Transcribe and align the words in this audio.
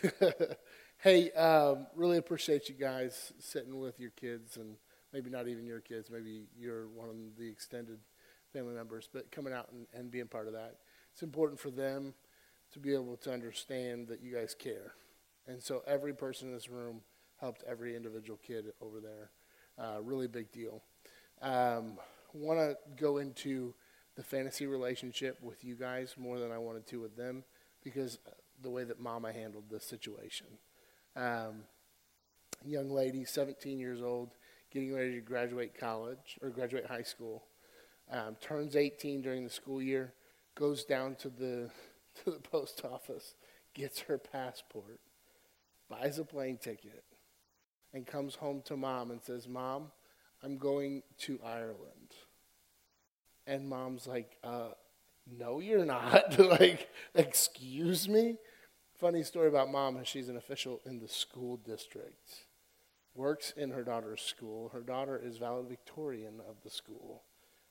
hey, 0.98 1.30
um, 1.32 1.86
really 1.94 2.18
appreciate 2.18 2.68
you 2.68 2.74
guys 2.74 3.32
sitting 3.38 3.78
with 3.78 3.98
your 3.98 4.10
kids, 4.10 4.56
and 4.56 4.76
maybe 5.12 5.30
not 5.30 5.48
even 5.48 5.66
your 5.66 5.80
kids, 5.80 6.10
maybe 6.10 6.46
you're 6.56 6.88
one 6.88 7.08
of 7.08 7.16
the 7.38 7.48
extended 7.48 7.98
family 8.52 8.74
members, 8.74 9.08
but 9.12 9.30
coming 9.30 9.52
out 9.52 9.68
and, 9.72 9.86
and 9.94 10.10
being 10.10 10.26
part 10.26 10.46
of 10.46 10.52
that. 10.52 10.76
It's 11.12 11.22
important 11.22 11.60
for 11.60 11.70
them 11.70 12.14
to 12.72 12.78
be 12.78 12.94
able 12.94 13.16
to 13.18 13.32
understand 13.32 14.08
that 14.08 14.22
you 14.22 14.34
guys 14.34 14.54
care. 14.54 14.94
And 15.46 15.62
so 15.62 15.82
every 15.86 16.14
person 16.14 16.48
in 16.48 16.54
this 16.54 16.68
room 16.68 17.00
helped 17.40 17.64
every 17.68 17.96
individual 17.96 18.38
kid 18.46 18.66
over 18.80 19.00
there. 19.00 19.30
Uh, 19.78 20.00
really 20.02 20.28
big 20.28 20.52
deal. 20.52 20.82
Um, 21.40 21.98
Want 22.34 22.60
to 22.60 22.76
go 22.96 23.18
into 23.18 23.74
the 24.16 24.22
fantasy 24.22 24.66
relationship 24.66 25.38
with 25.42 25.64
you 25.64 25.74
guys 25.74 26.14
more 26.16 26.38
than 26.38 26.50
I 26.50 26.56
wanted 26.56 26.86
to 26.86 27.00
with 27.00 27.14
them 27.14 27.44
because 27.84 28.18
the 28.62 28.70
way 28.70 28.84
that 28.84 29.00
Mama 29.00 29.32
handled 29.32 29.64
the 29.70 29.80
situation. 29.80 30.46
Um, 31.16 31.64
young 32.64 32.90
lady, 32.90 33.24
17 33.24 33.78
years 33.78 34.00
old, 34.00 34.36
getting 34.72 34.94
ready 34.94 35.14
to 35.14 35.20
graduate 35.20 35.78
college 35.78 36.38
or 36.42 36.50
graduate 36.50 36.86
high 36.86 37.02
school, 37.02 37.44
um, 38.10 38.36
turns 38.40 38.76
18 38.76 39.22
during 39.22 39.44
the 39.44 39.50
school 39.50 39.82
year, 39.82 40.12
goes 40.54 40.84
down 40.84 41.14
to 41.16 41.28
the 41.28 41.70
to 42.24 42.30
the 42.30 42.40
post 42.40 42.82
office, 42.84 43.34
gets 43.74 44.00
her 44.00 44.18
passport, 44.18 45.00
buys 45.88 46.18
a 46.18 46.24
plane 46.24 46.58
ticket, 46.58 47.04
and 47.94 48.06
comes 48.06 48.34
home 48.34 48.62
to 48.66 48.76
mom 48.76 49.10
and 49.10 49.22
says, 49.22 49.48
"Mom, 49.48 49.90
I'm 50.42 50.58
going 50.58 51.02
to 51.20 51.40
Ireland." 51.44 52.14
And 53.46 53.68
mom's 53.68 54.06
like, 54.06 54.36
uh, 54.44 54.70
"No, 55.26 55.60
you're 55.60 55.86
not." 55.86 56.38
like, 56.60 56.90
excuse 57.14 58.08
me. 58.08 58.36
Funny 59.02 59.24
story 59.24 59.48
about 59.48 59.68
mom 59.68 59.98
she's 60.04 60.28
an 60.28 60.36
official 60.36 60.80
in 60.86 61.00
the 61.00 61.08
school 61.08 61.56
district. 61.56 62.44
Works 63.16 63.52
in 63.56 63.70
her 63.70 63.82
daughter's 63.82 64.22
school. 64.22 64.68
Her 64.68 64.80
daughter 64.80 65.20
is 65.20 65.38
valedictorian 65.38 66.40
of 66.48 66.62
the 66.62 66.70
school 66.70 67.24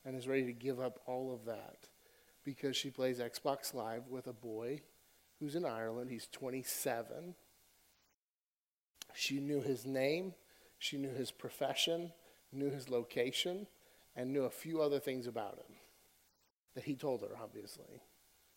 and 0.03 0.13
is 0.13 0.27
ready 0.27 0.43
to 0.43 0.51
give 0.51 0.81
up 0.81 0.99
all 1.05 1.33
of 1.33 1.45
that 1.45 1.87
because 2.43 2.75
she 2.75 2.89
plays 2.89 3.19
Xbox 3.19 3.73
Live 3.73 4.09
with 4.09 4.27
a 4.27 4.33
boy 4.33 4.81
who's 5.39 5.55
in 5.55 5.63
Ireland. 5.63 6.11
He's 6.11 6.27
27. 6.33 7.35
She 9.13 9.39
knew 9.39 9.61
his 9.61 9.85
name, 9.85 10.33
she 10.79 10.97
knew 10.97 11.13
his 11.13 11.31
profession, 11.31 12.11
knew 12.51 12.71
his 12.71 12.89
location, 12.89 13.67
and 14.17 14.33
knew 14.33 14.43
a 14.43 14.49
few 14.49 14.81
other 14.81 14.99
things 14.99 15.27
about 15.27 15.59
him 15.59 15.77
that 16.75 16.83
he 16.83 16.95
told 16.97 17.21
her, 17.21 17.37
obviously. 17.41 18.01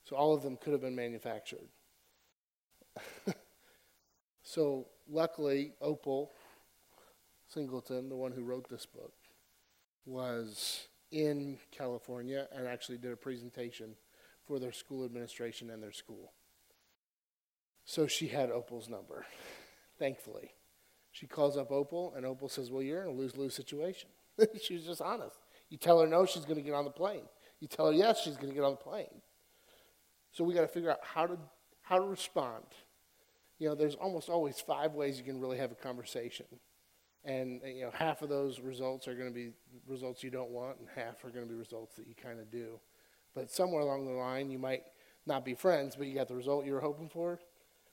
So 0.03 0.17
all 0.17 0.35
of 0.35 0.43
them 0.43 0.57
could 0.57 0.73
have 0.73 0.83
been 0.83 0.97
manufactured. 0.97 1.69
so 4.43 4.87
luckily, 5.09 5.73
Opal 5.81 6.31
Singleton, 7.49 8.09
the 8.09 8.17
one 8.17 8.33
who 8.33 8.43
wrote 8.43 8.69
this 8.69 8.87
book, 8.87 9.13
was 10.07 10.89
in 11.11 11.59
California 11.71 12.49
and 12.55 12.67
actually 12.67 12.99
did 12.99 13.13
a 13.13 13.17
presentation 13.17 13.95
for 14.47 14.59
their 14.59 14.73
school 14.73 15.05
administration 15.05 15.71
and 15.71 15.83
their 15.83 15.93
school. 15.93 16.33
So 17.85 18.07
she 18.07 18.29
had 18.29 18.51
Opal's 18.51 18.89
number, 18.89 19.27
thankfully. 19.99 20.53
She 21.13 21.27
calls 21.27 21.57
up 21.57 21.71
Opal, 21.71 22.13
and 22.17 22.27
Opal 22.27 22.49
says, 22.49 22.71
Well, 22.71 22.83
you're 22.83 23.03
in 23.03 23.09
a 23.09 23.13
lose 23.13 23.37
lose 23.37 23.55
situation. 23.55 24.09
she 24.63 24.75
was 24.75 24.85
just 24.85 25.01
honest. 25.01 25.37
You 25.69 25.79
tell 25.79 26.01
her 26.01 26.07
no, 26.07 26.27
she's 26.27 26.45
going 26.45 26.57
to 26.57 26.63
get 26.63 26.75
on 26.75 26.85
the 26.85 26.91
plane. 26.91 27.23
You 27.61 27.69
tell 27.69 27.87
her 27.87 27.93
yes, 27.93 28.21
she's 28.23 28.37
going 28.37 28.49
to 28.49 28.55
get 28.55 28.65
on 28.65 28.73
the 28.73 28.77
plane. 28.77 29.23
So 30.33 30.43
we 30.43 30.55
got 30.55 30.63
to 30.63 30.69
figure 30.69 30.91
out 30.91 30.99
how 31.03 31.27
to, 31.27 31.39
how 31.85 31.99
to 31.99 32.05
respond. 32.05 32.65
You 33.59 33.69
know, 33.69 33.75
there's 33.75 33.95
almost 33.95 34.29
always 34.29 34.61
five 34.61 34.93
ways 34.95 35.19
you 35.19 35.25
can 35.25 35.41
really 35.41 35.59
have 35.59 35.71
a 35.71 35.77
conversation. 35.77 36.47
And 37.25 37.61
you 37.65 37.85
know, 37.85 37.91
half 37.93 38.23
of 38.23 38.29
those 38.29 38.61
results 38.61 39.09
are 39.09 39.15
going 39.15 39.29
to 39.29 39.35
be 39.35 39.53
results 39.87 40.23
you 40.23 40.31
don't 40.31 40.51
want, 40.51 40.79
and 40.79 40.89
half 40.95 41.25
are 41.25 41.31
going 41.31 41.47
to 41.47 41.51
be 41.51 41.59
results 41.59 41.95
that 41.97 42.07
you 42.07 42.15
kind 42.15 42.41
of 42.41 42.51
do. 42.51 42.81
But 43.35 43.51
somewhere 43.51 43.81
along 43.81 44.07
the 44.07 44.13
line, 44.13 44.51
you 44.51 44.59
might 44.59 44.83
not 45.27 45.45
be 45.45 45.55
friends, 45.55 45.97
but 45.97 46.07
you 46.07 46.15
got 46.15 46.29
the 46.29 46.35
result 46.35 46.67
you 46.67 46.73
were 46.73 46.81
hoping 46.81 47.09
for, 47.09 47.41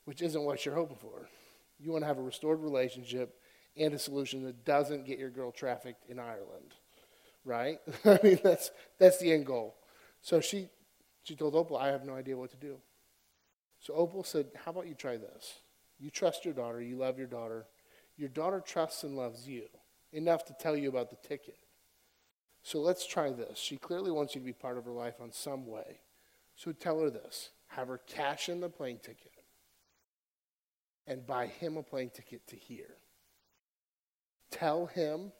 which 0.06 0.22
isn't 0.22 0.44
what 0.44 0.66
you're 0.66 0.76
hoping 0.76 0.98
for. 0.98 1.30
You 1.80 1.92
want 1.92 2.04
to 2.04 2.08
have 2.08 2.18
a 2.18 2.22
restored 2.24 2.60
relationship 2.62 3.36
and 3.78 3.94
a 3.94 4.00
solution 4.00 4.44
that 4.44 4.66
doesn't 4.66 5.06
get 5.06 5.18
your 5.18 5.30
girl 5.30 5.52
trafficked 5.52 6.06
in 6.10 6.20
Ireland, 6.20 6.74
right? 7.46 7.80
I 8.06 8.20
mean, 8.24 8.40
that's 8.44 8.72
that's 9.00 9.20
the 9.20 9.32
end 9.32 9.46
goal. 9.46 9.76
So 10.22 10.42
she 10.42 10.70
she 11.24 11.36
told 11.36 11.56
Opal, 11.56 11.78
"I 11.78 11.88
have 11.88 12.06
no 12.06 12.16
idea 12.16 12.38
what 12.38 12.52
to 12.52 12.58
do." 12.58 12.78
So 13.81 13.94
Opal 13.94 14.24
said, 14.24 14.52
"How 14.56 14.72
about 14.72 14.88
you 14.88 14.96
try 14.96 15.18
this? 15.18 15.59
You 16.00 16.09
trust 16.09 16.46
your 16.46 16.53
daughter, 16.53 16.81
you 16.81 16.96
love 16.96 17.18
your 17.18 17.28
daughter." 17.28 17.68
Your 18.18 18.30
daughter 18.30 18.59
trusts 18.59 19.03
and 19.03 19.16
loves 19.16 19.47
you 19.47 19.68
enough 20.12 20.46
to 20.46 20.53
tell 20.53 20.75
you 20.75 20.90
about 20.90 21.09
the 21.09 21.28
ticket. 21.28 21.58
So 22.62 22.80
let's 22.80 23.08
try 23.08 23.31
this. 23.31 23.58
She 23.58 23.78
clearly 23.78 24.12
wants 24.12 24.36
you 24.36 24.41
to 24.41 24.46
be 24.46 24.53
part 24.53 24.78
of 24.78 24.86
her 24.86 24.91
life 24.91 25.16
on 25.20 25.31
some 25.31 25.66
way. 25.66 26.02
So 26.56 26.72
tell 26.72 27.00
her 27.00 27.09
this 27.09 27.50
have 27.70 27.88
her 27.88 27.97
cash 27.97 28.47
in 28.50 28.59
the 28.59 28.70
plane 28.70 29.00
ticket 29.00 29.31
and 31.08 31.25
buy 31.25 31.47
him 31.47 31.78
a 31.78 31.84
plane 31.84 32.12
ticket 32.12 32.46
to 32.47 32.56
here. 32.56 32.97
Tell 34.52 34.86
him, 34.86 35.31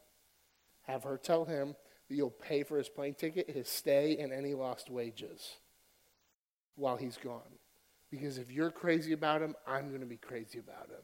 have 0.84 1.04
her 1.04 1.18
tell 1.18 1.46
him 1.46 1.76
that 2.08 2.16
you'll 2.16 2.32
pay 2.32 2.64
for 2.64 2.78
his 2.78 2.90
plane 2.90 3.14
ticket, 3.14 3.50
his 3.50 3.68
stay, 3.68 4.18
and 4.18 4.34
any 4.34 4.56
lost 4.56 4.90
wages 4.90 5.58
while 6.76 6.98
he's 6.98 7.18
gone. 7.18 7.60
Because 8.12 8.38
if 8.38 8.52
you're 8.52 8.72
crazy 8.72 9.14
about 9.14 9.42
him, 9.42 9.56
I'm 9.66 9.88
going 9.88 10.02
to 10.02 10.06
be 10.06 10.18
crazy 10.18 10.60
about 10.60 10.90
him. 10.90 11.04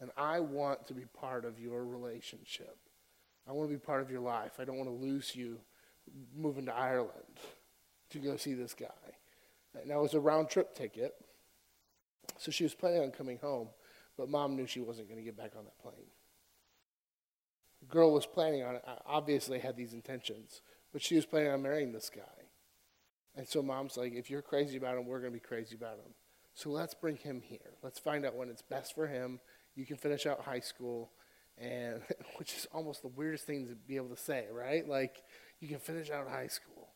And 0.00 0.10
I 0.16 0.40
want 0.40 0.86
to 0.88 0.94
be 0.94 1.06
part 1.18 1.44
of 1.44 1.58
your 1.58 1.84
relationship. 1.84 2.76
I 3.48 3.52
want 3.52 3.70
to 3.70 3.74
be 3.74 3.80
part 3.80 4.02
of 4.02 4.10
your 4.10 4.20
life. 4.20 4.52
I 4.58 4.64
don't 4.64 4.76
want 4.76 4.90
to 4.90 4.94
lose 4.94 5.34
you 5.34 5.58
moving 6.36 6.66
to 6.66 6.74
Ireland 6.74 7.40
to 8.10 8.18
go 8.18 8.36
see 8.36 8.54
this 8.54 8.74
guy. 8.74 8.86
Now, 9.86 10.00
it 10.00 10.02
was 10.02 10.14
a 10.14 10.20
round 10.20 10.50
trip 10.50 10.74
ticket. 10.74 11.14
So 12.38 12.50
she 12.50 12.64
was 12.64 12.74
planning 12.74 13.02
on 13.02 13.10
coming 13.10 13.38
home, 13.38 13.68
but 14.16 14.28
mom 14.28 14.56
knew 14.56 14.66
she 14.66 14.80
wasn't 14.80 15.08
going 15.08 15.18
to 15.18 15.24
get 15.24 15.36
back 15.36 15.52
on 15.56 15.64
that 15.64 15.78
plane. 15.78 16.06
The 17.80 17.86
girl 17.86 18.12
was 18.12 18.26
planning 18.26 18.62
on 18.62 18.76
it, 18.76 18.84
obviously 19.06 19.58
had 19.58 19.76
these 19.76 19.92
intentions, 19.92 20.62
but 20.92 21.02
she 21.02 21.16
was 21.16 21.26
planning 21.26 21.52
on 21.52 21.62
marrying 21.62 21.92
this 21.92 22.10
guy. 22.10 22.22
And 23.36 23.46
so 23.46 23.62
mom's 23.62 23.96
like, 23.96 24.14
if 24.14 24.30
you're 24.30 24.42
crazy 24.42 24.76
about 24.76 24.96
him, 24.96 25.06
we're 25.06 25.20
going 25.20 25.32
to 25.32 25.38
be 25.38 25.46
crazy 25.46 25.74
about 25.74 25.96
him. 25.96 26.14
So 26.54 26.70
let's 26.70 26.94
bring 26.94 27.16
him 27.16 27.42
here. 27.44 27.74
Let's 27.82 27.98
find 27.98 28.24
out 28.24 28.36
when 28.36 28.48
it's 28.48 28.62
best 28.62 28.94
for 28.94 29.06
him 29.06 29.40
you 29.74 29.84
can 29.84 29.96
finish 29.96 30.26
out 30.26 30.40
high 30.40 30.60
school, 30.60 31.10
and 31.58 32.00
which 32.36 32.54
is 32.54 32.66
almost 32.72 33.02
the 33.02 33.08
weirdest 33.08 33.46
thing 33.46 33.66
to 33.66 33.74
be 33.74 33.96
able 33.96 34.08
to 34.08 34.16
say, 34.16 34.46
right? 34.52 34.88
Like, 34.88 35.22
you 35.60 35.68
can 35.68 35.78
finish 35.78 36.10
out 36.10 36.28
high 36.28 36.46
school. 36.46 36.90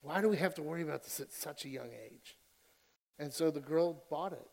Why 0.00 0.20
do 0.20 0.28
we 0.28 0.36
have 0.36 0.54
to 0.56 0.62
worry 0.62 0.82
about 0.82 1.02
this 1.02 1.20
at 1.20 1.32
such 1.32 1.64
a 1.64 1.68
young 1.68 1.90
age? 1.90 2.36
And 3.18 3.32
so 3.32 3.50
the 3.50 3.60
girl 3.60 4.02
bought 4.10 4.32
it. 4.32 4.46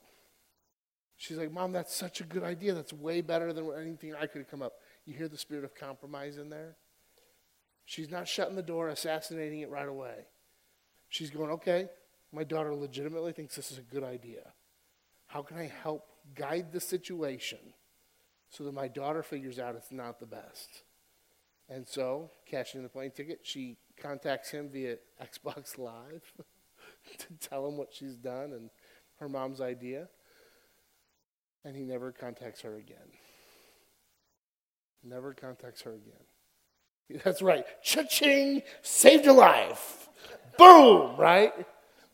She's 1.17 1.37
like, 1.37 1.51
Mom, 1.51 1.71
that's 1.71 1.93
such 1.93 2.21
a 2.21 2.23
good 2.23 2.43
idea. 2.43 2.73
That's 2.73 2.93
way 2.93 3.21
better 3.21 3.53
than 3.53 3.69
anything 3.79 4.15
I 4.15 4.27
could 4.27 4.39
have 4.39 4.49
come 4.49 4.61
up. 4.61 4.73
You 5.05 5.13
hear 5.13 5.27
the 5.27 5.37
spirit 5.37 5.65
of 5.65 5.75
compromise 5.75 6.37
in 6.37 6.49
there? 6.49 6.77
She's 7.85 8.09
not 8.09 8.27
shutting 8.27 8.55
the 8.55 8.63
door, 8.63 8.89
assassinating 8.89 9.59
it 9.59 9.69
right 9.69 9.87
away. 9.87 10.25
She's 11.09 11.29
going, 11.29 11.51
okay, 11.51 11.89
my 12.33 12.43
daughter 12.43 12.73
legitimately 12.73 13.33
thinks 13.33 13.55
this 13.55 13.71
is 13.71 13.77
a 13.77 13.81
good 13.81 14.03
idea. 14.03 14.53
How 15.27 15.41
can 15.41 15.57
I 15.57 15.71
help 15.83 16.05
guide 16.35 16.71
the 16.71 16.79
situation 16.79 17.59
so 18.49 18.65
that 18.65 18.73
my 18.73 18.87
daughter 18.87 19.23
figures 19.23 19.59
out 19.59 19.75
it's 19.75 19.91
not 19.91 20.19
the 20.19 20.25
best. 20.25 20.83
And 21.69 21.87
so, 21.87 22.29
cashing 22.45 22.83
the 22.83 22.89
plane 22.89 23.11
ticket, 23.11 23.39
she 23.43 23.77
contacts 23.97 24.51
him 24.51 24.69
via 24.69 24.97
Xbox 25.21 25.77
Live 25.77 26.33
to 27.17 27.49
tell 27.49 27.65
him 27.67 27.77
what 27.77 27.93
she's 27.93 28.15
done 28.15 28.51
and 28.51 28.69
her 29.19 29.29
mom's 29.29 29.61
idea. 29.61 30.09
And 31.63 31.75
he 31.75 31.83
never 31.83 32.11
contacts 32.11 32.61
her 32.61 32.75
again. 32.75 32.97
Never 35.03 35.33
contacts 35.33 35.81
her 35.83 35.93
again. 35.93 37.21
That's 37.23 37.41
right. 37.41 37.65
Cha-ching! 37.83 38.63
Saved 38.81 39.27
a 39.27 39.33
life. 39.33 40.09
Boom! 40.57 41.15
Right? 41.17 41.53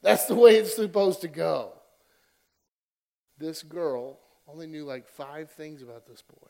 That's 0.02 0.26
the 0.26 0.36
way 0.36 0.56
it's 0.56 0.76
supposed 0.76 1.22
to 1.22 1.28
go 1.28 1.74
this 3.40 3.64
girl 3.64 4.20
only 4.48 4.68
knew 4.68 4.86
like 4.86 5.08
five 5.08 5.52
things 5.52 5.82
about 5.82 6.08
this 6.08 6.22
boy 6.22 6.50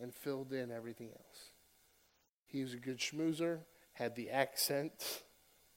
and 0.00 0.14
filled 0.14 0.52
in 0.52 0.70
everything 0.70 1.08
else. 1.08 1.50
He 2.46 2.62
was 2.62 2.72
a 2.72 2.78
good 2.78 2.98
schmoozer, 2.98 3.60
had 3.92 4.14
the 4.14 4.30
accent. 4.30 5.22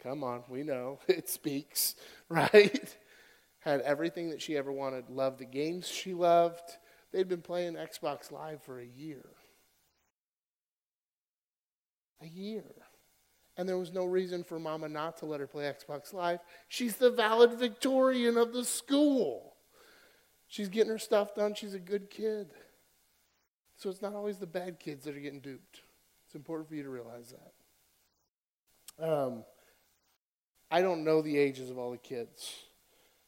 Come 0.01 0.23
on, 0.23 0.43
we 0.47 0.63
know 0.63 0.99
it 1.07 1.29
speaks, 1.29 1.95
right? 2.29 2.97
had 3.59 3.81
everything 3.81 4.31
that 4.31 4.41
she 4.41 4.57
ever 4.57 4.71
wanted, 4.71 5.07
loved 5.07 5.37
the 5.37 5.45
games 5.45 5.87
she 5.87 6.15
loved. 6.15 6.77
They'd 7.11 7.27
been 7.27 7.43
playing 7.43 7.75
Xbox 7.75 8.31
Live 8.31 8.63
for 8.63 8.79
a 8.79 8.85
year. 8.85 9.25
A 12.23 12.25
year. 12.25 12.63
And 13.57 13.67
there 13.67 13.77
was 13.77 13.91
no 13.91 14.05
reason 14.05 14.43
for 14.43 14.59
mama 14.59 14.87
not 14.87 15.17
to 15.17 15.25
let 15.25 15.39
her 15.39 15.47
play 15.47 15.65
Xbox 15.65 16.13
Live. 16.13 16.39
She's 16.67 16.95
the 16.95 17.11
valedictorian 17.11 18.37
of 18.37 18.53
the 18.53 18.63
school. 18.63 19.55
She's 20.47 20.69
getting 20.69 20.91
her 20.91 20.97
stuff 20.97 21.35
done. 21.35 21.53
She's 21.53 21.73
a 21.73 21.79
good 21.79 22.09
kid. 22.09 22.51
So 23.75 23.89
it's 23.89 24.01
not 24.01 24.13
always 24.13 24.37
the 24.37 24.47
bad 24.47 24.79
kids 24.79 25.05
that 25.05 25.15
are 25.15 25.19
getting 25.19 25.39
duped. 25.39 25.81
It's 26.25 26.35
important 26.35 26.69
for 26.69 26.75
you 26.75 26.83
to 26.83 26.89
realize 26.89 27.33
that. 28.97 29.05
Um, 29.05 29.43
I 30.69 30.81
don't 30.81 31.03
know 31.03 31.21
the 31.21 31.37
ages 31.37 31.69
of 31.69 31.77
all 31.77 31.91
the 31.91 31.97
kids, 31.97 32.63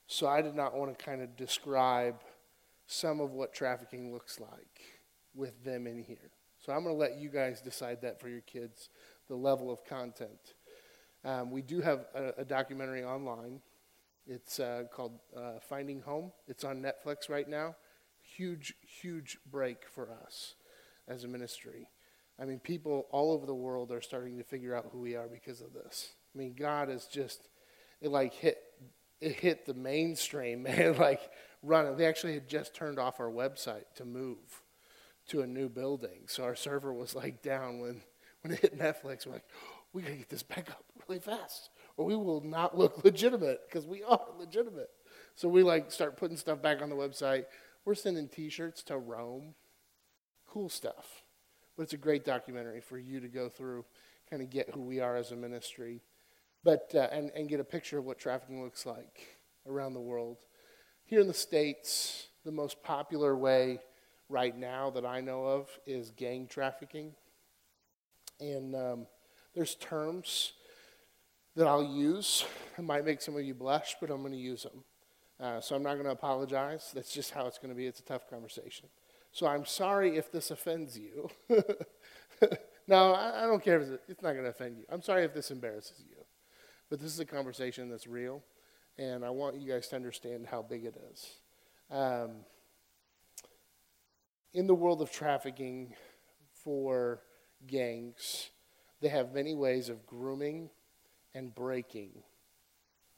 so 0.08 0.28
I 0.28 0.42
did 0.42 0.56
not 0.56 0.76
want 0.76 0.98
to 0.98 1.04
kind 1.04 1.22
of 1.22 1.36
describe 1.36 2.16
some 2.86 3.20
of 3.20 3.32
what 3.32 3.54
trafficking 3.54 4.14
looks 4.14 4.40
like 4.40 4.82
with 5.34 5.64
them 5.64 5.88
in 5.88 6.00
here. 6.00 6.32
So 6.60 6.72
I'm 6.72 6.84
going 6.84 6.96
to 6.96 7.00
let 7.00 7.18
you 7.18 7.30
guys 7.30 7.60
decide 7.60 8.02
that 8.04 8.22
for 8.22 8.30
your 8.30 8.42
kids, 8.42 8.90
the 9.28 9.36
level 9.36 9.72
of 9.72 9.84
content. 9.86 10.56
Um, 11.26 11.52
we 11.52 11.62
do 11.62 11.82
have 11.82 12.06
a, 12.14 12.42
a 12.42 12.46
documentary 12.46 13.04
online. 13.04 13.62
It's 14.26 14.60
uh, 14.60 14.84
called 14.94 15.20
uh, 15.36 15.60
Finding 15.68 16.02
Home. 16.02 16.32
It's 16.48 16.64
on 16.64 16.82
Netflix 16.82 17.30
right 17.30 17.48
now. 17.48 17.76
Huge, 18.22 18.74
huge 18.82 19.38
break 19.50 19.86
for 19.94 20.10
us 20.12 20.56
as 21.08 21.24
a 21.24 21.28
ministry. 21.28 21.88
I 22.40 22.46
mean, 22.46 22.60
people 22.60 23.08
all 23.12 23.32
over 23.32 23.46
the 23.46 23.54
world 23.54 23.92
are 23.92 24.02
starting 24.02 24.38
to 24.38 24.44
figure 24.44 24.76
out 24.76 24.90
who 24.92 25.00
we 25.00 25.16
are 25.16 25.28
because 25.28 25.62
of 25.62 25.74
this. 25.74 26.14
I 26.34 26.38
mean, 26.38 26.56
God 26.58 26.90
is 26.90 27.06
just, 27.06 27.48
it 28.02 28.10
like 28.10 28.34
hit, 28.34 28.58
it 29.22 29.34
hit 29.34 29.66
the 29.66 29.74
mainstream, 29.74 30.64
man, 30.64 30.98
like 30.98 31.22
running. 31.62 31.96
They 31.96 32.08
actually 32.08 32.34
had 32.34 32.48
just 32.48 32.74
turned 32.74 33.00
off 33.00 33.20
our 33.20 33.30
website 33.30 33.86
to 33.96 34.06
move 34.06 34.64
to 35.28 35.42
a 35.42 35.48
new 35.48 35.70
building. 35.70 36.24
So 36.28 36.44
our 36.44 36.56
server 36.56 36.94
was 36.94 37.16
like 37.16 37.42
down 37.42 37.80
when, 37.80 38.02
when 38.44 38.54
it 38.54 38.60
hit 38.60 38.78
Netflix. 38.78 39.26
We're 39.26 39.34
like, 39.34 39.48
we 39.94 40.02
got 40.02 40.10
to 40.10 40.18
get 40.18 40.30
this 40.30 40.44
back 40.44 40.70
up 40.70 40.84
really 41.08 41.20
fast 41.20 41.70
or 41.98 42.06
we 42.06 42.16
will 42.16 42.42
not 42.42 42.78
look 42.78 43.04
legitimate 43.04 43.62
because 43.68 43.86
we 43.86 44.04
are 44.04 44.22
legitimate. 44.38 44.90
So 45.36 45.48
we 45.48 45.64
like 45.64 45.92
start 45.92 46.18
putting 46.18 46.38
stuff 46.38 46.62
back 46.62 46.82
on 46.82 46.90
the 46.90 46.96
website. 46.96 47.46
We're 47.86 47.96
sending 47.96 48.28
T-shirts 48.28 48.84
to 48.84 48.98
Rome. 48.98 49.56
Cool 50.48 50.70
stuff. 50.70 51.24
But 51.76 51.84
it's 51.84 51.94
a 51.94 51.98
great 51.98 52.24
documentary 52.24 52.82
for 52.82 53.00
you 53.00 53.20
to 53.20 53.28
go 53.28 53.50
through, 53.50 53.86
kind 54.30 54.42
of 54.42 54.50
get 54.52 54.70
who 54.70 54.82
we 54.82 55.00
are 55.00 55.16
as 55.16 55.32
a 55.32 55.36
ministry, 55.36 56.04
but 56.64 56.92
uh, 56.94 57.08
and 57.12 57.32
and 57.36 57.50
get 57.50 57.60
a 57.60 57.64
picture 57.64 57.98
of 57.98 58.06
what 58.06 58.20
trafficking 58.20 58.64
looks 58.64 58.86
like 58.86 59.40
around 59.68 59.94
the 59.94 60.00
world. 60.00 60.38
Here 61.06 61.20
in 61.20 61.28
the 61.28 61.34
states, 61.34 62.28
the 62.46 62.52
most 62.52 62.84
popular 62.84 63.36
way 63.36 63.80
right 64.30 64.56
now 64.56 64.92
that 64.92 65.06
I 65.06 65.20
know 65.20 65.46
of 65.46 65.68
is 65.88 66.12
gang 66.12 66.46
trafficking, 66.48 67.14
and 68.40 68.76
um, 68.76 69.08
there's 69.56 69.76
terms 69.76 70.54
that 71.56 71.68
I'll 71.68 71.84
use. 71.84 72.46
It 72.78 72.84
might 72.84 73.06
make 73.06 73.22
some 73.22 73.36
of 73.36 73.44
you 73.44 73.54
blush, 73.54 73.96
but 74.02 74.10
I'm 74.10 74.22
going 74.22 74.34
to 74.34 74.40
use 74.40 74.64
them. 74.64 74.84
Uh, 75.40 75.62
so 75.62 75.76
I'm 75.76 75.84
not 75.84 75.94
going 75.94 76.06
to 76.06 76.12
apologize. 76.12 76.92
That's 76.94 77.14
just 77.14 77.32
how 77.32 77.46
it's 77.48 77.58
going 77.58 77.70
to 77.70 77.76
be. 77.76 77.86
It's 77.86 78.00
a 78.00 78.04
tough 78.04 78.30
conversation. 78.30 78.88
So 79.32 79.48
I'm 79.48 79.66
sorry 79.66 80.18
if 80.18 80.32
this 80.32 80.52
offends 80.52 80.98
you. 80.98 81.30
no, 82.88 83.14
I, 83.14 83.44
I, 83.44 83.48
don't 83.48 83.64
care 83.64 83.82
if 83.82 83.90
it's, 83.90 84.04
it's 84.08 84.22
not 84.22 84.34
going 84.34 84.44
to 84.44 84.52
offend 84.52 84.78
you. 84.78 84.86
I'm 84.90 85.02
sorry 85.02 85.24
if 85.24 85.34
this 85.34 85.52
embarrasses 85.52 86.04
you. 86.08 86.24
But 86.90 87.00
this 87.00 87.12
is 87.12 87.20
a 87.20 87.26
conversation 87.26 87.90
that's 87.90 88.06
real, 88.06 88.44
and 89.00 89.26
I 89.26 89.32
want 89.32 89.60
you 89.60 89.72
guys 89.72 89.88
to 89.88 89.96
understand 89.96 90.46
how 90.46 90.62
big 90.62 90.86
it 90.86 90.96
is. 91.12 91.28
Um, 91.90 92.32
in 94.54 94.68
the 94.68 94.76
world 94.76 95.02
of 95.02 95.12
trafficking 95.12 95.96
for 96.64 97.22
gangs, 97.68 98.50
they 99.02 99.10
have 99.10 99.34
many 99.34 99.54
ways 99.54 99.90
of 99.90 100.06
grooming 100.06 100.70
and 101.34 101.54
breaking 101.54 102.12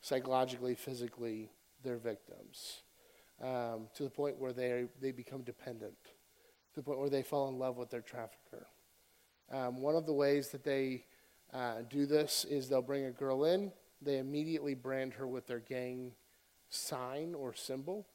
psychologically, 0.01 0.75
physically 0.75 1.49
their 1.83 1.97
victims 1.97 2.81
um, 3.41 3.87
to 3.95 4.03
the 4.03 4.09
point 4.09 4.39
where 4.39 4.53
they, 4.53 4.85
they 5.01 5.11
become 5.11 5.41
dependent, 5.41 5.97
to 6.73 6.79
the 6.79 6.83
point 6.83 6.99
where 6.99 7.09
they 7.09 7.23
fall 7.23 7.49
in 7.49 7.57
love 7.57 7.77
with 7.77 7.89
their 7.89 8.01
trafficker. 8.01 8.67
Um, 9.51 9.81
one 9.81 9.95
of 9.95 10.05
the 10.05 10.13
ways 10.13 10.49
that 10.49 10.63
they 10.63 11.05
uh, 11.53 11.81
do 11.89 12.05
this 12.05 12.45
is 12.45 12.67
they'll 12.67 12.81
bring 12.81 13.05
a 13.05 13.11
girl 13.11 13.45
in, 13.45 13.71
they 14.01 14.17
immediately 14.17 14.73
brand 14.73 15.13
her 15.13 15.27
with 15.27 15.47
their 15.47 15.59
gang 15.59 16.11
sign 16.69 17.33
or 17.33 17.53
symbol. 17.53 18.07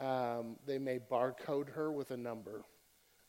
Um, 0.00 0.56
they 0.66 0.78
may 0.78 0.98
barcode 0.98 1.70
her 1.70 1.92
with 1.92 2.10
a 2.10 2.16
number, 2.16 2.64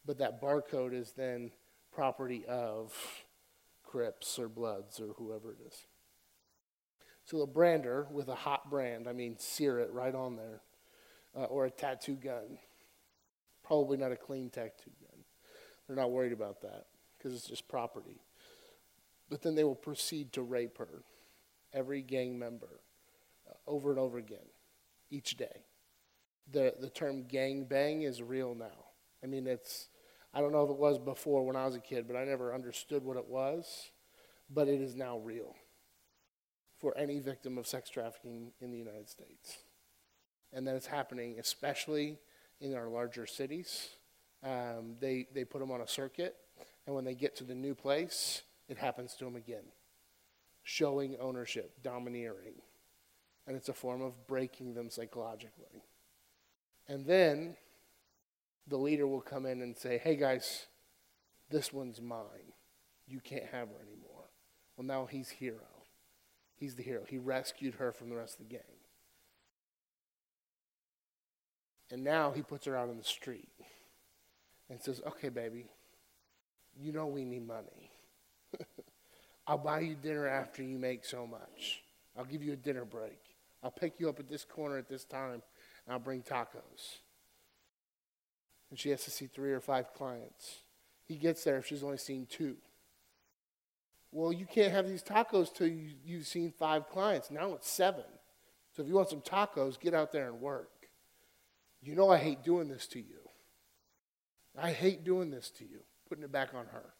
but 0.05 0.17
that 0.17 0.41
barcode 0.41 0.93
is 0.93 1.11
then 1.11 1.51
property 1.95 2.43
of 2.45 2.93
Crips 3.83 4.37
or 4.37 4.49
Bloods 4.49 4.99
or 4.99 5.13
whoever 5.13 5.53
it 5.53 5.59
is. 5.65 5.87
So 7.23 7.41
a 7.41 7.47
brander 7.47 8.05
with 8.11 8.27
a 8.27 8.35
hot 8.35 8.69
brand, 8.69 9.07
I 9.07 9.13
mean, 9.13 9.37
sear 9.39 9.79
it 9.79 9.91
right 9.91 10.13
on 10.13 10.35
there, 10.35 10.61
uh, 11.35 11.45
or 11.45 11.65
a 11.65 11.71
tattoo 11.71 12.15
gun. 12.15 12.59
Probably 13.63 13.97
not 13.97 14.11
a 14.11 14.17
clean 14.17 14.49
tattoo 14.49 14.91
gun. 15.01 15.23
They're 15.87 15.95
not 15.95 16.11
worried 16.11 16.33
about 16.33 16.61
that 16.61 16.85
because 17.17 17.33
it's 17.33 17.47
just 17.47 17.67
property. 17.67 18.19
But 19.29 19.41
then 19.41 19.55
they 19.55 19.63
will 19.63 19.73
proceed 19.73 20.33
to 20.33 20.43
rape 20.43 20.77
her, 20.77 21.01
every 21.73 22.01
gang 22.01 22.37
member, 22.37 22.81
uh, 23.49 23.53
over 23.65 23.89
and 23.89 23.99
over 23.99 24.19
again, 24.19 24.37
each 25.09 25.37
day. 25.37 25.63
The, 26.51 26.75
the 26.79 26.89
term 26.89 27.23
gang 27.23 27.63
bang 27.63 28.03
is 28.03 28.21
real 28.21 28.53
now. 28.53 28.85
I 29.23 29.27
mean, 29.27 29.47
it's, 29.47 29.87
I 30.35 30.41
don't 30.41 30.51
know 30.51 30.65
if 30.65 30.69
it 30.69 30.75
was 30.75 30.99
before 30.99 31.45
when 31.45 31.55
I 31.55 31.65
was 31.65 31.75
a 31.75 31.79
kid, 31.79 32.05
but 32.07 32.17
I 32.17 32.25
never 32.25 32.53
understood 32.53 33.05
what 33.05 33.15
it 33.15 33.25
was. 33.25 33.91
But 34.49 34.67
it 34.67 34.81
is 34.81 34.93
now 34.93 35.17
real 35.17 35.55
for 36.77 36.95
any 36.97 37.19
victim 37.19 37.57
of 37.57 37.65
sex 37.65 37.89
trafficking 37.89 38.51
in 38.59 38.69
the 38.69 38.77
United 38.77 39.09
States. 39.09 39.59
And 40.51 40.67
that 40.67 40.75
is 40.75 40.85
happening 40.85 41.37
especially 41.39 42.19
in 42.59 42.75
our 42.75 42.89
larger 42.89 43.25
cities. 43.25 43.89
Um, 44.43 44.95
they, 44.99 45.27
they 45.33 45.45
put 45.45 45.59
them 45.59 45.71
on 45.71 45.81
a 45.81 45.87
circuit, 45.87 46.35
and 46.85 46.93
when 46.93 47.05
they 47.05 47.15
get 47.15 47.35
to 47.37 47.43
the 47.43 47.55
new 47.55 47.73
place, 47.73 48.43
it 48.67 48.77
happens 48.77 49.15
to 49.15 49.25
them 49.25 49.35
again. 49.35 49.63
Showing 50.63 51.15
ownership, 51.19 51.81
domineering. 51.81 52.55
And 53.47 53.55
it's 53.55 53.69
a 53.69 53.73
form 53.73 54.01
of 54.01 54.27
breaking 54.27 54.73
them 54.73 54.89
psychologically. 54.89 55.83
And 56.87 57.05
then 57.05 57.55
the 58.67 58.77
leader 58.77 59.07
will 59.07 59.21
come 59.21 59.45
in 59.45 59.61
and 59.61 59.77
say, 59.77 59.97
hey 59.97 60.15
guys, 60.15 60.67
this 61.49 61.71
one's 61.71 62.01
mine. 62.01 62.53
You 63.07 63.19
can't 63.19 63.45
have 63.45 63.69
her 63.69 63.81
anymore. 63.81 64.31
Well, 64.75 64.85
now 64.85 65.05
he's 65.05 65.29
hero. 65.29 65.59
He's 66.55 66.75
the 66.75 66.83
hero. 66.83 67.03
He 67.07 67.17
rescued 67.17 67.75
her 67.75 67.91
from 67.91 68.09
the 68.09 68.15
rest 68.15 68.39
of 68.39 68.47
the 68.47 68.53
gang. 68.53 68.61
And 71.91 72.03
now 72.03 72.31
he 72.31 72.41
puts 72.41 72.65
her 72.65 72.75
out 72.75 72.89
on 72.89 72.97
the 72.97 73.03
street 73.03 73.49
and 74.69 74.81
says, 74.81 75.01
Okay, 75.05 75.29
baby, 75.29 75.67
you 76.79 76.91
know 76.91 77.05
we 77.05 77.23
need 77.23 77.45
money. 77.45 77.91
I'll 79.47 79.59
buy 79.59 79.81
you 79.81 79.95
dinner 79.95 80.27
after 80.27 80.63
you 80.63 80.79
make 80.79 81.05
so 81.05 81.27
much. 81.27 81.83
I'll 82.17 82.25
give 82.25 82.41
you 82.41 82.53
a 82.53 82.57
dinner 82.57 82.85
break. 82.85 83.19
I'll 83.61 83.71
pick 83.71 83.99
you 83.99 84.09
up 84.09 84.19
at 84.19 84.29
this 84.29 84.43
corner 84.43 84.77
at 84.77 84.89
this 84.89 85.05
time, 85.05 85.43
and 85.85 85.93
I'll 85.93 85.99
bring 85.99 86.21
tacos. 86.21 86.99
And 88.69 88.79
she 88.79 88.89
has 88.89 89.03
to 89.05 89.11
see 89.11 89.27
three 89.27 89.51
or 89.51 89.59
five 89.59 89.93
clients. 89.93 90.61
He 91.05 91.15
gets 91.15 91.43
there 91.43 91.57
if 91.57 91.67
she's 91.67 91.83
only 91.83 91.97
seen 91.97 92.25
two. 92.25 92.57
Well, 94.11 94.31
you 94.31 94.45
can't 94.45 94.71
have 94.71 94.87
these 94.87 95.03
tacos 95.03 95.53
till 95.53 95.67
you, 95.67 95.91
you've 96.03 96.25
seen 96.25 96.53
five 96.57 96.89
clients. 96.89 97.29
Now 97.29 97.53
it's 97.53 97.69
seven. 97.69 98.05
So 98.75 98.81
if 98.81 98.87
you 98.87 98.95
want 98.95 99.09
some 99.09 99.21
tacos, 99.21 99.79
get 99.79 99.93
out 99.93 100.11
there 100.11 100.27
and 100.27 100.41
work. 100.41 100.69
You 101.81 101.95
know 101.95 102.09
I 102.09 102.17
hate 102.17 102.43
doing 102.43 102.67
this 102.67 102.87
to 102.87 102.99
you. 102.99 103.29
I 104.57 104.71
hate 104.71 105.03
doing 105.03 105.31
this 105.31 105.49
to 105.51 105.65
you, 105.65 105.79
putting 106.07 106.23
it 106.23 106.31
back 106.31 106.53
on 106.53 106.65
her. 106.67 106.93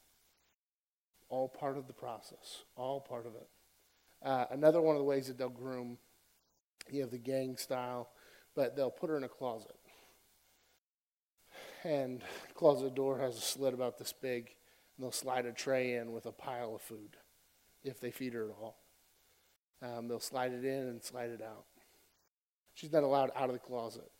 All 1.29 1.47
part 1.47 1.77
of 1.77 1.87
the 1.87 1.93
process, 1.93 2.63
all 2.75 2.99
part 2.99 3.25
of 3.25 3.33
it. 3.35 3.47
Uh, 4.23 4.45
another 4.51 4.81
one 4.81 4.95
of 4.95 4.99
the 4.99 5.05
ways 5.05 5.27
that 5.27 5.37
they'll 5.37 5.49
groom, 5.49 5.97
you 6.91 7.01
have 7.01 7.11
the 7.11 7.17
gang 7.17 7.57
style, 7.57 8.09
but 8.55 8.75
they'll 8.75 8.91
put 8.91 9.09
her 9.09 9.17
in 9.17 9.23
a 9.23 9.29
closet. 9.29 9.75
And 11.85 12.23
closet 12.55 12.95
door 12.95 13.19
has 13.19 13.37
a 13.37 13.41
slit 13.41 13.75
about 13.75 13.99
this 13.99 14.11
big 14.11 14.55
and 14.97 15.03
they'll 15.03 15.11
slide 15.11 15.45
a 15.45 15.51
tray 15.51 15.93
in 15.93 16.13
with 16.13 16.25
a 16.25 16.31
pile 16.31 16.73
of 16.73 16.81
food 16.81 17.15
if 17.83 17.99
they 17.99 18.09
feed 18.09 18.33
her 18.33 18.45
at 18.45 18.55
all. 18.59 18.79
Um, 19.83 20.07
they'll 20.07 20.19
slide 20.19 20.51
it 20.51 20.65
in 20.65 20.87
and 20.87 21.03
slide 21.03 21.29
it 21.29 21.43
out. 21.43 21.65
She's 22.73 22.91
not 22.91 23.03
allowed 23.03 23.29
out 23.35 23.49
of 23.49 23.53
the 23.53 23.59
closet. 23.59 24.11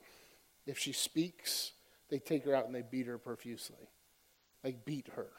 If 0.68 0.78
she 0.78 0.94
speaks, 0.94 1.72
they 2.10 2.20
take 2.20 2.46
her 2.46 2.54
out 2.54 2.68
and 2.68 2.76
they 2.76 2.84
beat 2.84 3.08
her 3.08 3.18
profusely. 3.18 3.90
Like, 4.64 4.86
beat 4.86 5.10
her. 5.16 5.30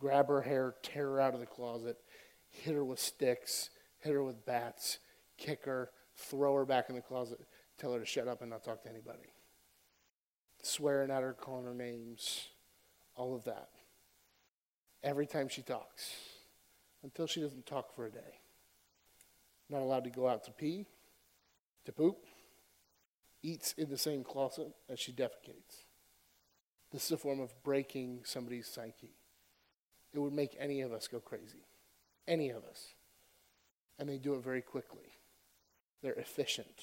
Grab 0.00 0.28
her 0.28 0.40
hair, 0.40 0.76
tear 0.82 1.10
her 1.10 1.20
out 1.20 1.34
of 1.34 1.40
the 1.40 1.46
closet, 1.46 1.98
hit 2.48 2.74
her 2.74 2.84
with 2.84 3.00
sticks, 3.00 3.68
hit 3.98 4.14
her 4.14 4.24
with 4.24 4.46
bats, 4.46 4.98
kick 5.36 5.66
her, 5.66 5.90
throw 6.16 6.54
her 6.54 6.64
back 6.64 6.88
in 6.88 6.94
the 6.94 7.02
closet, 7.02 7.40
tell 7.76 7.92
her 7.92 8.00
to 8.00 8.06
shut 8.06 8.28
up 8.28 8.40
and 8.40 8.50
not 8.50 8.64
talk 8.64 8.82
to 8.84 8.88
anybody. 8.88 9.32
Swearing 10.68 11.10
at 11.10 11.22
her, 11.22 11.32
calling 11.32 11.64
her 11.64 11.74
names, 11.74 12.48
all 13.16 13.34
of 13.34 13.44
that 13.44 13.68
every 15.02 15.26
time 15.26 15.48
she 15.48 15.62
talks 15.62 16.16
until 17.02 17.26
she 17.26 17.40
doesn't 17.40 17.66
talk 17.66 17.94
for 17.94 18.06
a 18.06 18.10
day. 18.10 18.40
Not 19.70 19.82
allowed 19.82 20.04
to 20.04 20.10
go 20.10 20.28
out 20.28 20.44
to 20.44 20.50
pee, 20.50 20.86
to 21.84 21.92
poop, 21.92 22.26
eats 23.42 23.74
in 23.78 23.88
the 23.90 23.98
same 23.98 24.24
closet 24.24 24.68
as 24.88 24.98
she 24.98 25.12
defecates. 25.12 25.84
This 26.90 27.04
is 27.06 27.12
a 27.12 27.16
form 27.16 27.40
of 27.40 27.62
breaking 27.62 28.20
somebody's 28.24 28.66
psyche. 28.66 29.16
It 30.12 30.18
would 30.18 30.32
make 30.32 30.56
any 30.58 30.80
of 30.80 30.92
us 30.92 31.06
go 31.06 31.20
crazy. 31.20 31.66
Any 32.26 32.50
of 32.50 32.64
us. 32.64 32.94
And 33.98 34.08
they 34.08 34.18
do 34.18 34.34
it 34.34 34.42
very 34.42 34.62
quickly. 34.62 35.16
They're 36.02 36.12
efficient. 36.14 36.80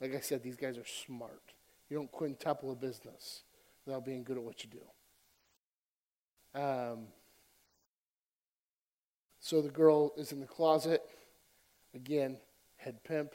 Like 0.00 0.14
I 0.14 0.20
said, 0.20 0.42
these 0.42 0.56
guys 0.56 0.76
are 0.76 0.84
smart. 0.84 1.53
You 1.88 1.96
don't 1.96 2.10
quintuple 2.10 2.72
a 2.72 2.74
business 2.74 3.42
without 3.84 4.04
being 4.04 4.24
good 4.24 4.36
at 4.36 4.42
what 4.42 4.64
you 4.64 4.70
do. 4.70 6.60
Um, 6.60 7.08
so 9.40 9.60
the 9.60 9.68
girl 9.68 10.12
is 10.16 10.32
in 10.32 10.40
the 10.40 10.46
closet. 10.46 11.02
Again, 11.94 12.38
head 12.76 13.04
pimp, 13.04 13.34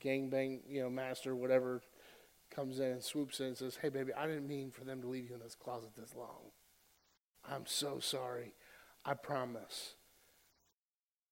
gangbang, 0.00 0.60
you 0.68 0.82
know, 0.82 0.90
master, 0.90 1.34
whatever, 1.34 1.82
comes 2.50 2.78
in 2.78 2.86
and 2.86 3.02
swoops 3.02 3.40
in 3.40 3.46
and 3.46 3.56
says, 3.56 3.78
Hey, 3.80 3.88
baby, 3.88 4.12
I 4.12 4.26
didn't 4.26 4.46
mean 4.46 4.70
for 4.70 4.84
them 4.84 5.00
to 5.02 5.08
leave 5.08 5.28
you 5.28 5.34
in 5.34 5.40
this 5.40 5.54
closet 5.54 5.90
this 5.96 6.14
long. 6.14 6.52
I'm 7.50 7.66
so 7.66 7.98
sorry. 7.98 8.54
I 9.04 9.14
promise 9.14 9.94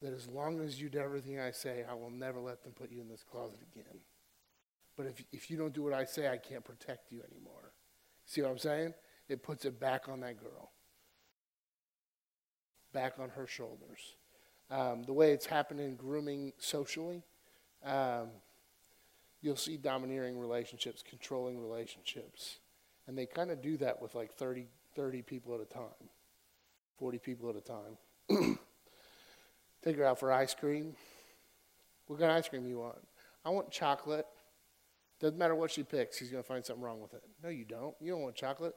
that 0.03 0.13
as 0.13 0.29
long 0.29 0.61
as 0.61 0.81
you 0.81 0.89
do 0.89 0.99
everything 0.99 1.41
I 1.41 1.51
say, 1.51 1.85
I 1.89 1.95
will 1.95 2.11
never 2.11 2.41
let 2.41 2.63
them 2.63 2.73
put 2.73 2.91
you 2.91 3.01
in 3.01 3.09
this 3.09 3.23
closet 3.23 3.59
again. 3.73 4.01
But 4.97 5.07
if, 5.07 5.25
if 5.33 5.51
you 5.51 5.57
don't 5.57 5.75
do 5.75 5.83
what 5.83 5.93
I 5.93 6.05
say, 6.05 6.29
I 6.29 6.39
can't 6.39 6.65
protect 6.65 7.13
you 7.13 7.23
anymore. 7.31 7.73
See 8.25 8.43
what 8.43 8.51
I'm 8.51 8.59
saying? 8.59 8.95
It 9.29 9.43
puts 9.43 9.65
it 9.65 9.79
back 9.79 10.09
on 10.09 10.21
that 10.21 10.41
girl, 10.41 10.71
back 12.93 13.15
on 13.19 13.29
her 13.31 13.47
shoulders. 13.47 14.17
Um, 14.71 15.03
the 15.05 15.13
way 15.13 15.33
it's 15.33 15.47
happening 15.47 15.97
grooming 15.97 16.53
socially, 16.59 17.23
um, 17.85 18.29
you'll 19.41 19.57
see 19.57 19.77
domineering 19.77 20.39
relationships, 20.39 21.05
controlling 21.09 21.61
relationships. 21.61 22.59
And 23.07 23.17
they 23.17 23.27
kind 23.27 23.51
of 23.51 23.63
do 23.63 23.77
that 23.79 24.01
with 24.01 24.15
like 24.15 24.33
30, 24.33 24.67
30 24.95 25.23
people 25.23 25.55
at 25.55 25.61
a 25.61 25.65
time, 25.65 26.11
40 26.99 27.19
people 27.19 27.51
at 27.51 27.57
a 27.57 27.61
time. 27.61 28.59
Take 29.85 29.97
her 29.97 30.05
out 30.05 30.19
for 30.19 30.33
ice 30.33 30.55
cream. 30.55 30.97
What 32.07 32.19
kind 32.19 32.33
of 32.33 32.39
ice 32.39 32.49
cream 32.49 32.67
you 32.67 32.79
want? 32.79 32.99
I 33.45 33.51
want 33.51 33.71
chocolate. 33.71 34.27
Doesn't 35.21 35.39
matter 35.39 35.55
what 35.55 35.71
she 35.71 35.83
picks, 35.83 36.19
he's 36.19 36.31
going 36.31 36.43
to 36.43 36.49
find 36.49 36.65
something 36.65 36.85
wrong 36.85 37.01
with 37.01 37.15
it. 37.15 37.23
No, 37.43 37.49
you 37.49 37.65
don't. 37.65 37.95
You 38.01 38.13
don't 38.13 38.23
want 38.23 38.35
chocolate. 38.35 38.75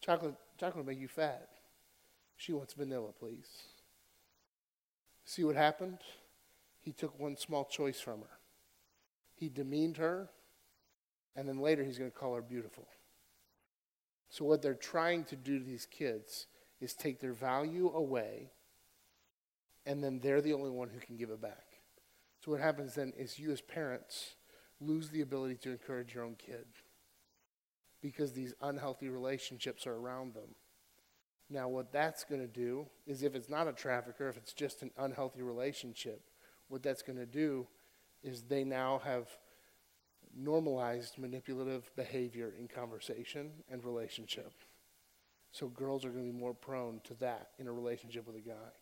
Chocolate, 0.00 0.34
chocolate 0.58 0.84
will 0.84 0.92
make 0.92 1.00
you 1.00 1.08
fat. 1.08 1.48
She 2.36 2.52
wants 2.52 2.72
vanilla, 2.72 3.10
please. 3.18 3.48
See 5.24 5.44
what 5.44 5.54
happened? 5.54 5.98
He 6.80 6.92
took 6.92 7.18
one 7.18 7.36
small 7.36 7.64
choice 7.64 8.00
from 8.00 8.20
her. 8.20 8.38
He 9.34 9.48
demeaned 9.48 9.98
her, 9.98 10.30
and 11.36 11.48
then 11.48 11.58
later 11.58 11.84
he's 11.84 11.98
going 11.98 12.10
to 12.10 12.16
call 12.16 12.34
her 12.34 12.42
beautiful. 12.42 12.86
So, 14.28 14.44
what 14.44 14.62
they're 14.62 14.74
trying 14.74 15.24
to 15.24 15.36
do 15.36 15.58
to 15.58 15.64
these 15.64 15.86
kids 15.86 16.46
is 16.80 16.94
take 16.94 17.20
their 17.20 17.32
value 17.32 17.92
away, 17.94 18.50
and 19.84 20.02
then 20.02 20.20
they're 20.20 20.40
the 20.40 20.54
only 20.54 20.70
one 20.70 20.88
who 20.88 21.00
can 21.00 21.16
give 21.16 21.30
it 21.30 21.40
back. 21.40 21.66
So, 22.44 22.50
what 22.50 22.60
happens 22.60 22.94
then 22.94 23.12
is 23.16 23.38
you, 23.38 23.52
as 23.52 23.60
parents, 23.60 24.34
lose 24.82 25.10
the 25.10 25.20
ability 25.20 25.56
to 25.56 25.70
encourage 25.70 26.14
your 26.14 26.24
own 26.24 26.36
kid 26.36 26.66
because 28.00 28.32
these 28.32 28.54
unhealthy 28.60 29.08
relationships 29.08 29.86
are 29.86 29.94
around 29.94 30.34
them. 30.34 30.54
Now, 31.48 31.68
what 31.68 31.92
that's 31.92 32.24
going 32.24 32.40
to 32.40 32.46
do 32.46 32.86
is 33.06 33.22
if 33.22 33.34
it's 33.34 33.48
not 33.50 33.68
a 33.68 33.72
trafficker, 33.72 34.28
if 34.28 34.36
it's 34.36 34.52
just 34.52 34.82
an 34.82 34.90
unhealthy 34.98 35.42
relationship, 35.42 36.22
what 36.68 36.82
that's 36.82 37.02
going 37.02 37.18
to 37.18 37.26
do 37.26 37.66
is 38.22 38.42
they 38.42 38.64
now 38.64 39.00
have 39.04 39.28
normalized 40.34 41.18
manipulative 41.18 41.94
behavior 41.94 42.54
in 42.58 42.68
conversation 42.68 43.50
and 43.70 43.84
relationship. 43.84 44.52
So 45.52 45.68
girls 45.68 46.04
are 46.04 46.10
going 46.10 46.26
to 46.26 46.32
be 46.32 46.38
more 46.38 46.54
prone 46.54 47.00
to 47.04 47.14
that 47.14 47.48
in 47.58 47.66
a 47.66 47.72
relationship 47.72 48.26
with 48.26 48.36
a 48.36 48.40
guy. 48.40 48.72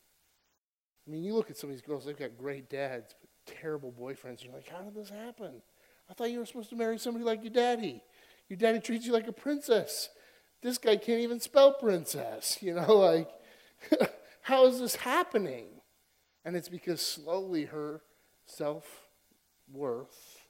I 1.06 1.10
mean, 1.10 1.24
you 1.24 1.34
look 1.34 1.50
at 1.50 1.56
some 1.56 1.70
of 1.70 1.74
these 1.74 1.82
girls, 1.82 2.04
they've 2.04 2.16
got 2.16 2.38
great 2.38 2.70
dads, 2.70 3.14
but 3.20 3.30
terrible 3.60 3.92
boyfriends. 3.92 4.44
You're 4.44 4.52
like, 4.52 4.68
how 4.68 4.82
did 4.82 4.94
this 4.94 5.10
happen? 5.10 5.62
I 6.10 6.14
thought 6.14 6.30
you 6.30 6.40
were 6.40 6.46
supposed 6.46 6.70
to 6.70 6.76
marry 6.76 6.98
somebody 6.98 7.24
like 7.24 7.42
your 7.42 7.52
daddy. 7.52 8.02
Your 8.48 8.56
daddy 8.56 8.80
treats 8.80 9.06
you 9.06 9.12
like 9.12 9.28
a 9.28 9.32
princess 9.32 10.08
this 10.62 10.78
guy 10.78 10.96
can't 10.96 11.20
even 11.20 11.40
spell 11.40 11.72
princess. 11.74 12.58
You 12.70 12.74
know, 12.74 12.96
like, 12.96 13.30
how 14.42 14.66
is 14.66 14.80
this 14.80 14.96
happening? 14.96 15.66
And 16.44 16.56
it's 16.56 16.68
because 16.68 17.00
slowly 17.00 17.66
her 17.66 18.02
self 18.46 19.08
worth 19.72 20.46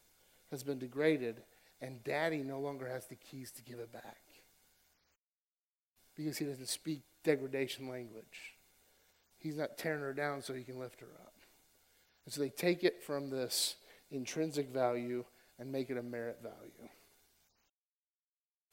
has 0.51 0.63
been 0.63 0.79
degraded, 0.79 1.43
and 1.81 2.03
daddy 2.03 2.43
no 2.43 2.59
longer 2.59 2.89
has 2.89 3.07
the 3.07 3.15
keys 3.15 3.51
to 3.53 3.63
give 3.63 3.79
it 3.79 3.93
back 3.93 4.19
because 6.17 6.39
he 6.39 6.45
doesn't 6.45 6.69
speak 6.69 7.03
degradation 7.25 7.89
language. 7.89 8.57
He's 9.39 9.57
not 9.57 9.79
tearing 9.79 10.01
her 10.01 10.13
down 10.13 10.43
so 10.43 10.53
he 10.53 10.65
can 10.65 10.79
lift 10.79 11.01
her 11.01 11.09
up. 11.23 11.35
And 12.25 12.35
so 12.35 12.41
they 12.41 12.51
take 12.51 12.85
it 12.85 13.03
from 13.03 13.31
this 13.31 13.77
intrinsic 14.11 14.69
value 14.69 15.25
and 15.61 15.71
make 15.71 15.91
it 15.91 15.99
a 15.99 16.03
merit 16.03 16.39
value. 16.43 16.89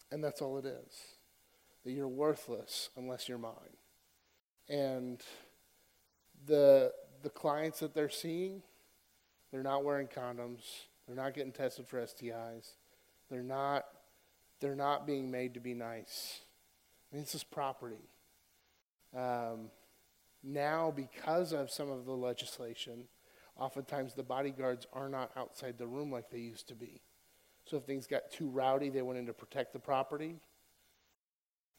And 0.10 0.24
that's 0.24 0.42
all 0.42 0.58
it 0.58 0.66
is 0.66 1.18
that 1.84 1.92
you're 1.92 2.08
worthless 2.08 2.90
unless 2.96 3.30
you're 3.30 3.38
mine. 3.38 3.54
And 4.70 5.22
the 6.46 6.94
the 7.24 7.30
clients 7.30 7.80
that 7.80 7.94
they're 7.94 8.10
seeing, 8.10 8.62
they're 9.52 9.64
not 9.64 9.84
wearing 9.84 10.08
condoms. 10.08 10.64
They're 11.06 11.16
not 11.16 11.34
getting 11.34 11.52
tested 11.52 11.88
for 11.88 12.00
STIs. 12.00 12.72
They're 13.30 13.44
not 13.44 13.86
they're 14.60 14.76
not 14.76 15.06
being 15.06 15.30
made 15.30 15.54
to 15.54 15.60
be 15.60 15.74
nice. 15.74 16.42
I 17.12 17.16
mean, 17.16 17.24
this 17.24 17.36
is 17.36 17.44
property. 17.44 18.10
Um, 19.16 19.70
now, 20.44 20.92
because 20.96 21.54
of 21.54 21.70
some 21.70 21.90
of 21.90 22.06
the 22.06 22.14
legislation, 22.14 23.06
oftentimes 23.60 24.14
the 24.14 24.24
bodyguards 24.24 24.88
are 24.94 25.10
not 25.10 25.32
outside 25.36 25.78
the 25.78 25.88
room 25.88 26.12
like 26.12 26.30
they 26.30 26.40
used 26.40 26.68
to 26.70 26.76
be. 26.76 27.02
So 27.66 27.78
if 27.78 27.84
things 27.84 28.08
got 28.08 28.32
too 28.32 28.50
rowdy, 28.50 28.90
they 28.90 29.02
went 29.02 29.20
in 29.20 29.26
to 29.26 29.34
protect 29.34 29.74
the 29.74 29.80
property. 29.80 30.36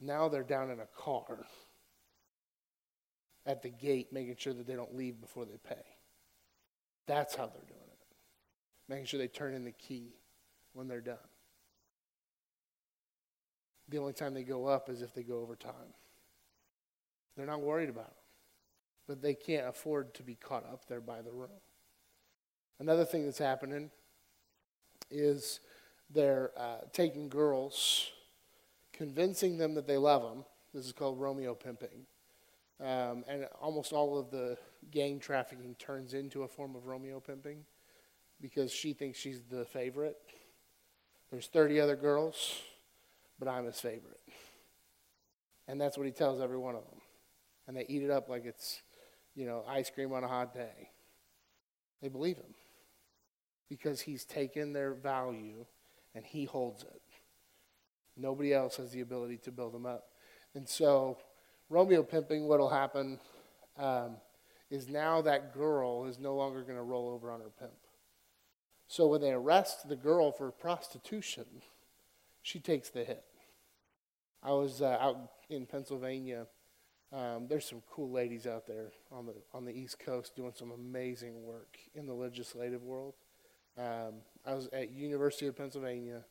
Now 0.00 0.28
they're 0.28 0.42
down 0.42 0.70
in 0.70 0.80
a 0.80 0.87
car 0.97 1.47
at 3.47 3.62
the 3.62 3.70
gate, 3.70 4.12
making 4.12 4.37
sure 4.38 4.52
that 4.52 4.66
they 4.66 4.75
don't 4.75 4.94
leave 4.94 5.20
before 5.20 5.47
they 5.47 5.56
pay. 5.56 5.82
That's 7.06 7.35
how 7.35 7.47
they're 7.47 7.62
doing 7.62 7.80
it. 7.80 7.99
Making 8.88 9.06
sure 9.06 9.18
they 9.18 9.28
turn 9.28 9.54
in 9.54 9.64
the 9.64 9.73
key 9.73 10.12
when 10.75 10.88
they're 10.88 11.00
done. 11.00 11.16
The 13.88 13.99
only 13.99 14.12
time 14.12 14.35
they 14.35 14.44
go 14.44 14.66
up 14.66 14.90
is 14.90 15.00
if 15.00 15.14
they 15.14 15.23
go 15.23 15.40
over 15.40 15.56
time. 15.56 15.94
They're 17.37 17.47
not 17.47 17.62
worried 17.62 17.88
about 17.88 18.08
it. 18.08 18.12
But 19.06 19.23
they 19.23 19.35
can't 19.35 19.66
afford 19.66 20.12
to 20.14 20.23
be 20.23 20.35
caught 20.35 20.64
up 20.64 20.87
there 20.87 21.00
by 21.00 21.23
the 21.23 21.32
room. 21.32 21.49
Another 22.80 23.04
thing 23.04 23.25
that's 23.25 23.38
happening 23.38 23.90
is 25.11 25.61
they're 26.11 26.52
uh, 26.56 26.78
taking 26.92 27.28
girls 27.28 28.11
convincing 28.92 29.58
them 29.58 29.75
that 29.75 29.87
they 29.87 29.97
love 29.97 30.23
them. 30.23 30.44
This 30.75 30.87
is 30.87 30.92
called 30.92 31.20
Romeo 31.20 31.54
pimping. 31.54 32.06
Um, 32.80 33.25
and 33.28 33.47
almost 33.61 33.92
all 33.92 34.18
of 34.18 34.30
the 34.30 34.56
gang 34.90 35.18
trafficking 35.18 35.75
turns 35.78 36.14
into 36.14 36.44
a 36.44 36.49
form 36.49 36.76
of 36.76 36.87
Romeo 36.87 37.18
pimping 37.18 37.64
because 38.40 38.73
she 38.73 38.92
thinks 38.92 39.18
she's 39.18 39.40
the 39.50 39.64
favorite. 39.64 40.16
There's 41.32 41.49
30 41.49 41.80
other 41.80 41.97
girls, 41.97 42.61
but 43.38 43.49
I'm 43.49 43.66
his 43.66 43.80
favorite. 43.80 44.20
And 45.66 45.80
that's 45.80 45.99
what 45.99 46.06
he 46.06 46.12
tells 46.12 46.40
every 46.40 46.56
one 46.58 46.76
of 46.76 46.82
them. 46.82 47.00
And 47.66 47.76
they 47.76 47.85
eat 47.88 48.02
it 48.02 48.11
up 48.11 48.28
like 48.28 48.47
it's, 48.47 48.80
you 49.35 49.47
know, 49.47 49.64
ice 49.68 49.90
cream 49.90 50.12
on 50.12 50.23
a 50.23 50.28
hot 50.28 50.54
day. 50.54 50.90
They 52.00 52.08
believe 52.08 52.37
him 52.37 52.54
because 53.68 54.00
he's 54.00 54.25
taken 54.25 54.72
their 54.72 54.94
value 54.94 55.66
and 56.14 56.25
he 56.25 56.44
holds 56.44 56.82
it. 56.82 57.02
Nobody 58.16 58.52
else 58.52 58.76
has 58.76 58.90
the 58.90 59.00
ability 59.00 59.38
to 59.38 59.52
build 59.52 59.72
them 59.72 59.87
up. 59.87 60.08
And 60.54 60.68
so, 60.68 61.18
Romeo 61.68 62.02
pimping, 62.02 62.48
what 62.48 62.58
will 62.58 62.70
happen 62.70 63.20
um, 63.78 64.16
is 64.70 64.88
now 64.88 65.20
that 65.22 65.54
girl 65.54 66.06
is 66.06 66.18
no 66.18 66.34
longer 66.34 66.62
going 66.62 66.76
to 66.76 66.82
roll 66.82 67.08
over 67.08 67.30
on 67.30 67.40
her 67.40 67.50
pimp. 67.58 67.72
So, 68.88 69.06
when 69.06 69.20
they 69.20 69.32
arrest 69.32 69.88
the 69.88 69.96
girl 69.96 70.32
for 70.32 70.50
prostitution, 70.50 71.44
she 72.42 72.58
takes 72.58 72.88
the 72.88 73.04
hit. 73.04 73.22
I 74.42 74.52
was 74.52 74.80
uh, 74.80 74.96
out 75.00 75.18
in 75.50 75.66
Pennsylvania. 75.66 76.46
Um, 77.12 77.46
there's 77.48 77.66
some 77.66 77.82
cool 77.90 78.10
ladies 78.10 78.46
out 78.46 78.66
there 78.66 78.92
on 79.10 79.26
the 79.26 79.34
on 79.54 79.64
the 79.64 79.72
East 79.72 79.98
Coast 79.98 80.37
doing 80.37 80.52
some 80.54 80.70
amazing 80.70 81.42
work 81.42 81.78
in 81.94 82.06
the 82.06 82.12
legislative 82.12 82.82
world. 82.82 83.14
Um, 83.78 84.14
I 84.47 84.54
was 84.54 84.68
at 84.73 84.90
University 84.90 85.47
of 85.47 85.56
Pennsylvania 85.56 86.25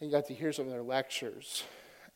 and 0.00 0.10
got 0.10 0.26
to 0.28 0.34
hear 0.34 0.52
some 0.52 0.66
of 0.66 0.72
their 0.72 0.82
lectures. 0.82 1.64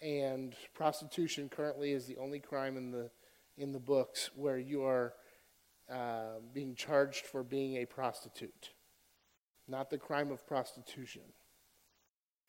And 0.01 0.55
prostitution 0.75 1.49
currently 1.49 1.93
is 1.93 2.07
the 2.07 2.17
only 2.19 2.41
crime 2.41 2.77
in 2.77 2.91
the 2.91 3.11
in 3.59 3.73
the 3.73 3.81
books 3.81 4.31
where 4.35 4.59
you 4.59 4.85
are 4.85 5.15
uh, 5.93 6.41
being 6.55 6.75
charged 6.75 7.27
for 7.27 7.43
being 7.43 7.77
a 7.77 7.85
prostitute, 7.87 8.71
not 9.69 9.91
the 9.91 9.99
crime 9.99 10.31
of 10.33 10.47
prostitution. 10.47 11.23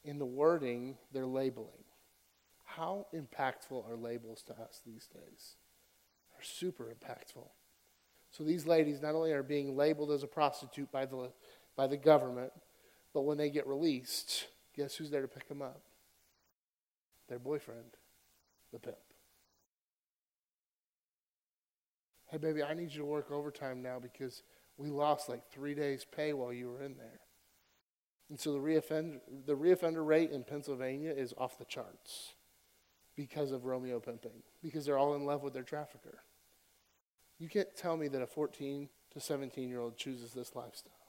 in 0.03 0.19
the 0.19 0.25
wording, 0.25 0.97
they're 1.11 1.25
labeling. 1.25 1.83
How 2.65 3.07
impactful 3.13 3.89
are 3.89 3.95
labels 3.97 4.43
to 4.43 4.53
us 4.53 4.81
these 4.85 5.07
days? 5.07 5.55
They're 6.31 6.43
super 6.43 6.85
impactful. 6.85 7.47
So 8.31 8.43
these 8.43 8.65
ladies 8.65 9.01
not 9.01 9.15
only 9.15 9.31
are 9.31 9.43
being 9.43 9.77
labeled 9.77 10.11
as 10.11 10.23
a 10.23 10.27
prostitute 10.27 10.91
by 10.91 11.05
the, 11.05 11.31
by 11.75 11.87
the 11.87 11.97
government, 11.97 12.51
but 13.13 13.21
when 13.21 13.37
they 13.37 13.49
get 13.49 13.67
released, 13.67 14.47
guess 14.75 14.95
who's 14.95 15.09
there 15.09 15.21
to 15.21 15.27
pick 15.27 15.47
them 15.47 15.61
up? 15.61 15.81
Their 17.29 17.39
boyfriend, 17.39 17.97
the 18.71 18.79
pimp. 18.79 18.97
Hey, 22.29 22.37
baby, 22.37 22.63
I 22.63 22.73
need 22.73 22.91
you 22.91 22.99
to 22.99 23.05
work 23.05 23.31
overtime 23.31 23.81
now 23.81 23.99
because 23.99 24.43
we 24.77 24.89
lost 24.89 25.29
like 25.29 25.51
three 25.51 25.75
days' 25.75 26.05
pay 26.05 26.33
while 26.33 26.51
you 26.51 26.71
were 26.71 26.81
in 26.81 26.97
there. 26.97 27.19
And 28.29 28.39
so 28.39 28.53
the 28.53 28.59
reoffender, 28.59 29.19
the 29.45 29.55
reoffender 29.55 30.05
rate 30.05 30.31
in 30.31 30.43
Pennsylvania 30.43 31.11
is 31.11 31.33
off 31.37 31.59
the 31.59 31.65
charts 31.65 32.33
because 33.15 33.51
of 33.51 33.65
Romeo 33.65 33.99
pimping, 33.99 34.41
because 34.63 34.85
they're 34.85 34.97
all 34.97 35.13
in 35.13 35.25
love 35.25 35.43
with 35.43 35.53
their 35.53 35.63
trafficker. 35.63 36.23
You 37.37 37.49
can't 37.49 37.75
tell 37.75 37.97
me 37.97 38.07
that 38.07 38.21
a 38.21 38.27
14 38.27 38.89
to 39.11 39.19
17 39.19 39.69
year 39.69 39.79
old 39.79 39.97
chooses 39.97 40.33
this 40.33 40.55
lifestyle. 40.55 41.02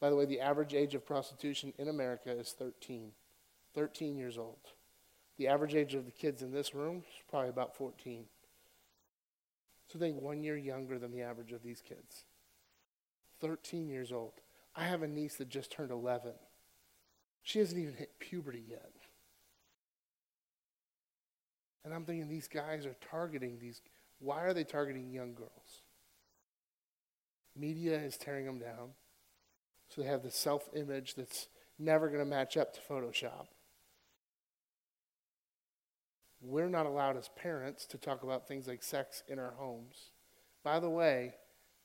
By 0.00 0.10
the 0.10 0.16
way, 0.16 0.24
the 0.24 0.40
average 0.40 0.74
age 0.74 0.94
of 0.94 1.04
prostitution 1.04 1.72
in 1.78 1.88
America 1.88 2.30
is 2.30 2.52
13. 2.58 3.12
13 3.74 4.16
years 4.16 4.38
old. 4.38 4.58
The 5.36 5.48
average 5.48 5.74
age 5.74 5.94
of 5.94 6.06
the 6.06 6.10
kids 6.10 6.42
in 6.42 6.52
this 6.52 6.74
room 6.74 6.98
is 6.98 7.22
probably 7.28 7.50
about 7.50 7.76
14. 7.76 8.24
So 9.88 9.98
they're 9.98 10.12
one 10.12 10.42
year 10.42 10.56
younger 10.56 10.98
than 10.98 11.12
the 11.12 11.22
average 11.22 11.52
of 11.52 11.62
these 11.62 11.82
kids. 11.86 12.24
13 13.40 13.88
years 13.88 14.12
old. 14.12 14.32
I 14.76 14.84
have 14.84 15.02
a 15.02 15.08
niece 15.08 15.36
that 15.36 15.48
just 15.48 15.72
turned 15.72 15.90
11. 15.90 16.32
She 17.42 17.58
hasn't 17.58 17.80
even 17.80 17.94
hit 17.94 18.18
puberty 18.18 18.62
yet. 18.68 18.92
And 21.84 21.94
I'm 21.94 22.04
thinking 22.04 22.28
these 22.28 22.48
guys 22.48 22.86
are 22.86 22.96
targeting 23.10 23.58
these. 23.58 23.80
Why 24.18 24.42
are 24.42 24.52
they 24.52 24.64
targeting 24.64 25.10
young 25.10 25.34
girls? 25.34 25.82
Media 27.56 27.98
is 27.98 28.16
tearing 28.16 28.46
them 28.46 28.58
down. 28.58 28.90
So 29.90 30.00
they 30.00 30.08
have 30.08 30.22
this 30.22 30.36
self 30.36 30.68
image 30.74 31.14
that's 31.14 31.48
never 31.78 32.08
going 32.08 32.20
to 32.20 32.24
match 32.24 32.56
up 32.56 32.72
to 32.74 32.80
Photoshop. 32.80 33.46
We're 36.40 36.68
not 36.68 36.86
allowed 36.86 37.16
as 37.16 37.28
parents 37.36 37.84
to 37.86 37.98
talk 37.98 38.22
about 38.22 38.48
things 38.48 38.66
like 38.66 38.82
sex 38.82 39.22
in 39.28 39.38
our 39.38 39.52
homes. 39.58 40.12
By 40.64 40.80
the 40.80 40.88
way, 40.88 41.34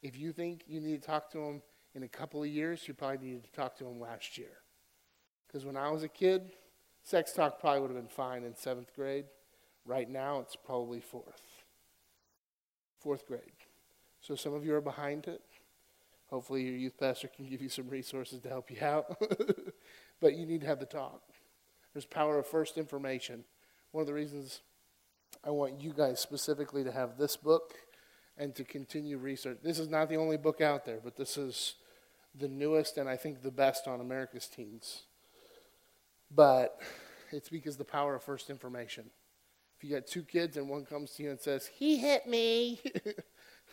if 0.02 0.18
you 0.18 0.32
think 0.32 0.64
you 0.68 0.80
need 0.80 1.02
to 1.02 1.08
talk 1.08 1.32
to 1.32 1.40
them 1.40 1.62
in 1.94 2.04
a 2.04 2.08
couple 2.08 2.44
of 2.44 2.50
years, 2.50 2.88
you 2.88 2.94
probably 2.94 3.26
needed 3.26 3.44
to 3.44 3.52
talk 3.52 3.76
to 3.78 3.84
them 3.84 4.00
last 4.00 4.38
year. 4.38 4.60
Because 5.48 5.66
when 5.66 5.76
I 5.76 5.90
was 5.90 6.04
a 6.04 6.08
kid, 6.08 6.52
sex 7.04 7.34
talk 7.34 7.60
probably 7.60 7.82
would 7.82 7.92
have 7.92 8.00
been 8.00 8.08
fine 8.08 8.44
in 8.44 8.56
seventh 8.56 8.94
grade. 8.96 9.26
Right 9.86 10.10
now, 10.10 10.40
it's 10.40 10.56
probably 10.56 11.00
fourth. 11.00 11.42
Fourth 13.00 13.28
grade. 13.28 13.42
So 14.22 14.36
some 14.36 14.54
of 14.54 14.66
you 14.66 14.74
are 14.76 14.82
behind 14.82 15.28
it. 15.28 15.42
Hopefully, 16.30 16.64
your 16.64 16.76
youth 16.76 16.98
pastor 17.00 17.28
can 17.28 17.46
give 17.46 17.62
you 17.62 17.70
some 17.70 17.88
resources 17.88 18.40
to 18.42 18.50
help 18.50 18.72
you 18.72 18.78
out. 18.82 19.18
but 20.20 20.36
you 20.36 20.46
need 20.46 20.62
to 20.62 20.68
have 20.68 20.80
the 20.80 20.86
talk. 20.86 21.22
There's 21.94 22.06
power 22.06 22.40
of 22.40 22.48
first 22.48 22.78
information. 22.78 23.44
One 23.92 24.02
of 24.02 24.08
the 24.08 24.14
reasons 24.14 24.62
I 25.44 25.52
want 25.52 25.82
you 25.82 25.94
guys 25.94 26.20
specifically 26.20 26.84
to 26.84 26.92
have 26.92 27.18
this 27.18 27.38
book 27.38 27.76
and 28.38 28.54
to 28.56 28.64
continue 28.64 29.18
research. 29.18 29.60
This 29.64 29.80
is 29.80 29.88
not 29.88 30.10
the 30.10 30.18
only 30.18 30.38
book 30.38 30.62
out 30.62 30.86
there, 30.86 31.00
but 31.04 31.16
this 31.16 31.38
is 31.38 31.76
the 32.38 32.48
newest 32.48 32.98
and 32.98 33.08
I 33.08 33.16
think 33.16 33.42
the 33.42 33.52
best 33.52 33.88
on 33.88 34.02
America's 34.02 34.48
teens. 34.48 35.04
But 36.34 36.80
it's 37.32 37.50
because 37.50 37.78
the 37.78 37.86
power 37.86 38.16
of 38.16 38.24
first 38.24 38.50
information. 38.50 39.06
If 39.78 39.84
you 39.84 39.96
got 39.96 40.08
two 40.08 40.24
kids 40.24 40.58
and 40.58 40.70
one 40.70 40.86
comes 40.86 41.12
to 41.12 41.24
you 41.24 41.30
and 41.30 41.40
says, 41.40 41.70
He 41.74 41.98
hit 41.98 42.28
me. 42.28 42.82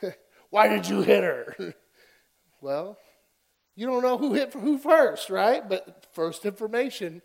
Why 0.50 0.68
did 0.68 0.88
you 0.88 1.02
hit 1.02 1.24
her? 1.24 1.74
well, 2.62 2.96
you 3.74 3.86
don't 3.86 4.02
know 4.02 4.18
who 4.18 4.34
hit 4.34 4.52
who 4.52 4.78
first, 4.78 5.30
right? 5.30 5.66
But 5.68 6.06
first 6.12 6.44
information, 6.44 7.22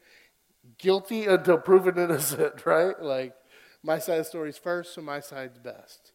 guilty 0.78 1.26
until 1.26 1.58
proven 1.58 1.98
innocent, 1.98 2.66
right? 2.66 3.00
Like, 3.02 3.36
my 3.84 4.00
side 4.00 4.20
of 4.20 4.26
the 4.26 4.30
story's 4.30 4.58
first, 4.58 4.94
so 4.94 5.02
my 5.02 5.20
side's 5.20 5.60
best. 5.60 6.12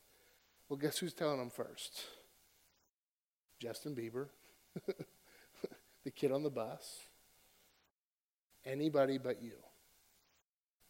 Well, 0.68 0.78
guess 0.78 0.98
who's 0.98 1.14
telling 1.14 1.38
them 1.38 1.50
first? 1.50 2.02
Justin 3.60 3.94
Bieber, 3.94 4.28
the 6.04 6.10
kid 6.10 6.32
on 6.32 6.42
the 6.42 6.50
bus, 6.50 7.00
anybody 8.64 9.18
but 9.18 9.42
you. 9.42 9.52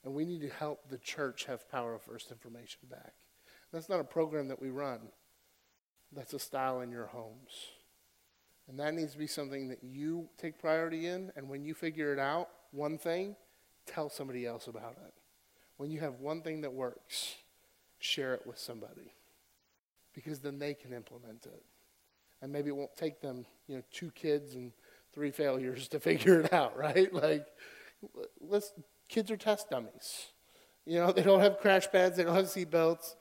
And 0.05 0.15
we 0.15 0.25
need 0.25 0.41
to 0.41 0.49
help 0.49 0.89
the 0.89 0.99
church 0.99 1.45
have 1.45 1.71
power 1.71 1.95
of 1.95 2.03
first 2.03 2.31
information 2.31 2.81
back. 2.91 3.13
That's 3.73 3.89
not 3.89 4.01
a 4.01 4.05
program 4.05 4.49
that 4.49 4.61
we 4.61 4.71
run, 4.71 5.01
that's 6.13 6.33
a 6.33 6.39
style 6.39 6.81
in 6.81 6.91
your 6.91 7.07
homes. 7.07 7.71
And 8.73 8.81
that 8.81 8.95
needs 8.95 9.13
to 9.13 9.19
be 9.19 9.27
something 9.27 9.69
that 9.69 9.85
you 9.85 10.31
take 10.39 10.59
priority 10.59 11.07
in. 11.07 11.31
And 11.37 11.47
when 11.47 11.63
you 11.63 11.75
figure 11.75 12.11
it 12.15 12.19
out, 12.19 12.49
one 12.71 12.97
thing, 12.97 13.37
tell 13.85 14.09
somebody 14.09 14.47
else 14.47 14.67
about 14.67 14.97
it. 15.05 15.13
When 15.77 15.91
you 15.91 16.01
have 16.01 16.21
one 16.21 16.41
thing 16.41 16.63
that 16.63 16.73
works, 16.73 17.35
share 17.99 18.33
it 18.33 18.47
with 18.47 18.59
somebody 18.59 19.13
because 20.15 20.41
then 20.41 20.59
they 20.59 20.73
can 20.73 20.95
implement 20.95 21.45
it. 21.45 21.63
And 22.41 22.51
maybe 22.51 22.71
it 22.71 22.77
won't 22.77 22.97
take 22.97 23.21
them, 23.21 23.45
you 23.69 23.77
know, 23.77 23.83
two 23.93 24.11
kids 24.13 24.55
and 24.55 24.73
three 25.13 25.31
failures 25.31 25.87
to 25.89 26.01
figure 26.01 26.41
it 26.41 26.51
out, 26.51 26.75
right? 26.75 27.13
Like, 27.13 27.47
let's 28.41 28.73
Kids 29.13 29.31
are 29.31 29.37
test 29.37 29.69
dummies. 29.69 30.29
You 30.87 30.99
know, 30.99 31.13
they 31.13 31.23
don't 31.23 31.41
have 31.41 31.59
crash 31.59 31.87
pads, 31.93 32.17
they 32.17 32.25
don't 32.25 32.35
have 32.35 32.47
seatbelts. 32.47 33.15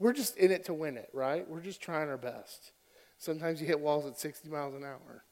We're 0.00 0.12
just 0.12 0.36
in 0.36 0.50
it 0.50 0.64
to 0.64 0.74
win 0.74 0.96
it, 0.96 1.08
right? 1.12 1.48
We're 1.48 1.60
just 1.60 1.80
trying 1.80 2.08
our 2.08 2.16
best. 2.16 2.72
Sometimes 3.18 3.60
you 3.60 3.66
hit 3.66 3.80
walls 3.80 4.06
at 4.06 4.18
60 4.18 4.48
miles 4.48 4.74
an 4.74 4.84
hour. 4.84 5.24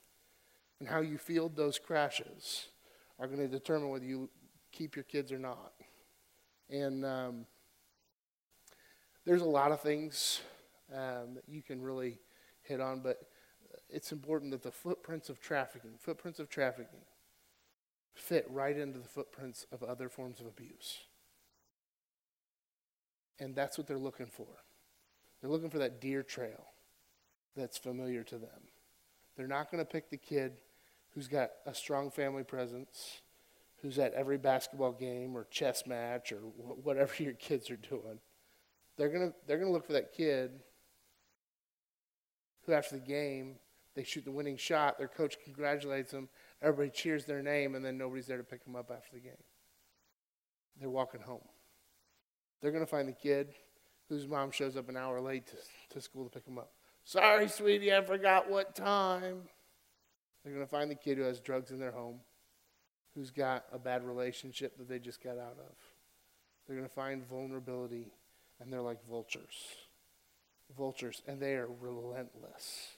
And 0.80 0.88
how 0.88 1.00
you 1.00 1.16
field 1.16 1.56
those 1.56 1.78
crashes 1.78 2.68
are 3.18 3.26
going 3.26 3.38
to 3.38 3.48
determine 3.48 3.88
whether 3.88 4.04
you 4.04 4.28
keep 4.72 4.94
your 4.94 5.04
kids 5.04 5.32
or 5.32 5.38
not. 5.38 5.72
And 6.68 7.04
um, 7.04 7.46
there's 9.24 9.40
a 9.40 9.46
lot 9.46 9.72
of 9.72 9.80
things 9.80 10.42
um, 10.92 11.34
that 11.34 11.44
you 11.48 11.62
can 11.62 11.80
really 11.80 12.18
hit 12.62 12.80
on, 12.80 13.00
but 13.00 13.20
it's 13.88 14.12
important 14.12 14.50
that 14.50 14.62
the 14.62 14.72
footprints 14.72 15.30
of 15.30 15.40
trafficking, 15.40 15.92
footprints 15.98 16.40
of 16.40 16.50
trafficking, 16.50 17.00
fit 18.14 18.46
right 18.50 18.76
into 18.76 18.98
the 18.98 19.08
footprints 19.08 19.66
of 19.72 19.82
other 19.82 20.08
forms 20.08 20.40
of 20.40 20.46
abuse. 20.46 20.98
And 23.38 23.54
that's 23.54 23.78
what 23.78 23.86
they're 23.86 23.96
looking 23.96 24.26
for. 24.26 24.46
They're 25.40 25.50
looking 25.50 25.70
for 25.70 25.78
that 25.78 26.00
deer 26.00 26.22
trail 26.22 26.66
that's 27.56 27.78
familiar 27.78 28.22
to 28.24 28.38
them. 28.38 28.70
They're 29.36 29.46
not 29.46 29.70
going 29.70 29.84
to 29.84 29.90
pick 29.90 30.10
the 30.10 30.16
kid 30.16 30.58
who's 31.14 31.28
got 31.28 31.50
a 31.66 31.74
strong 31.74 32.10
family 32.10 32.44
presence, 32.44 33.20
who's 33.82 33.98
at 33.98 34.12
every 34.14 34.38
basketball 34.38 34.92
game 34.92 35.36
or 35.36 35.46
chess 35.50 35.86
match 35.86 36.32
or 36.32 36.38
whatever 36.38 37.12
your 37.22 37.34
kids 37.34 37.70
are 37.70 37.76
doing. 37.76 38.20
They're 38.96 39.10
going 39.10 39.30
to 39.30 39.36
they're 39.46 39.58
going 39.58 39.68
to 39.68 39.72
look 39.72 39.86
for 39.86 39.92
that 39.92 40.12
kid 40.14 40.52
who 42.64 42.72
after 42.72 42.96
the 42.96 43.04
game 43.04 43.56
they 43.94 44.04
shoot 44.04 44.24
the 44.24 44.30
winning 44.30 44.58
shot, 44.58 44.98
their 44.98 45.08
coach 45.08 45.36
congratulates 45.42 46.12
them, 46.12 46.28
Everybody 46.62 46.90
cheers 46.90 47.24
their 47.26 47.42
name, 47.42 47.74
and 47.74 47.84
then 47.84 47.98
nobody's 47.98 48.26
there 48.26 48.38
to 48.38 48.44
pick 48.44 48.64
them 48.64 48.76
up 48.76 48.90
after 48.90 49.14
the 49.14 49.20
game. 49.20 49.32
They're 50.80 50.90
walking 50.90 51.20
home. 51.20 51.44
They're 52.60 52.70
going 52.70 52.84
to 52.84 52.90
find 52.90 53.08
the 53.08 53.12
kid 53.12 53.54
whose 54.08 54.26
mom 54.26 54.50
shows 54.50 54.76
up 54.76 54.88
an 54.88 54.96
hour 54.96 55.20
late 55.20 55.46
to, 55.48 55.56
to 55.90 56.00
school 56.00 56.24
to 56.24 56.30
pick 56.30 56.44
them 56.44 56.58
up. 56.58 56.70
Sorry, 57.06 57.48
sweetie, 57.48 57.94
I 57.94 58.02
forgot 58.02 58.50
what 58.50 58.74
time. 58.74 59.44
They're 60.44 60.52
going 60.52 60.66
to 60.66 60.70
find 60.70 60.90
the 60.90 60.94
kid 60.94 61.16
who 61.16 61.24
has 61.24 61.40
drugs 61.40 61.70
in 61.70 61.78
their 61.78 61.92
home, 61.92 62.20
who's 63.14 63.30
got 63.30 63.64
a 63.72 63.78
bad 63.78 64.04
relationship 64.04 64.76
that 64.76 64.88
they 64.88 64.98
just 64.98 65.22
got 65.22 65.38
out 65.38 65.56
of. 65.58 65.74
They're 66.66 66.76
going 66.76 66.88
to 66.88 66.94
find 66.94 67.26
vulnerability, 67.26 68.12
and 68.60 68.70
they're 68.70 68.82
like 68.82 69.02
vultures. 69.08 69.76
Vultures, 70.76 71.22
and 71.26 71.40
they 71.40 71.54
are 71.54 71.68
relentless. 71.80 72.88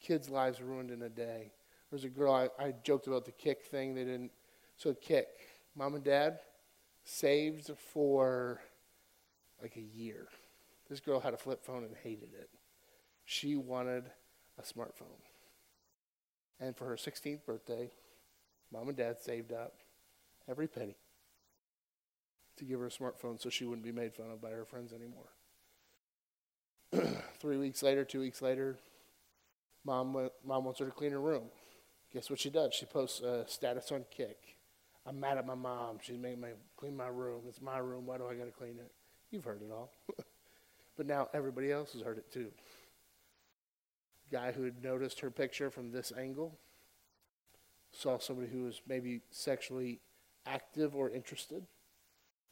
Kids' 0.00 0.28
lives 0.28 0.60
ruined 0.60 0.90
in 0.90 1.02
a 1.02 1.08
day 1.08 1.52
there's 1.90 2.04
a 2.04 2.08
girl, 2.08 2.34
I, 2.34 2.48
I 2.62 2.74
joked 2.82 3.06
about 3.06 3.24
the 3.24 3.32
Kik 3.32 3.64
thing. 3.64 3.94
They 3.94 4.04
didn't. 4.04 4.32
So, 4.76 4.92
Kik. 4.94 5.28
mom 5.74 5.94
and 5.94 6.04
dad 6.04 6.40
saved 7.04 7.70
for 7.92 8.60
like 9.62 9.76
a 9.76 9.80
year. 9.80 10.26
This 10.88 11.00
girl 11.00 11.20
had 11.20 11.34
a 11.34 11.38
flip 11.38 11.64
phone 11.64 11.84
and 11.84 11.94
hated 12.02 12.30
it. 12.34 12.50
She 13.26 13.56
wanted 13.56 14.04
a 14.56 14.62
smartphone. 14.62 15.20
And 16.58 16.74
for 16.74 16.86
her 16.86 16.94
16th 16.94 17.44
birthday, 17.44 17.90
mom 18.72 18.88
and 18.88 18.96
dad 18.96 19.20
saved 19.20 19.52
up 19.52 19.74
every 20.48 20.68
penny 20.68 20.96
to 22.56 22.64
give 22.64 22.80
her 22.80 22.86
a 22.86 22.90
smartphone 22.90 23.40
so 23.40 23.50
she 23.50 23.64
wouldn't 23.64 23.84
be 23.84 23.92
made 23.92 24.14
fun 24.14 24.30
of 24.30 24.40
by 24.40 24.50
her 24.50 24.64
friends 24.64 24.92
anymore. 24.92 25.28
Three 27.40 27.58
weeks 27.58 27.82
later, 27.82 28.04
two 28.04 28.20
weeks 28.20 28.40
later, 28.40 28.78
mom, 29.84 30.14
went, 30.14 30.32
mom 30.44 30.64
wants 30.64 30.78
her 30.78 30.86
to 30.86 30.92
clean 30.92 31.10
her 31.10 31.20
room. 31.20 31.48
Guess 32.14 32.30
what 32.30 32.38
she 32.38 32.48
does? 32.48 32.72
She 32.72 32.86
posts 32.86 33.20
a 33.20 33.44
status 33.48 33.90
on 33.90 34.04
Kik. 34.10 34.38
I'm 35.04 35.20
mad 35.20 35.36
at 35.36 35.46
my 35.46 35.54
mom. 35.54 35.98
She's 36.00 36.16
making 36.16 36.40
me 36.40 36.48
clean 36.76 36.96
my 36.96 37.08
room. 37.08 37.42
It's 37.48 37.60
my 37.60 37.78
room. 37.78 38.06
Why 38.06 38.18
do 38.18 38.26
I 38.28 38.34
got 38.34 38.46
to 38.46 38.52
clean 38.52 38.78
it? 38.78 38.90
You've 39.30 39.44
heard 39.44 39.62
it 39.62 39.70
all. 39.72 39.92
but 40.96 41.06
now 41.06 41.28
everybody 41.34 41.72
else 41.72 41.92
has 41.92 42.02
heard 42.02 42.18
it 42.18 42.32
too. 42.32 42.52
Guy 44.30 44.52
who 44.52 44.64
had 44.64 44.82
noticed 44.82 45.20
her 45.20 45.30
picture 45.30 45.70
from 45.70 45.92
this 45.92 46.12
angle 46.16 46.58
saw 47.92 48.18
somebody 48.18 48.48
who 48.48 48.64
was 48.64 48.80
maybe 48.86 49.20
sexually 49.30 50.00
active 50.44 50.94
or 50.94 51.10
interested 51.10 51.64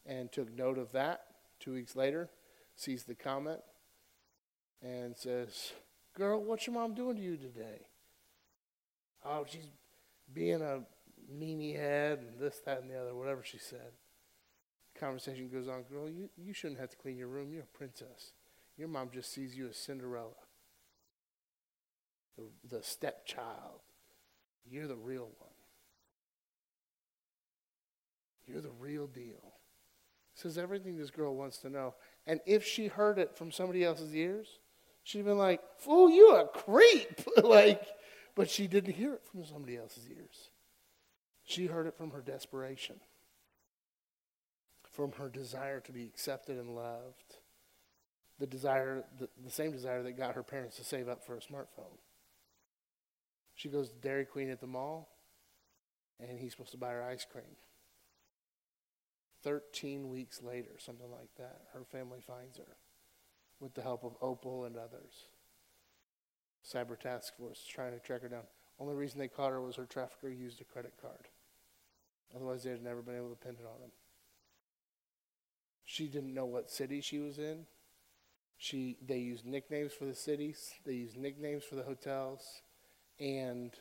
and 0.06 0.30
took 0.30 0.52
note 0.52 0.78
of 0.78 0.92
that. 0.92 1.24
Two 1.60 1.72
weeks 1.74 1.96
later, 1.96 2.30
sees 2.76 3.04
the 3.04 3.14
comment 3.14 3.60
and 4.82 5.16
says, 5.16 5.72
Girl, 6.16 6.42
what's 6.42 6.66
your 6.66 6.74
mom 6.74 6.94
doing 6.94 7.16
to 7.16 7.22
you 7.22 7.36
today? 7.36 7.86
Oh, 9.24 9.44
she's 9.48 9.68
being 10.32 10.60
a 10.60 10.80
meanie 11.32 11.76
head 11.76 12.18
and 12.18 12.38
this, 12.38 12.60
that, 12.66 12.82
and 12.82 12.90
the 12.90 13.00
other, 13.00 13.14
whatever 13.14 13.42
she 13.42 13.58
said. 13.58 13.92
Conversation 14.98 15.48
goes 15.48 15.68
on, 15.68 15.82
Girl, 15.82 16.08
you, 16.08 16.28
you 16.36 16.52
shouldn't 16.52 16.80
have 16.80 16.90
to 16.90 16.96
clean 16.96 17.16
your 17.16 17.28
room. 17.28 17.52
You're 17.52 17.62
a 17.62 17.78
princess. 17.78 18.32
Your 18.76 18.88
mom 18.88 19.10
just 19.12 19.32
sees 19.32 19.56
you 19.56 19.68
as 19.68 19.76
Cinderella, 19.76 20.34
the, 22.36 22.76
the 22.76 22.82
stepchild. 22.82 23.80
You're 24.68 24.86
the 24.86 24.96
real 24.96 25.28
one. 25.38 25.50
You're 28.46 28.60
the 28.60 28.72
real 28.78 29.06
deal. 29.06 29.54
Says 30.34 30.58
everything 30.58 30.96
this 30.96 31.10
girl 31.10 31.34
wants 31.34 31.58
to 31.58 31.70
know. 31.70 31.94
And 32.26 32.40
if 32.46 32.64
she 32.64 32.88
heard 32.88 33.18
it 33.18 33.36
from 33.36 33.52
somebody 33.52 33.84
else's 33.84 34.14
ears, 34.14 34.58
she'd 35.02 35.24
been 35.24 35.38
like, 35.38 35.60
Fool, 35.78 36.10
you 36.10 36.34
a 36.34 36.46
creep. 36.48 37.20
like, 37.42 37.86
but 38.34 38.50
she 38.50 38.66
didn't 38.66 38.94
hear 38.94 39.14
it 39.14 39.22
from 39.30 39.44
somebody 39.44 39.76
else's 39.76 40.08
ears. 40.10 40.50
She 41.44 41.66
heard 41.66 41.86
it 41.86 41.96
from 41.96 42.10
her 42.10 42.22
desperation, 42.22 42.96
from 44.90 45.12
her 45.12 45.28
desire 45.28 45.80
to 45.80 45.92
be 45.92 46.04
accepted 46.04 46.58
and 46.58 46.74
loved. 46.74 47.36
The 48.40 48.46
desire, 48.46 49.04
the, 49.18 49.28
the 49.44 49.50
same 49.50 49.70
desire 49.70 50.02
that 50.02 50.12
got 50.12 50.34
her 50.34 50.42
parents 50.42 50.76
to 50.78 50.84
save 50.84 51.08
up 51.08 51.24
for 51.24 51.36
a 51.36 51.40
smartphone. 51.40 51.98
She 53.54 53.68
goes 53.68 53.90
to 53.90 53.96
Dairy 53.96 54.24
Queen 54.24 54.50
at 54.50 54.60
the 54.60 54.66
mall, 54.66 55.08
and 56.20 56.38
he's 56.38 56.52
supposed 56.52 56.72
to 56.72 56.76
buy 56.76 56.90
her 56.90 57.02
ice 57.02 57.26
cream. 57.30 57.56
13 59.42 60.08
weeks 60.08 60.42
later, 60.42 60.70
something 60.78 61.10
like 61.10 61.28
that, 61.36 61.60
her 61.72 61.84
family 61.84 62.20
finds 62.26 62.56
her 62.56 62.76
with 63.60 63.74
the 63.74 63.82
help 63.82 64.04
of 64.04 64.16
Opal 64.20 64.64
and 64.64 64.76
others. 64.76 65.26
Cyber 66.66 66.98
Task 66.98 67.36
Force 67.36 67.62
trying 67.68 67.92
to 67.92 67.98
track 67.98 68.22
her 68.22 68.28
down. 68.28 68.44
Only 68.80 68.94
reason 68.94 69.18
they 69.18 69.28
caught 69.28 69.50
her 69.50 69.60
was 69.60 69.76
her 69.76 69.84
trafficker 69.84 70.28
used 70.28 70.60
a 70.60 70.64
credit 70.64 70.94
card. 71.00 71.28
Otherwise, 72.34 72.64
they'd 72.64 72.82
never 72.82 73.02
been 73.02 73.16
able 73.16 73.30
to 73.30 73.36
pin 73.36 73.52
it 73.60 73.66
on 73.66 73.82
him. 73.82 73.90
She 75.84 76.08
didn't 76.08 76.34
know 76.34 76.46
what 76.46 76.70
city 76.70 77.00
she 77.00 77.18
was 77.18 77.38
in. 77.38 77.66
She, 78.56 78.96
they 79.06 79.18
used 79.18 79.44
nicknames 79.44 79.92
for 79.92 80.06
the 80.06 80.14
cities. 80.14 80.72
They 80.84 80.94
used 80.94 81.16
nicknames 81.16 81.64
for 81.64 81.74
the 81.74 81.82
hotels. 81.82 82.62
And 83.18 83.72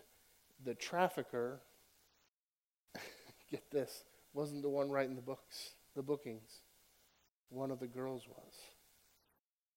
the 0.63 0.75
trafficker, 0.75 1.59
get 3.51 3.69
this, 3.71 4.03
wasn't 4.33 4.61
the 4.61 4.69
one 4.69 4.89
writing 4.89 5.15
the 5.15 5.21
books, 5.21 5.71
the 5.95 6.03
bookings. 6.03 6.61
One 7.49 7.71
of 7.71 7.79
the 7.79 7.87
girls 7.87 8.27
was. 8.27 8.53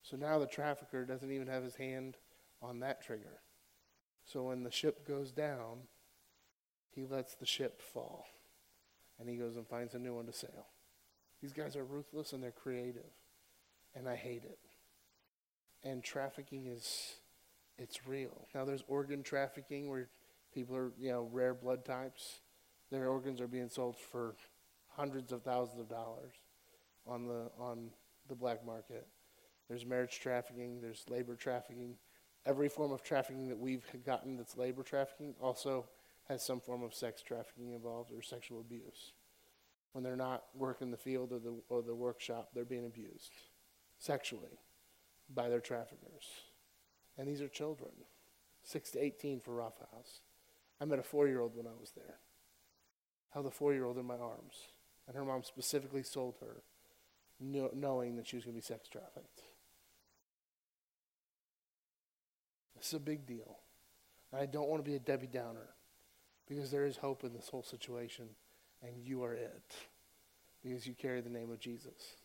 So 0.02 0.16
now 0.16 0.38
the 0.38 0.46
trafficker 0.46 1.04
doesn't 1.04 1.30
even 1.30 1.48
have 1.48 1.62
his 1.62 1.76
hand 1.76 2.16
on 2.62 2.80
that 2.80 3.02
trigger. 3.02 3.40
So 4.24 4.44
when 4.44 4.62
the 4.62 4.70
ship 4.70 5.06
goes 5.06 5.30
down, 5.30 5.82
he 6.90 7.04
lets 7.04 7.34
the 7.34 7.46
ship 7.46 7.82
fall. 7.82 8.26
And 9.18 9.28
he 9.28 9.36
goes 9.36 9.56
and 9.56 9.66
finds 9.66 9.94
a 9.94 9.98
new 9.98 10.14
one 10.14 10.26
to 10.26 10.32
sail. 10.32 10.66
These 11.42 11.52
guys 11.52 11.76
are 11.76 11.84
ruthless 11.84 12.32
and 12.32 12.42
they're 12.42 12.50
creative. 12.50 13.12
And 13.94 14.08
I 14.08 14.16
hate 14.16 14.44
it. 14.44 14.58
And 15.82 16.02
trafficking 16.02 16.66
is 16.66 17.14
it's 17.78 18.06
real. 18.06 18.46
Now 18.54 18.64
there's 18.64 18.84
organ 18.88 19.22
trafficking 19.22 19.88
where 19.88 20.08
people 20.54 20.76
are, 20.76 20.92
you 20.98 21.10
know, 21.10 21.28
rare 21.32 21.54
blood 21.54 21.84
types. 21.84 22.40
Their 22.90 23.08
organs 23.08 23.40
are 23.40 23.48
being 23.48 23.68
sold 23.68 23.96
for 23.96 24.34
hundreds 24.88 25.32
of 25.32 25.42
thousands 25.42 25.80
of 25.80 25.88
dollars 25.88 26.32
on 27.06 27.26
the 27.26 27.50
on 27.58 27.90
the 28.28 28.34
black 28.34 28.64
market. 28.64 29.06
There's 29.68 29.84
marriage 29.84 30.20
trafficking, 30.20 30.80
there's 30.80 31.04
labor 31.08 31.34
trafficking. 31.34 31.96
Every 32.44 32.68
form 32.68 32.92
of 32.92 33.02
trafficking 33.02 33.48
that 33.48 33.58
we've 33.58 33.84
gotten 34.04 34.36
that's 34.36 34.56
labor 34.56 34.84
trafficking 34.84 35.34
also 35.40 35.86
has 36.28 36.44
some 36.44 36.60
form 36.60 36.82
of 36.82 36.94
sex 36.94 37.22
trafficking 37.22 37.72
involved 37.72 38.12
or 38.12 38.22
sexual 38.22 38.60
abuse. 38.60 39.12
When 39.92 40.04
they're 40.04 40.16
not 40.16 40.44
working 40.54 40.90
the 40.90 40.96
field 40.96 41.32
or 41.32 41.38
the, 41.38 41.54
or 41.68 41.82
the 41.82 41.94
workshop, 41.94 42.50
they're 42.54 42.64
being 42.64 42.86
abused 42.86 43.32
sexually 43.98 44.60
by 45.34 45.48
their 45.48 45.60
traffickers. 45.60 46.26
And 47.18 47.26
these 47.26 47.40
are 47.40 47.48
children, 47.48 47.90
6 48.62 48.90
to 48.92 49.02
18 49.02 49.40
for 49.40 49.54
Rough 49.54 49.78
House. 49.78 50.20
I 50.80 50.84
met 50.84 50.98
a 50.98 51.02
four 51.02 51.26
year 51.26 51.40
old 51.40 51.56
when 51.56 51.66
I 51.66 51.80
was 51.80 51.92
there. 51.92 52.18
Held 53.30 53.46
a 53.46 53.50
four 53.50 53.72
year 53.72 53.84
old 53.84 53.98
in 53.98 54.06
my 54.06 54.16
arms. 54.16 54.68
And 55.06 55.16
her 55.16 55.24
mom 55.24 55.42
specifically 55.42 56.02
sold 56.02 56.36
her, 56.40 56.62
knowing 57.40 58.16
that 58.16 58.26
she 58.26 58.36
was 58.36 58.44
going 58.44 58.54
to 58.54 58.60
be 58.60 58.64
sex 58.64 58.88
trafficked. 58.88 59.42
This 62.76 62.88
is 62.88 62.94
a 62.94 63.00
big 63.00 63.26
deal. 63.26 63.58
And 64.32 64.40
I 64.40 64.46
don't 64.46 64.68
want 64.68 64.84
to 64.84 64.90
be 64.90 64.96
a 64.96 65.00
Debbie 65.00 65.28
Downer 65.28 65.68
because 66.48 66.70
there 66.70 66.86
is 66.86 66.96
hope 66.96 67.24
in 67.24 67.32
this 67.32 67.48
whole 67.48 67.62
situation, 67.62 68.26
and 68.82 68.98
you 69.02 69.22
are 69.22 69.34
it 69.34 69.74
because 70.62 70.86
you 70.86 70.94
carry 70.94 71.20
the 71.20 71.30
name 71.30 71.50
of 71.50 71.60
Jesus. 71.60 72.16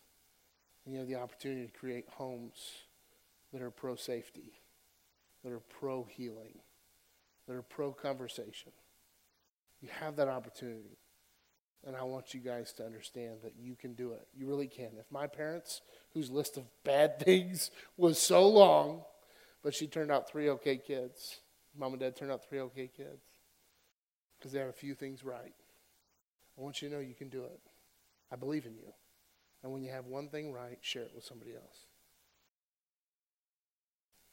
And 0.86 0.94
you 0.94 1.00
have 1.00 1.08
the 1.08 1.16
opportunity 1.16 1.68
to 1.68 1.80
create 1.80 2.06
homes 2.10 2.58
that 3.54 3.62
are 3.62 3.70
pro 3.70 3.96
safety 3.96 4.61
that 5.44 5.52
are 5.52 5.62
pro 5.80 6.04
healing, 6.04 6.60
that 7.48 7.56
are 7.56 7.62
pro 7.62 7.92
conversation. 7.92 8.72
You 9.82 9.90
have 10.00 10.16
that 10.18 10.28
opportunity. 10.28 10.98
And 11.86 11.96
I 11.96 12.04
want 12.04 12.34
you 12.34 12.40
guys 12.40 12.74
to 12.74 12.86
understand 12.86 13.38
that 13.44 13.54
you 13.60 13.76
can 13.76 13.94
do 13.94 14.12
it. 14.12 14.28
You 14.36 14.48
really 14.48 14.68
can. 14.68 14.92
If 15.00 15.12
my 15.12 15.26
parents, 15.26 15.82
whose 16.14 16.30
list 16.30 16.58
of 16.58 16.66
bad 16.84 17.20
things 17.24 17.72
was 17.98 18.20
so 18.20 18.48
long, 18.48 19.02
but 19.64 19.74
she 19.74 19.88
turned 19.88 20.12
out 20.12 20.30
three 20.30 20.50
okay 20.50 20.78
kids, 20.78 21.40
mom 21.76 21.94
and 21.94 22.00
dad 22.00 22.16
turned 22.16 22.32
out 22.32 22.48
three 22.48 22.60
okay 22.60 22.90
kids, 22.96 23.24
because 24.38 24.52
they 24.52 24.60
have 24.60 24.70
a 24.70 24.74
few 24.74 24.94
things 24.94 25.24
right. 25.24 25.54
I 26.58 26.62
want 26.62 26.82
you 26.82 26.90
to 26.90 26.96
know 26.96 27.02
you 27.02 27.16
can 27.16 27.30
do 27.30 27.44
it. 27.46 27.60
I 28.32 28.36
believe 28.36 28.66
in 28.66 28.76
you. 28.76 28.94
And 29.64 29.72
when 29.72 29.82
you 29.84 29.92
have 29.92 30.06
one 30.06 30.30
thing 30.30 30.52
right, 30.52 30.78
share 30.82 31.04
it 31.04 31.12
with 31.14 31.24
somebody 31.24 31.54
else. 31.54 31.86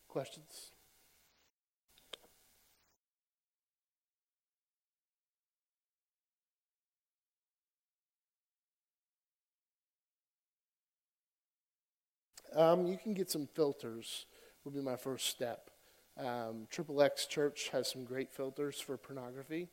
Questions? 0.08 0.72
Um, 12.54 12.86
you 12.86 12.96
can 12.96 13.14
get 13.14 13.30
some 13.30 13.46
filters, 13.54 14.26
would 14.64 14.74
be 14.74 14.80
my 14.80 14.96
first 14.96 15.26
step. 15.28 15.70
Um, 16.18 16.66
Triple 16.70 17.00
X 17.00 17.26
Church 17.26 17.68
has 17.70 17.90
some 17.90 18.04
great 18.04 18.32
filters 18.32 18.80
for 18.80 18.96
pornography, 18.96 19.68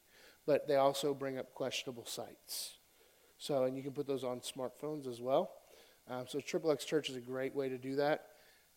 but 0.46 0.68
they 0.68 0.76
also 0.76 1.14
bring 1.14 1.38
up 1.38 1.54
questionable 1.54 2.06
sites. 2.06 2.78
So, 3.38 3.64
and 3.64 3.76
you 3.76 3.84
can 3.84 3.92
put 3.92 4.08
those 4.08 4.24
on 4.24 4.40
smartphones 4.40 5.08
as 5.08 5.22
well. 5.22 5.52
Um, 6.10 6.26
so, 6.28 6.40
Triple 6.40 6.72
X 6.72 6.86
Church 6.86 7.10
is 7.10 7.16
a 7.16 7.22
great 7.22 7.56
way 7.56 7.68
to 7.70 7.78
do 7.78 7.96
that. 7.96 8.28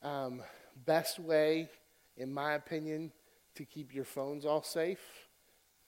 Um, 0.02 0.42
best 0.86 1.18
way, 1.18 1.68
in 2.16 2.32
my 2.32 2.54
opinion, 2.54 3.12
to 3.56 3.64
keep 3.64 3.94
your 3.94 4.04
phones 4.04 4.46
all 4.46 4.62
safe. 4.62 5.00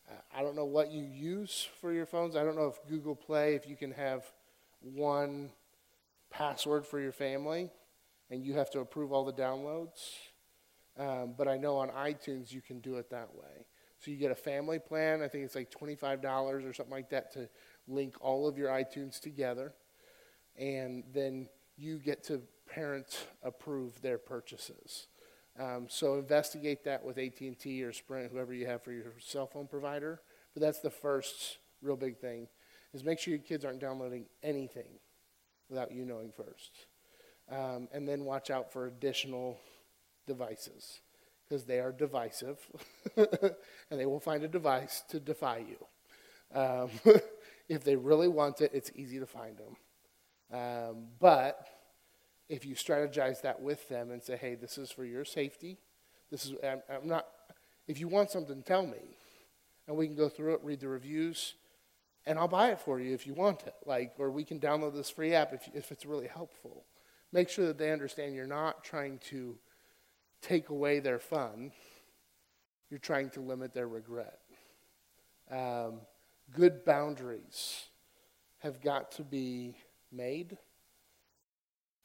Uh, 0.09 0.15
I 0.37 0.43
don't 0.43 0.57
know 0.57 0.65
what 0.65 0.91
you 0.91 1.05
use 1.05 1.69
for 1.81 1.93
your 1.93 2.07
phones. 2.07 2.37
I 2.37 2.45
don't 2.45 2.57
know 2.57 2.67
if 2.67 2.89
Google 2.89 3.17
Play, 3.17 3.55
if 3.55 3.67
you 3.67 3.77
can 3.77 3.93
have 3.93 4.25
one 4.81 5.51
password 6.31 6.87
for 6.87 7.01
your 7.01 7.13
family 7.13 7.71
and 8.31 8.45
you 8.45 8.55
have 8.55 8.71
to 8.71 8.81
approve 8.81 9.13
all 9.13 9.25
the 9.25 9.33
downloads. 9.33 10.13
Um, 10.99 11.35
but 11.37 11.49
I 11.49 11.57
know 11.57 11.79
on 11.79 11.89
iTunes 11.91 12.53
you 12.53 12.61
can 12.61 12.81
do 12.81 12.97
it 12.97 13.11
that 13.11 13.35
way. 13.35 13.67
So 13.99 14.11
you 14.11 14.17
get 14.17 14.31
a 14.31 14.37
family 14.37 14.79
plan. 14.79 15.23
I 15.23 15.29
think 15.29 15.45
it's 15.45 15.55
like 15.55 15.71
$25 15.71 16.25
or 16.65 16.73
something 16.73 16.93
like 16.93 17.11
that 17.11 17.33
to 17.35 17.49
link 17.87 18.15
all 18.21 18.49
of 18.49 18.57
your 18.57 18.69
iTunes 18.69 19.21
together. 19.21 19.75
And 20.57 21.05
then 21.13 21.49
you 21.77 21.99
get 21.99 22.25
to 22.25 22.43
parent 22.67 23.27
approve 23.43 24.01
their 24.01 24.19
purchases. 24.19 25.09
Um, 25.59 25.87
so 25.89 26.15
investigate 26.15 26.85
that 26.85 27.05
with 27.05 27.19
AT&T 27.19 27.83
or 27.83 27.93
Sprint, 27.93 28.31
whoever 28.31 28.55
you 28.55 28.67
have 28.67 28.83
for 28.83 28.93
your 28.93 29.13
cell 29.19 29.47
phone 29.47 29.67
provider. 29.67 30.21
But 30.55 30.63
that's 30.63 30.81
the 30.81 30.91
first 30.91 31.59
real 31.83 31.97
big 31.97 32.19
thing 32.19 32.49
is 32.93 33.05
make 33.05 33.19
sure 33.19 33.33
your 33.33 33.43
kids 33.43 33.65
aren't 33.65 33.81
downloading 33.81 34.27
anything 34.43 34.99
without 35.69 35.93
you 35.93 36.05
knowing 36.05 36.33
first. 36.33 36.87
Um, 37.51 37.89
and 37.93 38.09
then 38.09 38.25
watch 38.25 38.51
out 38.51 38.73
for 38.73 38.87
additional 38.87 39.59
devices 40.27 41.01
because 41.49 41.65
they 41.65 41.81
are 41.81 41.91
divisive, 41.91 42.59
and 43.17 43.55
they 43.91 44.07
will 44.07 44.21
find 44.21 44.45
a 44.45 44.49
device 44.49 45.03
to 45.09 45.19
defy 45.19 45.59
you. 45.59 46.59
Um, 46.59 46.91
if 47.69 47.83
they 47.83 47.97
really 47.97 48.29
want 48.29 48.61
it, 48.61 48.71
it's 48.73 48.93
easy 48.95 49.19
to 49.19 49.27
find 49.27 49.57
them. 49.59 49.77
Um, 50.53 51.07
but 51.19 51.67
if 52.49 52.65
you 52.65 52.75
strategize 52.75 53.43
that 53.43 53.61
with 53.61 53.89
them 53.89 54.11
and 54.11 54.23
say, 54.23 54.37
hey, 54.37 54.55
this 54.55 54.79
is 54.79 54.91
for 54.91 55.05
your 55.05 55.25
safety, 55.25 55.79
this 56.31 56.47
is, 56.47 56.55
I'm, 56.65 56.83
I'm 56.93 57.09
not, 57.09 57.27
if 57.89 57.99
you 57.99 58.09
want 58.09 58.31
something, 58.31 58.63
tell 58.63 58.87
me. 58.87 59.17
And 59.89 59.97
we 59.97 60.07
can 60.07 60.17
go 60.17 60.29
through 60.29 60.55
it, 60.55 60.61
read 60.63 60.81
the 60.81 60.89
reviews, 60.89 61.55
and 62.27 62.39
I'll 62.39 62.49
buy 62.49 62.71
it 62.71 62.81
for 62.81 63.01
you 63.01 63.13
if 63.13 63.27
you 63.27 63.35
want 63.35 63.63
it. 63.63 63.75
Like, 63.87 64.15
or 64.19 64.31
we 64.31 64.45
can 64.45 64.61
download 64.61 64.95
this 64.95 65.11
free 65.11 65.35
app 65.35 65.53
if, 65.53 65.69
if 65.75 65.91
it's 65.91 66.07
really 66.07 66.29
helpful. 66.29 66.85
Make 67.33 67.49
sure 67.49 67.67
that 67.67 67.79
they 67.79 67.93
understand 67.93 68.35
you're 68.35 68.47
not 68.47 68.83
trying 68.83 69.19
to 69.31 69.57
take 70.43 70.71
away 70.71 71.01
their 71.01 71.19
fun, 71.19 71.73
you're 72.89 72.99
trying 72.99 73.31
to 73.31 73.41
limit 73.41 73.73
their 73.73 73.89
regret. 73.89 74.39
Um, 75.51 76.01
good 76.53 76.85
boundaries 76.85 77.89
have 78.59 78.81
got 78.81 79.13
to 79.13 79.23
be 79.23 79.77
made, 80.11 80.59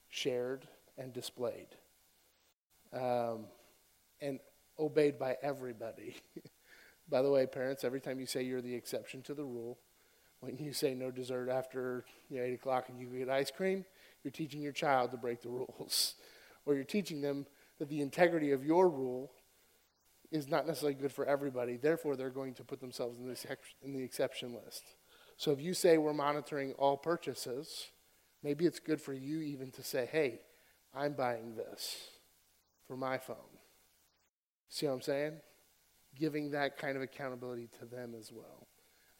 shared, 0.08 0.66
and 0.96 1.12
displayed, 1.12 1.68
um, 2.92 3.46
and 4.20 4.38
obeyed 4.78 5.18
by 5.18 5.36
everybody. 5.42 6.16
by 7.08 7.22
the 7.22 7.30
way, 7.30 7.46
parents, 7.46 7.84
every 7.84 8.00
time 8.00 8.20
you 8.20 8.26
say 8.26 8.42
you're 8.42 8.62
the 8.62 8.74
exception 8.74 9.22
to 9.22 9.34
the 9.34 9.44
rule, 9.44 9.78
when 10.40 10.56
you 10.58 10.72
say 10.72 10.94
no 10.94 11.10
dessert 11.10 11.48
after 11.48 12.04
you 12.28 12.38
know, 12.38 12.44
8 12.44 12.54
o'clock 12.54 12.88
and 12.88 13.00
you 13.00 13.06
get 13.06 13.28
ice 13.28 13.50
cream, 13.50 13.84
you're 14.26 14.32
teaching 14.32 14.60
your 14.60 14.72
child 14.72 15.12
to 15.12 15.16
break 15.16 15.40
the 15.40 15.48
rules. 15.48 16.16
Or 16.68 16.74
you're 16.74 16.82
teaching 16.82 17.20
them 17.20 17.46
that 17.78 17.88
the 17.88 18.00
integrity 18.00 18.50
of 18.50 18.64
your 18.64 18.88
rule 18.88 19.30
is 20.32 20.48
not 20.48 20.66
necessarily 20.66 20.94
good 20.94 21.12
for 21.12 21.24
everybody. 21.24 21.76
Therefore, 21.76 22.16
they're 22.16 22.28
going 22.28 22.54
to 22.54 22.64
put 22.64 22.80
themselves 22.80 23.20
in 23.20 23.28
the, 23.28 23.56
in 23.84 23.92
the 23.92 24.02
exception 24.02 24.52
list. 24.52 24.82
So 25.36 25.52
if 25.52 25.60
you 25.60 25.74
say 25.74 25.96
we're 25.96 26.12
monitoring 26.12 26.72
all 26.72 26.96
purchases, 26.96 27.92
maybe 28.42 28.66
it's 28.66 28.80
good 28.80 29.00
for 29.00 29.12
you 29.12 29.42
even 29.42 29.70
to 29.70 29.84
say, 29.84 30.08
hey, 30.10 30.40
I'm 30.92 31.12
buying 31.12 31.54
this 31.54 31.96
for 32.88 32.96
my 32.96 33.16
phone. 33.16 33.36
See 34.68 34.86
what 34.86 34.94
I'm 34.94 35.02
saying? 35.02 35.34
Giving 36.18 36.50
that 36.50 36.78
kind 36.78 36.96
of 36.96 37.02
accountability 37.02 37.68
to 37.78 37.84
them 37.84 38.16
as 38.18 38.32
well. 38.32 38.66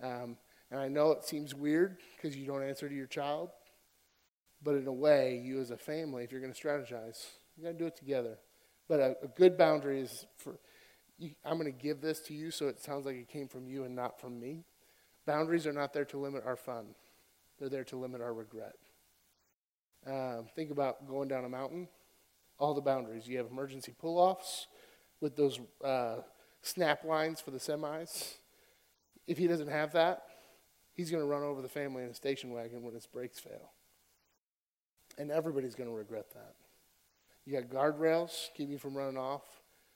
Um, 0.03 0.37
and 0.73 0.81
I 0.81 0.89
know 0.89 1.13
it 1.13 1.25
seems 1.25 1.55
weird 1.55 1.99
because 2.17 2.37
you 2.37 2.45
don't 2.45 2.65
answer 2.65 2.89
to 2.89 2.95
your 2.95 3.07
child, 3.07 3.51
but 4.63 4.75
in 4.75 4.87
a 4.87 4.93
way, 4.93 5.41
you 5.45 5.61
as 5.61 5.71
a 5.71 5.77
family, 5.77 6.25
if 6.25 6.33
you're 6.33 6.41
going 6.41 6.53
to 6.53 6.61
strategize, 6.61 7.25
you 7.57 7.65
got 7.65 7.73
to 7.73 7.79
do 7.79 7.87
it 7.87 7.97
together. 7.97 8.39
But 8.89 9.01
a, 9.01 9.17
a 9.25 9.29
good 9.29 9.57
boundary 9.57 10.01
is 10.01 10.27
for, 10.37 10.59
you, 11.19 11.31
I'm 11.45 11.59
going 11.59 11.73
to 11.73 11.79
give 11.79 12.01
this 12.01 12.21
to 12.21 12.35
you 12.35 12.51
so 12.51 12.69
it 12.69 12.81
sounds 12.81 13.07
like 13.07 13.17
it 13.17 13.29
came 13.29 13.49
from 13.49 13.67
you 13.67 13.85
and 13.85 13.95
not 13.95 14.21
from 14.21 14.39
me. 14.39 14.65
Boundaries 15.27 15.67
are 15.67 15.73
not 15.73 15.93
there 15.93 16.05
to 16.07 16.19
limit 16.19 16.45
our 16.47 16.57
fun, 16.57 16.95
they're 17.59 17.69
there 17.69 17.85
to 17.85 17.97
limit 17.97 18.21
our 18.21 18.33
regret. 18.33 18.75
Um, 20.07 20.47
think 20.55 20.71
about 20.71 21.09
going 21.09 21.29
down 21.29 21.45
a 21.45 21.49
mountain, 21.49 21.89
all 22.59 22.75
the 22.75 22.81
boundaries. 22.81 23.27
You 23.27 23.39
have 23.39 23.47
emergency 23.51 23.93
pull 23.99 24.19
offs 24.19 24.69
with 25.21 25.35
those 25.37 25.59
uh, 25.85 26.19
snap 26.63 27.05
lines 27.05 27.41
for 27.41 27.51
the 27.51 27.59
semis. 27.59 28.35
If 29.27 29.37
he 29.39 29.49
doesn't 29.49 29.69
have 29.69 29.93
that, 29.95 30.23
he's 30.93 31.11
going 31.11 31.23
to 31.23 31.27
run 31.27 31.43
over 31.43 31.61
the 31.61 31.69
family 31.69 32.05
in 32.05 32.11
a 32.11 32.15
station 32.15 32.53
wagon 32.53 32.83
when 32.85 32.95
his 32.95 33.07
brakes 33.07 33.41
fail. 33.41 33.73
And 35.19 35.31
everybody's 35.31 35.75
going 35.75 35.89
to 35.89 35.95
regret 35.95 36.31
that. 36.35 36.55
You 37.45 37.61
got 37.61 37.71
guardrails, 37.71 38.49
keep 38.55 38.69
you 38.69 38.79
from 38.79 38.97
running 38.97 39.17
off. 39.17 39.45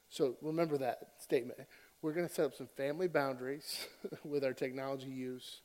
So 0.09 0.37
remember 0.41 0.79
that 0.79 0.99
statement. 1.19 1.61
We're 2.01 2.13
going 2.13 2.27
to 2.27 2.33
set 2.33 2.47
up 2.47 2.55
some 2.55 2.69
family 2.77 3.09
boundaries 3.09 3.87
with 4.25 4.45
our 4.45 4.53
technology 4.53 5.11
use, 5.11 5.61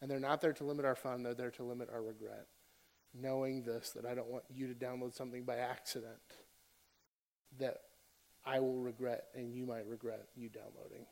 and 0.00 0.10
they're 0.10 0.20
not 0.20 0.40
there 0.40 0.52
to 0.54 0.64
limit 0.64 0.84
our 0.84 0.94
fun, 0.94 1.22
they're 1.22 1.34
there 1.34 1.50
to 1.52 1.64
limit 1.64 1.88
our 1.92 2.02
regret. 2.02 2.46
Knowing 3.12 3.62
this, 3.62 3.90
that 3.90 4.06
I 4.06 4.14
don't 4.14 4.28
want 4.28 4.44
you 4.52 4.66
to 4.66 4.74
download 4.74 5.14
something 5.14 5.44
by 5.44 5.56
accident 5.56 6.18
that 7.60 7.76
I 8.44 8.60
will 8.60 8.78
regret 8.78 9.26
and 9.34 9.54
you 9.54 9.66
might 9.66 9.86
regret 9.86 10.26
you 10.34 10.48
downloading. 10.48 11.06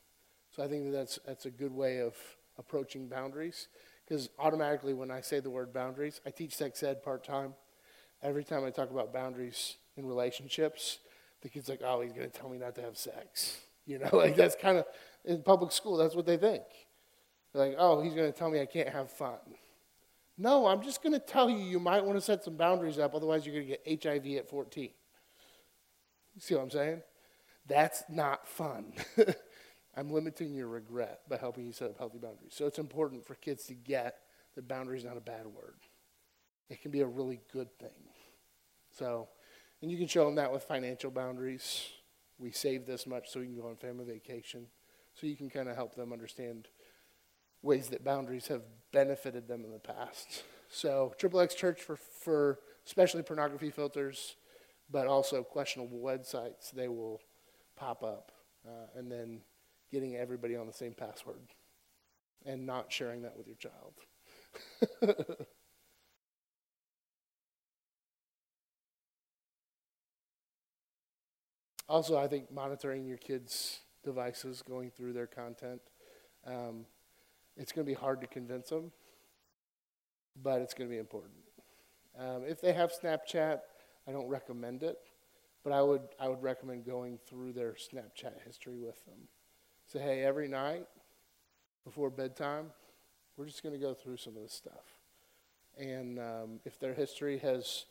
So 0.54 0.62
I 0.62 0.68
think 0.68 0.84
that 0.84 0.90
that's, 0.90 1.18
that's 1.26 1.46
a 1.46 1.50
good 1.50 1.72
way 1.72 2.00
of 2.00 2.14
approaching 2.58 3.08
boundaries 3.08 3.68
because 4.06 4.28
automatically 4.38 4.92
when 4.94 5.10
I 5.10 5.20
say 5.20 5.40
the 5.40 5.50
word 5.50 5.72
boundaries, 5.72 6.20
I 6.26 6.30
teach 6.30 6.54
sex 6.54 6.82
ed 6.82 7.02
part 7.02 7.24
time. 7.24 7.54
Every 8.22 8.44
time 8.44 8.64
I 8.64 8.70
talk 8.70 8.90
about 8.90 9.12
boundaries, 9.12 9.76
in 9.96 10.06
relationships, 10.06 10.98
the 11.42 11.48
kid's 11.48 11.68
like, 11.68 11.80
oh, 11.84 12.00
he's 12.00 12.12
going 12.12 12.30
to 12.30 12.38
tell 12.38 12.48
me 12.48 12.58
not 12.58 12.74
to 12.76 12.82
have 12.82 12.96
sex. 12.96 13.58
You 13.86 13.98
know, 13.98 14.10
like 14.12 14.36
that's 14.36 14.56
kind 14.56 14.78
of, 14.78 14.86
in 15.24 15.42
public 15.42 15.72
school, 15.72 15.96
that's 15.96 16.14
what 16.14 16.26
they 16.26 16.36
think. 16.36 16.62
They're 17.52 17.66
like, 17.66 17.76
oh, 17.78 18.00
he's 18.00 18.14
going 18.14 18.32
to 18.32 18.38
tell 18.38 18.50
me 18.50 18.60
I 18.60 18.66
can't 18.66 18.88
have 18.88 19.10
fun. 19.10 19.38
No, 20.38 20.66
I'm 20.66 20.82
just 20.82 21.02
going 21.02 21.12
to 21.12 21.18
tell 21.18 21.50
you 21.50 21.58
you 21.58 21.78
might 21.78 22.04
want 22.04 22.16
to 22.16 22.24
set 22.24 22.42
some 22.42 22.56
boundaries 22.56 22.98
up, 22.98 23.14
otherwise 23.14 23.44
you're 23.44 23.54
going 23.54 23.68
to 23.68 23.76
get 23.84 24.02
HIV 24.04 24.26
at 24.38 24.48
14. 24.48 24.90
You 26.34 26.40
see 26.40 26.54
what 26.54 26.62
I'm 26.62 26.70
saying? 26.70 27.02
That's 27.66 28.02
not 28.08 28.48
fun. 28.48 28.94
I'm 29.94 30.10
limiting 30.10 30.54
your 30.54 30.68
regret 30.68 31.20
by 31.28 31.36
helping 31.36 31.66
you 31.66 31.72
set 31.72 31.90
up 31.90 31.98
healthy 31.98 32.18
boundaries. 32.18 32.54
So 32.54 32.66
it's 32.66 32.78
important 32.78 33.26
for 33.26 33.34
kids 33.34 33.66
to 33.66 33.74
get 33.74 34.16
that 34.54 34.66
boundary 34.66 34.96
is 34.96 35.04
not 35.04 35.18
a 35.18 35.20
bad 35.20 35.46
word. 35.46 35.76
It 36.70 36.80
can 36.80 36.90
be 36.90 37.02
a 37.02 37.06
really 37.06 37.40
good 37.52 37.68
thing. 37.78 37.90
So 38.96 39.28
and 39.82 39.90
you 39.90 39.98
can 39.98 40.06
show 40.06 40.24
them 40.24 40.36
that 40.36 40.52
with 40.52 40.62
financial 40.62 41.10
boundaries. 41.10 41.88
We 42.38 42.52
save 42.52 42.86
this 42.86 43.06
much 43.06 43.30
so 43.30 43.40
we 43.40 43.46
can 43.46 43.56
go 43.56 43.66
on 43.66 43.76
family 43.76 44.04
vacation. 44.04 44.66
So 45.14 45.26
you 45.26 45.36
can 45.36 45.50
kind 45.50 45.68
of 45.68 45.76
help 45.76 45.96
them 45.96 46.12
understand 46.12 46.68
ways 47.62 47.88
that 47.88 48.04
boundaries 48.04 48.46
have 48.46 48.62
benefited 48.92 49.48
them 49.48 49.64
in 49.64 49.72
the 49.72 49.78
past. 49.78 50.44
So 50.70 51.12
Triple 51.18 51.40
X 51.40 51.54
Church 51.54 51.80
for, 51.82 51.96
for 51.96 52.60
especially 52.86 53.22
pornography 53.22 53.70
filters, 53.70 54.36
but 54.90 55.06
also 55.06 55.42
questionable 55.42 55.98
websites, 55.98 56.70
they 56.72 56.88
will 56.88 57.20
pop 57.76 58.02
up. 58.02 58.32
Uh, 58.66 58.86
and 58.96 59.10
then 59.10 59.40
getting 59.90 60.16
everybody 60.16 60.54
on 60.56 60.68
the 60.68 60.72
same 60.72 60.94
password 60.94 61.50
and 62.46 62.64
not 62.64 62.92
sharing 62.92 63.22
that 63.22 63.36
with 63.36 63.46
your 63.48 63.56
child. 63.56 63.94
Also, 71.92 72.16
I 72.16 72.26
think 72.26 72.50
monitoring 72.50 73.04
your 73.04 73.18
kids' 73.18 73.80
devices, 74.02 74.62
going 74.66 74.90
through 74.90 75.12
their 75.12 75.26
content, 75.26 75.82
um, 76.46 76.86
it's 77.54 77.70
going 77.70 77.86
to 77.86 77.90
be 77.90 77.94
hard 77.94 78.22
to 78.22 78.26
convince 78.26 78.70
them, 78.70 78.92
but 80.42 80.62
it's 80.62 80.72
going 80.72 80.88
to 80.88 80.90
be 80.90 80.98
important. 80.98 81.34
Um, 82.18 82.44
if 82.48 82.62
they 82.62 82.72
have 82.72 82.92
Snapchat, 82.92 83.60
I 84.08 84.10
don't 84.10 84.26
recommend 84.26 84.82
it, 84.82 84.96
but 85.62 85.74
I 85.74 85.82
would 85.82 86.00
I 86.18 86.28
would 86.28 86.42
recommend 86.42 86.86
going 86.86 87.18
through 87.28 87.52
their 87.52 87.72
Snapchat 87.72 88.40
history 88.42 88.78
with 88.78 89.04
them. 89.04 89.28
Say, 89.84 89.98
hey, 89.98 90.22
every 90.22 90.48
night 90.48 90.86
before 91.84 92.08
bedtime, 92.08 92.70
we're 93.36 93.44
just 93.44 93.62
going 93.62 93.74
to 93.74 93.78
go 93.78 93.92
through 93.92 94.16
some 94.16 94.34
of 94.34 94.42
this 94.42 94.54
stuff, 94.54 94.96
and 95.76 96.18
um, 96.18 96.60
if 96.64 96.80
their 96.80 96.94
history 96.94 97.36
has 97.40 97.84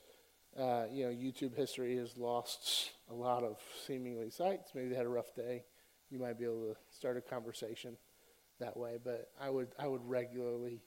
uh, 0.57 0.85
you 0.91 1.05
know, 1.05 1.11
YouTube 1.11 1.55
history 1.55 1.97
has 1.97 2.17
lost 2.17 2.91
a 3.09 3.13
lot 3.13 3.43
of 3.43 3.57
seemingly 3.85 4.29
sites. 4.29 4.71
Maybe 4.75 4.89
they 4.89 4.95
had 4.95 5.05
a 5.05 5.09
rough 5.09 5.33
day. 5.35 5.63
You 6.09 6.19
might 6.19 6.37
be 6.37 6.45
able 6.45 6.73
to 6.73 6.75
start 6.89 7.17
a 7.17 7.21
conversation 7.21 7.97
that 8.59 8.75
way. 8.75 8.97
But 9.03 9.29
I 9.39 9.49
would, 9.49 9.69
I 9.79 9.87
would 9.87 10.01
regularly 10.03 10.81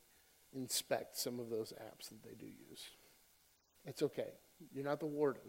inspect 0.52 1.16
some 1.16 1.40
of 1.40 1.50
those 1.50 1.72
apps 1.72 2.10
that 2.10 2.22
they 2.22 2.34
do 2.34 2.46
use. 2.46 2.82
It's 3.84 4.02
okay. 4.02 4.32
You're 4.72 4.84
not 4.84 5.00
the 5.00 5.06
warden, 5.06 5.42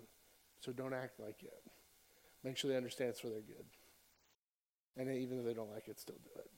so 0.60 0.71
don't 0.71 0.93
act 0.93 1.19
like 1.19 1.43
it. 1.43 1.63
Make 2.43 2.58
sure 2.58 2.71
they 2.71 2.78
understand 2.78 3.12
it's 3.12 3.19
for 3.19 3.30
their 3.30 3.41
good. 3.41 3.65
And 4.97 5.10
even 5.12 5.39
if 5.39 5.45
they 5.45 5.54
don't 5.54 5.71
like 5.71 5.88
it, 5.88 5.99
still 5.99 6.17
do 6.23 6.39
it. 6.39 6.54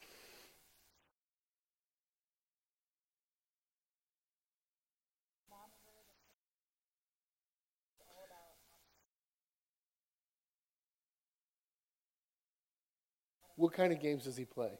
What 13.58 13.74
kind 13.74 13.92
of 13.92 14.00
games 14.00 14.24
does 14.24 14.38
he 14.38 14.46
play? 14.46 14.80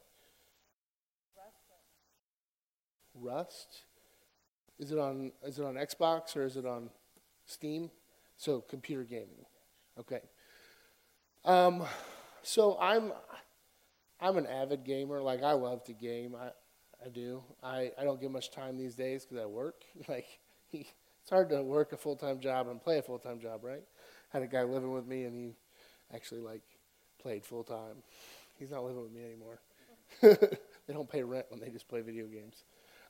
Rust. 3.16 3.84
Is 4.80 4.92
it 4.92 5.00
on 5.00 5.32
is 5.44 5.60
it 5.60 5.66
on 5.66 5.76
Xbox 5.76 6.36
or 6.36 6.44
is 6.46 6.58
it 6.58 6.66
on 6.66 6.90
Steam? 7.46 7.92
So 8.38 8.62
computer 8.62 9.04
gaming. 9.04 9.46
Okay. 10.00 10.22
Um, 11.46 11.86
so 12.44 12.78
I'm 12.80 13.12
I'm 14.20 14.38
an 14.38 14.48
avid 14.48 14.84
gamer. 14.84 15.22
Like 15.22 15.44
I 15.44 15.54
love 15.54 15.84
to 15.86 15.94
game. 15.94 16.36
I 16.36 16.50
I 17.06 17.10
do. 17.10 17.44
I, 17.62 17.92
I 17.98 18.04
don't 18.04 18.20
get 18.20 18.32
much 18.32 18.50
time 18.52 18.78
these 18.78 18.96
days 18.96 19.26
because 19.26 19.44
I 19.44 19.46
work. 19.46 19.84
Like 20.08 20.28
it's 20.74 21.30
hard 21.30 21.50
to 21.50 21.64
work 21.64 21.94
a 21.94 21.98
full 21.98 22.16
time 22.16 22.40
job 22.40 22.68
and 22.68 22.82
play 22.82 22.98
a 22.98 23.02
full 23.02 23.20
time 23.20 23.40
job, 23.40 23.64
right? 23.64 23.84
I 24.34 24.38
had 24.38 24.44
a 24.44 24.48
guy 24.48 24.64
living 24.64 24.92
with 24.92 25.06
me 25.08 25.24
and 25.24 25.36
he 25.36 25.56
actually 26.14 26.42
like 26.42 26.62
played 27.22 27.46
full 27.46 27.64
time. 27.64 28.04
He's 28.58 28.72
not 28.72 28.84
living 28.84 29.02
with 29.02 29.12
me 29.12 29.24
anymore. 29.24 29.60
they 30.22 30.94
don't 30.94 31.10
pay 31.10 31.24
rent 31.24 31.46
when 31.50 31.60
they 31.60 31.70
just 31.70 31.88
play 31.88 32.02
video 32.02 32.26
games. 32.26 32.64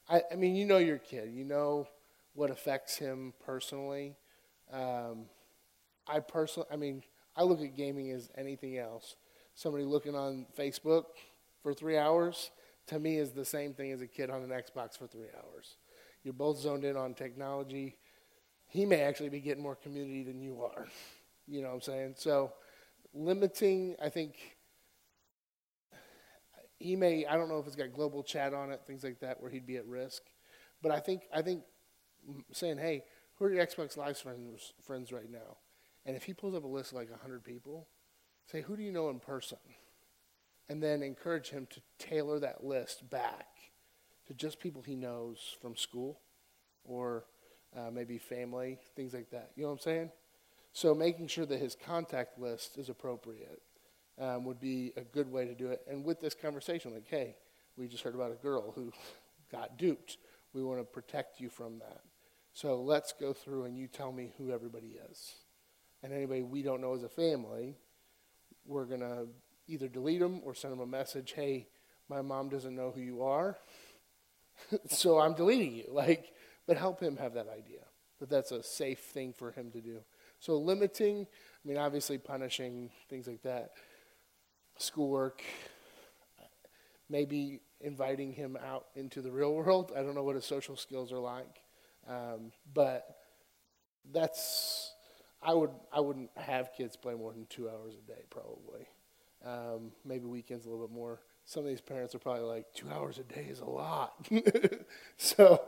I, 0.10 0.22
I 0.32 0.36
mean, 0.36 0.56
you 0.56 0.66
know 0.66 0.78
your 0.78 0.98
kid. 0.98 1.32
You 1.32 1.44
know 1.46 1.88
what 2.34 2.50
affects 2.52 2.98
him 2.98 3.34
personally. 3.46 4.16
Um, 4.72 5.26
I 6.08 6.20
personally, 6.20 6.68
I 6.72 6.76
mean, 6.76 7.04
I 7.36 7.44
look 7.44 7.62
at 7.62 7.76
gaming 7.76 8.12
as 8.12 8.30
anything 8.38 8.78
else. 8.78 9.16
Somebody 9.56 9.84
looking 9.84 10.16
on 10.16 10.46
Facebook 10.58 11.06
for 11.62 11.74
three 11.74 11.98
hours, 11.98 12.52
to 12.88 13.00
me, 13.00 13.18
is 13.18 13.32
the 13.32 13.46
same 13.46 13.74
thing 13.74 13.92
as 13.92 14.02
a 14.02 14.08
kid 14.08 14.30
on 14.30 14.42
an 14.44 14.50
Xbox 14.50 14.98
for 14.98 15.08
three 15.08 15.28
hours. 15.36 15.78
You're 16.24 16.34
both 16.34 16.60
zoned 16.60 16.84
in 16.84 16.96
on 16.98 17.14
technology. 17.14 17.98
He 18.68 18.86
may 18.86 19.02
actually 19.02 19.30
be 19.30 19.40
getting 19.40 19.64
more 19.64 19.76
community 19.76 20.24
than 20.24 20.42
you 20.42 20.62
are. 20.64 20.88
You 21.50 21.62
know 21.62 21.70
what 21.70 21.76
I'm 21.76 21.82
saying? 21.82 22.16
So, 22.18 22.52
limiting, 23.14 23.96
I 24.04 24.10
think, 24.10 24.57
he 26.80 26.96
may, 26.96 27.26
I 27.26 27.36
don't 27.36 27.50
know 27.50 27.60
if 27.60 27.68
it's 27.68 27.76
got 27.76 27.94
global 27.94 28.24
chat 28.24 28.54
on 28.54 28.72
it, 28.72 28.82
things 28.86 29.04
like 29.04 29.20
that, 29.20 29.42
where 29.42 29.50
he'd 29.50 29.66
be 29.66 29.78
at 29.78 29.86
risk. 29.88 30.24
But 30.82 30.92
I 30.92 31.00
think, 31.00 31.24
I 31.34 31.42
think 31.42 31.64
saying, 32.52 32.78
hey, 32.78 33.04
who 33.36 33.46
are 33.46 33.52
your 33.52 33.66
Xbox 33.66 33.98
Live 33.98 34.18
friends, 34.18 34.74
friends 34.84 35.12
right 35.12 35.30
now? 35.30 35.58
And 36.06 36.16
if 36.16 36.24
he 36.24 36.34
pulls 36.34 36.56
up 36.56 36.64
a 36.64 36.68
list 36.68 36.92
of 36.92 36.98
like 36.98 37.10
100 37.10 37.44
people, 37.44 37.88
say, 38.46 38.62
who 38.62 38.78
do 38.78 38.84
you 38.84 38.92
know 38.92 39.10
in 39.10 39.20
person? 39.20 39.58
And 40.70 40.82
then 40.84 41.02
encourage 41.02 41.50
him 41.50 41.68
to 41.72 41.82
tailor 41.98 42.40
that 42.40 42.64
list 42.64 43.10
back 43.10 43.48
to 44.28 44.34
just 44.34 44.60
people 44.60 44.82
he 44.82 44.96
knows 44.96 45.56
from 45.62 45.76
school 45.76 46.20
or 46.84 47.26
uh, 47.76 47.90
maybe 47.92 48.18
family, 48.18 48.80
things 48.96 49.14
like 49.14 49.30
that. 49.32 49.52
You 49.56 49.64
know 49.64 49.70
what 49.70 49.76
I'm 49.76 49.82
saying? 49.82 50.12
So 50.74 50.94
making 50.94 51.28
sure 51.28 51.46
that 51.46 51.60
his 51.60 51.76
contact 51.76 52.38
list 52.38 52.78
is 52.78 52.90
appropriate 52.90 53.62
um, 54.20 54.44
would 54.46 54.60
be 54.60 54.94
a 54.98 55.02
good 55.02 55.32
way 55.32 55.46
to 55.46 55.54
do 55.54 55.68
it. 55.68 55.82
And 55.88 56.04
with 56.04 56.20
this 56.20 56.34
conversation, 56.34 56.94
like, 56.94 57.08
hey, 57.08 57.36
we 57.78 57.88
just 57.88 58.04
heard 58.04 58.16
about 58.16 58.32
a 58.32 58.36
girl 58.36 58.72
who 58.72 58.92
got 59.52 59.78
duped. 59.78 60.18
We 60.54 60.64
want 60.64 60.80
to 60.80 60.84
protect 60.84 61.40
you 61.40 61.50
from 61.50 61.80
that. 61.80 62.02
So 62.54 62.82
let's 62.82 63.14
go 63.14 63.34
through 63.34 63.66
and 63.66 63.78
you 63.78 63.88
tell 63.88 64.12
me 64.12 64.32
who 64.38 64.52
everybody 64.52 64.98
is. 65.12 65.34
And 66.02 66.12
anybody 66.12 66.42
we 66.42 66.64
don't 66.64 66.82
know 66.82 66.96
as 66.96 67.04
a 67.04 67.10
family, 67.10 67.76
we're 68.66 68.86
going 68.86 69.02
to 69.02 69.28
either 69.68 69.88
delete 69.88 70.20
them 70.20 70.42
or 70.44 70.56
send 70.56 70.74
them 70.74 70.80
a 70.80 70.88
message 70.88 71.34
hey, 71.36 71.68
my 72.10 72.22
mom 72.22 72.50
doesn't 72.50 72.76
know 72.76 72.92
who 72.96 73.02
you 73.02 73.22
are, 73.24 73.58
so 74.88 75.20
I'm 75.20 75.34
deleting 75.34 75.76
you. 75.76 75.86
Like, 75.92 76.34
but 76.66 76.78
help 76.78 77.02
him 77.02 77.18
have 77.18 77.34
that 77.34 77.48
idea 77.50 77.82
that 78.20 78.30
that's 78.30 78.52
a 78.52 78.64
safe 78.64 79.00
thing 79.00 79.34
for 79.34 79.52
him 79.52 79.72
to 79.72 79.82
do. 79.82 80.00
So 80.40 80.58
limiting, 80.58 81.28
I 81.64 81.68
mean, 81.68 81.78
obviously 81.78 82.18
punishing, 82.18 82.90
things 83.10 83.28
like 83.28 83.42
that 83.44 83.72
schoolwork, 84.78 85.44
maybe 87.10 87.62
inviting 87.82 88.34
him 88.34 88.58
out 88.66 88.88
into 88.96 89.22
the 89.22 89.32
real 89.32 89.54
world. 89.54 89.92
I 89.96 90.02
don't 90.02 90.16
know 90.16 90.24
what 90.24 90.36
his 90.36 90.46
social 90.46 90.76
skills 90.76 91.12
are 91.12 91.20
like, 91.20 91.62
um, 92.08 92.52
but 92.74 93.18
that's 94.12 94.94
I 95.42 95.54
would 95.54 95.72
I 95.92 96.00
wouldn't 96.00 96.32
have 96.36 96.72
kids 96.74 96.96
play 96.96 97.14
more 97.14 97.34
than 97.34 97.46
two 97.50 97.70
hours 97.70 97.94
a 97.96 98.08
day 98.08 98.22
probably. 98.30 98.88
Um, 99.46 99.92
maybe 100.04 100.26
weekends 100.26 100.66
a 100.66 100.70
little 100.70 100.88
bit 100.88 100.94
more. 100.96 101.20
Some 101.46 101.64
of 101.64 101.70
these 101.70 101.82
parents 101.82 102.16
are 102.16 102.20
probably 102.20 102.44
like 102.44 102.66
two 102.74 102.90
hours 102.90 103.20
a 103.20 103.24
day 103.24 103.48
is 103.50 103.60
a 103.60 103.66
lot. 103.66 104.14
so 105.18 105.62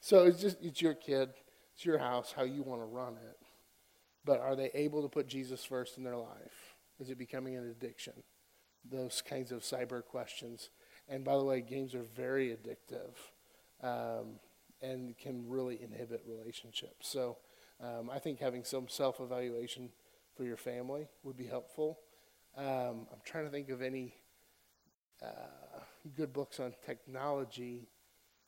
so 0.00 0.24
it's 0.24 0.40
just 0.40 0.58
it's 0.62 0.80
your 0.80 0.94
kid, 0.94 1.30
it's 1.74 1.84
your 1.84 1.98
house, 1.98 2.32
how 2.36 2.44
you 2.44 2.62
want 2.62 2.80
to 2.80 2.86
run 2.86 3.14
it. 3.14 3.36
But 4.24 4.40
are 4.40 4.56
they 4.56 4.70
able 4.74 5.02
to 5.02 5.08
put 5.08 5.28
Jesus 5.28 5.64
first 5.64 5.98
in 5.98 6.04
their 6.04 6.16
life? 6.16 6.74
Is 6.98 7.10
it 7.10 7.18
becoming 7.18 7.56
an 7.56 7.68
addiction? 7.68 8.14
Those 8.90 9.22
kinds 9.22 9.52
of 9.52 9.60
cyber 9.60 10.04
questions. 10.04 10.70
And 11.08 11.24
by 11.24 11.36
the 11.36 11.44
way, 11.44 11.60
games 11.60 11.94
are 11.94 12.02
very 12.02 12.48
addictive 12.56 13.14
um, 13.82 14.40
and 14.82 15.16
can 15.18 15.48
really 15.48 15.80
inhibit 15.82 16.22
relationships. 16.26 17.08
So 17.08 17.38
um, 17.80 18.10
I 18.10 18.18
think 18.18 18.40
having 18.40 18.64
some 18.64 18.88
self 18.88 19.20
evaluation 19.20 19.90
for 20.36 20.44
your 20.44 20.56
family 20.56 21.08
would 21.22 21.36
be 21.36 21.46
helpful. 21.46 21.98
Um, 22.56 23.06
I'm 23.12 23.20
trying 23.24 23.44
to 23.44 23.50
think 23.50 23.68
of 23.68 23.82
any 23.82 24.14
uh, 25.22 25.80
good 26.16 26.32
books 26.32 26.60
on 26.60 26.74
technology, 26.84 27.88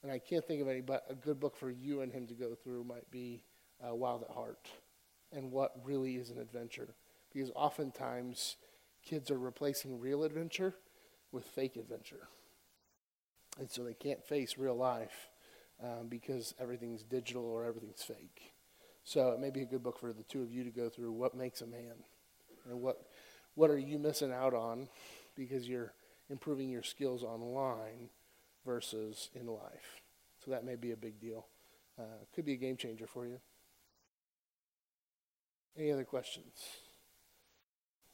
and 0.02 0.10
I 0.10 0.18
can't 0.18 0.46
think 0.46 0.62
of 0.62 0.68
any, 0.68 0.80
but 0.80 1.04
a 1.10 1.14
good 1.14 1.40
book 1.40 1.56
for 1.56 1.70
you 1.70 2.00
and 2.00 2.12
him 2.12 2.26
to 2.26 2.34
go 2.34 2.54
through 2.54 2.84
might 2.84 3.10
be 3.10 3.42
uh, 3.86 3.94
Wild 3.94 4.22
at 4.22 4.30
Heart 4.30 4.68
and 5.32 5.50
what 5.50 5.72
really 5.84 6.16
is 6.16 6.30
an 6.30 6.38
adventure. 6.38 6.94
Because 7.32 7.50
oftentimes, 7.54 8.56
kids 9.04 9.30
are 9.30 9.38
replacing 9.38 10.00
real 10.00 10.24
adventure 10.24 10.74
with 11.32 11.44
fake 11.44 11.76
adventure. 11.76 12.28
And 13.58 13.70
so 13.70 13.82
they 13.82 13.94
can't 13.94 14.24
face 14.24 14.56
real 14.56 14.76
life 14.76 15.28
um, 15.82 16.08
because 16.08 16.54
everything's 16.60 17.02
digital 17.02 17.44
or 17.44 17.64
everything's 17.64 18.02
fake. 18.02 18.52
So 19.04 19.30
it 19.30 19.40
may 19.40 19.50
be 19.50 19.62
a 19.62 19.66
good 19.66 19.82
book 19.82 19.98
for 19.98 20.12
the 20.12 20.22
two 20.22 20.42
of 20.42 20.52
you 20.52 20.64
to 20.64 20.70
go 20.70 20.88
through 20.88 21.12
what 21.12 21.34
makes 21.34 21.60
a 21.60 21.66
man 21.66 21.94
and 22.68 22.80
what, 22.80 23.06
what 23.54 23.70
are 23.70 23.78
you 23.78 23.98
missing 23.98 24.32
out 24.32 24.54
on 24.54 24.88
because 25.34 25.68
you're 25.68 25.92
improving 26.30 26.68
your 26.68 26.82
skills 26.82 27.22
online 27.22 28.10
versus 28.66 29.30
in 29.34 29.46
life. 29.46 30.02
So 30.44 30.50
that 30.50 30.64
may 30.64 30.76
be 30.76 30.92
a 30.92 30.96
big 30.96 31.20
deal. 31.20 31.46
Uh, 31.98 32.24
could 32.34 32.44
be 32.44 32.52
a 32.52 32.56
game 32.56 32.76
changer 32.76 33.06
for 33.06 33.26
you. 33.26 33.40
Any 35.76 35.92
other 35.92 36.04
questions? 36.04 36.52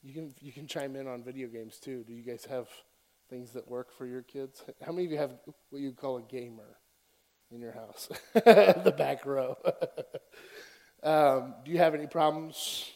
You 0.04 0.12
can 0.12 0.34
you 0.42 0.52
can 0.52 0.66
chime 0.66 0.96
in 0.96 1.08
on 1.08 1.24
video 1.24 1.48
games 1.48 1.78
too. 1.78 2.04
Do 2.06 2.12
you 2.12 2.22
guys 2.22 2.44
have 2.44 2.68
things 3.30 3.52
that 3.52 3.66
work 3.66 3.90
for 3.96 4.04
your 4.04 4.20
kids? 4.20 4.62
How 4.84 4.92
many 4.92 5.06
of 5.06 5.12
you 5.12 5.16
have 5.16 5.32
what 5.70 5.80
you 5.80 5.92
call 5.92 6.18
a 6.18 6.22
gamer 6.22 6.76
in 7.50 7.58
your 7.62 7.72
house? 7.72 8.10
the 8.34 8.94
back 8.96 9.24
row. 9.24 9.56
um, 11.02 11.54
do 11.64 11.70
you 11.70 11.78
have 11.78 11.94
any 11.94 12.06
problems 12.06 12.92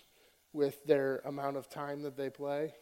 with 0.52 0.84
their 0.84 1.22
amount 1.24 1.56
of 1.56 1.70
time 1.70 2.02
that 2.02 2.18
they 2.18 2.28
play? 2.28 2.74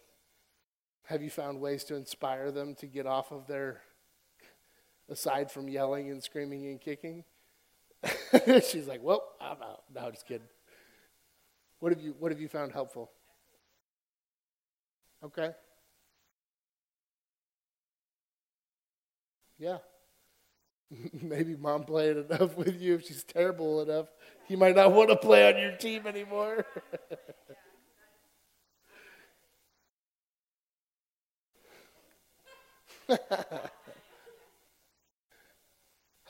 Have 1.05 1.23
you 1.23 1.31
found 1.31 1.61
ways 1.61 1.85
to 1.85 1.95
inspire 1.95 2.51
them 2.51 2.75
to 2.81 2.87
get 2.89 3.07
off 3.07 3.31
of 3.31 3.47
their, 3.47 3.81
aside 5.09 5.53
from 5.53 5.69
yelling 5.69 6.11
and 6.11 6.21
screaming 6.21 6.67
and 6.67 6.81
kicking? 6.81 7.23
She's 8.69 8.89
like, 8.89 9.05
well, 9.05 9.23
I'm 9.41 9.63
out. 9.63 9.85
No, 9.95 10.11
just 10.11 10.27
kidding. 10.27 10.49
What 11.79 11.93
have 11.93 12.01
you 12.01 12.17
What 12.19 12.33
have 12.33 12.41
you 12.41 12.49
found 12.49 12.73
helpful? 12.73 13.13
Okay. 15.23 15.51
Yeah. 19.59 19.79
Maybe 21.23 21.57
mom 21.57 21.85
played 21.85 22.17
enough 22.17 22.57
with 22.57 22.81
you. 22.81 22.95
If 22.95 23.07
she's 23.07 23.25
terrible 23.25 23.83
enough, 23.83 24.07
you 24.49 24.57
might 24.57 24.77
not 24.77 24.93
want 24.93 25.11
to 25.11 25.17
play 25.17 25.53
on 25.53 25.61
your 25.61 25.73
team 25.73 26.07
anymore. 26.07 26.65
How 33.09 33.19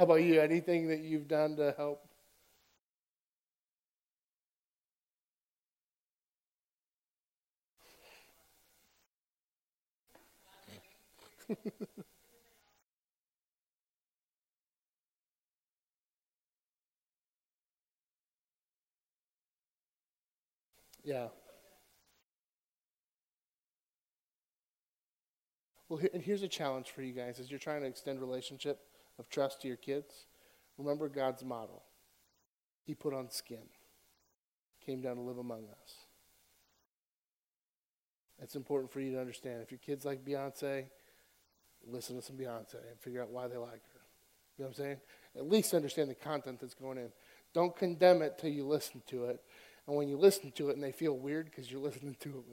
about 0.05 0.23
you? 0.23 0.41
Anything 0.41 0.89
that 0.89 1.01
you've 1.01 1.29
done 1.29 1.57
to 1.57 1.75
help 1.77 2.03
yeah. 21.05 21.29
Well, 25.89 26.01
and 26.13 26.23
here's 26.23 26.43
a 26.43 26.49
challenge 26.49 26.91
for 26.91 27.03
you 27.03 27.13
guys 27.13 27.39
as 27.39 27.51
you're 27.51 27.61
trying 27.61 27.83
to 27.83 27.87
extend 27.87 28.21
relationship 28.21 28.81
of 29.19 29.29
trust 29.29 29.63
to 29.63 29.69
your 29.69 29.77
kids. 29.77 30.27
Remember 30.79 31.09
God's 31.09 31.45
model. 31.45 31.83
He 32.85 32.95
put 32.95 33.15
on 33.15 33.31
skin, 33.31 33.69
came 34.85 35.01
down 35.03 35.17
to 35.17 35.23
live 35.23 35.39
among 35.39 35.65
us. 35.69 36.07
It's 38.39 38.57
important 38.57 38.91
for 38.91 39.01
you 39.01 39.13
to 39.13 39.21
understand. 39.21 39.63
If 39.63 39.71
your 39.71 39.79
kids 39.79 40.05
like 40.05 40.25
Beyonce, 40.25 40.87
listen 41.89 42.17
to 42.17 42.23
some 42.23 42.37
Beyonce 42.37 42.75
and 42.75 42.99
figure 43.01 43.23
out 43.23 43.31
why 43.31 43.49
they 43.49 43.57
like 43.57 43.71
her. 43.71 44.01
You 44.59 44.65
know 44.65 44.69
what 44.69 44.79
I'm 44.79 44.85
saying? 44.85 44.97
At 45.37 45.49
least 45.49 45.75
understand 45.75 46.11
the 46.11 46.15
content 46.15 46.61
that's 46.61 46.75
going 46.75 46.99
in. 46.99 47.11
Don't 47.53 47.77
condemn 47.77 48.23
it 48.23 48.39
till 48.39 48.51
you 48.51 48.67
listen 48.67 49.03
to 49.09 49.27
it. 49.27 49.41
And 49.87 49.97
when 49.97 50.09
you 50.09 50.17
listen 50.17 50.51
to 50.53 50.71
it 50.71 50.75
and 50.75 50.83
they 50.83 50.93
feel 50.93 51.17
weird 51.17 51.47
because 51.47 51.71
you're 51.71 51.81
listening 51.81 52.17
to 52.21 52.45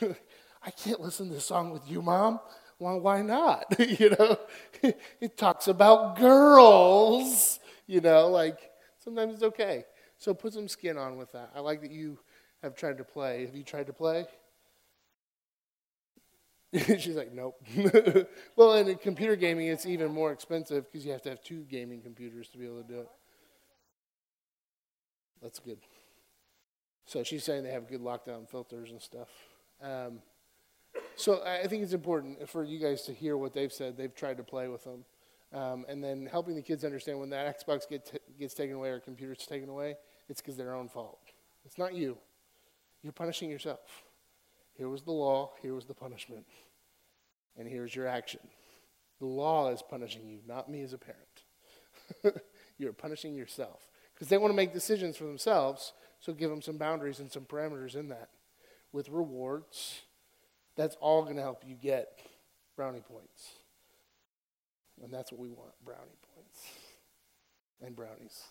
it, 0.00 0.16
I 0.62 0.70
can't 0.70 1.00
listen 1.00 1.28
to 1.28 1.34
this 1.34 1.46
song 1.46 1.70
with 1.70 1.90
you, 1.90 2.02
Mom. 2.02 2.40
Well, 2.78 3.00
why 3.00 3.22
not? 3.22 3.66
you 3.78 4.10
know, 4.10 4.38
it 5.20 5.36
talks 5.36 5.68
about 5.68 6.16
girls. 6.16 7.58
You 7.86 8.00
know, 8.00 8.28
like 8.28 8.70
sometimes 8.98 9.34
it's 9.34 9.42
okay. 9.42 9.84
So 10.18 10.34
put 10.34 10.52
some 10.52 10.68
skin 10.68 10.96
on 10.96 11.16
with 11.16 11.32
that. 11.32 11.50
I 11.54 11.60
like 11.60 11.80
that 11.82 11.90
you 11.90 12.18
have 12.62 12.74
tried 12.74 12.98
to 12.98 13.04
play. 13.04 13.46
Have 13.46 13.56
you 13.56 13.64
tried 13.64 13.86
to 13.86 13.92
play? 13.92 14.26
She's 16.98 17.16
like, 17.16 17.32
nope. 17.32 17.60
well, 18.56 18.74
and 18.74 18.88
in 18.88 18.96
computer 18.96 19.34
gaming, 19.34 19.66
it's 19.66 19.86
even 19.86 20.12
more 20.12 20.30
expensive 20.30 20.90
because 20.90 21.04
you 21.04 21.10
have 21.12 21.22
to 21.22 21.28
have 21.30 21.42
two 21.42 21.64
gaming 21.68 22.00
computers 22.00 22.48
to 22.50 22.58
be 22.58 22.66
able 22.66 22.82
to 22.82 22.88
do 22.88 23.00
it. 23.00 23.08
That's 25.42 25.58
good. 25.58 25.78
So 27.06 27.24
she's 27.24 27.42
saying 27.42 27.64
they 27.64 27.72
have 27.72 27.88
good 27.88 28.02
lockdown 28.02 28.48
filters 28.48 28.90
and 28.90 29.02
stuff. 29.02 29.28
Um, 29.82 30.20
so 31.16 31.42
I 31.44 31.66
think 31.66 31.82
it's 31.82 31.92
important 31.92 32.48
for 32.48 32.62
you 32.62 32.78
guys 32.78 33.02
to 33.02 33.12
hear 33.12 33.36
what 33.36 33.52
they've 33.52 33.72
said. 33.72 33.96
They've 33.96 34.14
tried 34.14 34.36
to 34.36 34.44
play 34.44 34.68
with 34.68 34.84
them. 34.84 35.04
Um, 35.52 35.84
and 35.88 36.04
then 36.04 36.26
helping 36.26 36.54
the 36.54 36.62
kids 36.62 36.84
understand 36.84 37.18
when 37.18 37.30
that 37.30 37.58
Xbox 37.58 37.88
get 37.88 38.06
t- 38.06 38.18
gets 38.38 38.54
taken 38.54 38.76
away 38.76 38.90
or 38.90 39.00
computer's 39.00 39.44
taken 39.44 39.68
away, 39.68 39.96
it's 40.28 40.40
because 40.40 40.56
their 40.56 40.74
own 40.74 40.88
fault. 40.88 41.18
It's 41.64 41.78
not 41.78 41.94
you. 41.94 42.16
You're 43.02 43.12
punishing 43.12 43.50
yourself. 43.50 43.80
Here 44.74 44.88
was 44.88 45.02
the 45.02 45.12
law, 45.12 45.52
here 45.62 45.74
was 45.74 45.86
the 45.86 45.94
punishment, 45.94 46.46
and 47.58 47.68
here's 47.68 47.94
your 47.94 48.06
action. 48.06 48.40
The 49.18 49.26
law 49.26 49.70
is 49.70 49.82
punishing 49.82 50.26
you, 50.26 50.38
not 50.46 50.70
me 50.70 50.82
as 50.82 50.92
a 50.92 50.98
parent. 50.98 52.40
You're 52.78 52.92
punishing 52.92 53.34
yourself 53.34 53.86
because 54.14 54.28
they 54.28 54.38
want 54.38 54.52
to 54.52 54.56
make 54.56 54.72
decisions 54.72 55.16
for 55.16 55.24
themselves, 55.24 55.92
so 56.20 56.32
give 56.32 56.50
them 56.50 56.62
some 56.62 56.78
boundaries 56.78 57.20
and 57.20 57.30
some 57.30 57.44
parameters 57.44 57.94
in 57.94 58.08
that 58.08 58.30
with 58.92 59.08
rewards. 59.08 60.00
That's 60.76 60.96
all 61.00 61.24
going 61.24 61.36
to 61.36 61.42
help 61.42 61.62
you 61.66 61.74
get 61.74 62.18
brownie 62.76 63.00
points. 63.00 63.50
And 65.02 65.12
that's 65.12 65.32
what 65.32 65.40
we 65.40 65.50
want 65.50 65.72
brownie 65.84 66.18
points 66.34 66.60
and 67.82 67.96
brownies. 67.96 68.44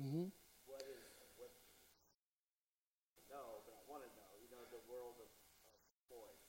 Mm-hmm. 0.00 0.26
What 0.66 0.82
is 0.82 1.02
what? 1.36 1.50
No, 3.30 3.62
but 3.66 3.74
I 3.74 3.82
want 3.90 4.02
to 4.02 4.10
know. 4.14 4.30
You 4.42 4.50
know, 4.50 4.64
the 4.70 4.82
world 4.90 5.14
of, 5.20 5.30
of 5.70 5.80
boys. 6.10 6.40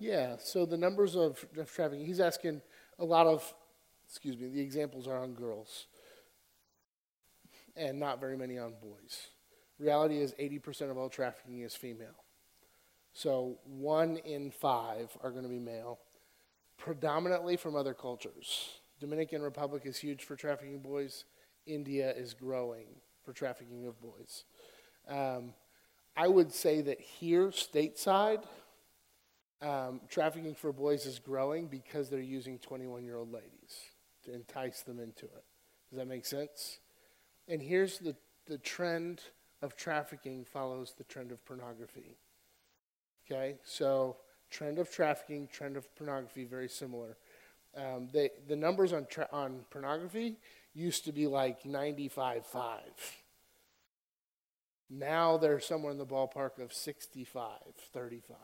Yeah. 0.00 0.36
So 0.38 0.66
the 0.66 0.76
numbers 0.76 1.14
of, 1.14 1.44
of 1.56 1.72
trafficking. 1.72 2.06
He's 2.06 2.20
asking 2.20 2.62
a 2.98 3.04
lot 3.04 3.26
of. 3.26 3.54
Excuse 4.08 4.36
me. 4.36 4.48
The 4.48 4.60
examples 4.60 5.06
are 5.06 5.18
on 5.22 5.34
girls, 5.34 5.86
and 7.76 8.00
not 8.00 8.20
very 8.20 8.36
many 8.36 8.58
on 8.58 8.74
boys. 8.82 9.28
Reality 9.78 10.18
is 10.18 10.34
80% 10.34 10.90
of 10.90 10.98
all 10.98 11.08
trafficking 11.08 11.60
is 11.60 11.74
female. 11.74 12.24
So 13.14 13.58
one 13.64 14.18
in 14.18 14.50
five 14.50 15.16
are 15.22 15.30
going 15.30 15.42
to 15.42 15.48
be 15.48 15.58
male, 15.58 16.00
predominantly 16.76 17.56
from 17.56 17.74
other 17.74 17.94
cultures. 17.94 18.80
Dominican 19.00 19.40
Republic 19.40 19.82
is 19.86 19.96
huge 19.96 20.24
for 20.24 20.36
trafficking 20.36 20.80
boys. 20.80 21.24
India 21.70 22.12
is 22.12 22.34
growing 22.34 22.86
for 23.24 23.32
trafficking 23.32 23.86
of 23.86 24.00
boys. 24.00 24.44
Um, 25.08 25.54
I 26.16 26.28
would 26.28 26.52
say 26.52 26.80
that 26.82 27.00
here, 27.00 27.48
stateside, 27.48 28.44
um, 29.62 30.00
trafficking 30.08 30.54
for 30.54 30.72
boys 30.72 31.06
is 31.06 31.18
growing 31.18 31.66
because 31.66 32.10
they're 32.10 32.20
using 32.20 32.58
21 32.58 33.04
year 33.04 33.16
old 33.16 33.32
ladies 33.32 33.90
to 34.24 34.34
entice 34.34 34.82
them 34.82 34.98
into 34.98 35.26
it. 35.26 35.44
Does 35.90 35.98
that 35.98 36.08
make 36.08 36.24
sense? 36.24 36.78
And 37.48 37.60
here's 37.60 37.98
the, 37.98 38.16
the 38.46 38.58
trend 38.58 39.22
of 39.62 39.76
trafficking 39.76 40.44
follows 40.44 40.94
the 40.96 41.04
trend 41.04 41.32
of 41.32 41.44
pornography. 41.44 42.16
Okay, 43.26 43.56
so 43.64 44.16
trend 44.50 44.78
of 44.78 44.90
trafficking, 44.90 45.48
trend 45.52 45.76
of 45.76 45.94
pornography, 45.96 46.44
very 46.44 46.68
similar. 46.68 47.16
Um, 47.76 48.08
they, 48.12 48.30
the 48.48 48.56
numbers 48.56 48.92
on, 48.92 49.06
tra- 49.08 49.28
on 49.32 49.60
pornography 49.70 50.36
used 50.74 51.04
to 51.04 51.12
be 51.12 51.26
like 51.26 51.64
95 51.64 52.46
5. 52.46 52.80
Now 54.88 55.36
they're 55.36 55.60
somewhere 55.60 55.92
in 55.92 55.98
the 55.98 56.06
ballpark 56.06 56.58
of 56.58 56.72
65 56.72 57.50
35, 57.92 58.36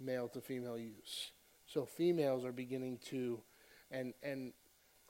male 0.00 0.28
to 0.28 0.40
female 0.40 0.78
use. 0.78 1.30
So 1.66 1.86
females 1.86 2.44
are 2.44 2.52
beginning 2.52 2.98
to, 3.06 3.40
and, 3.90 4.12
and 4.22 4.52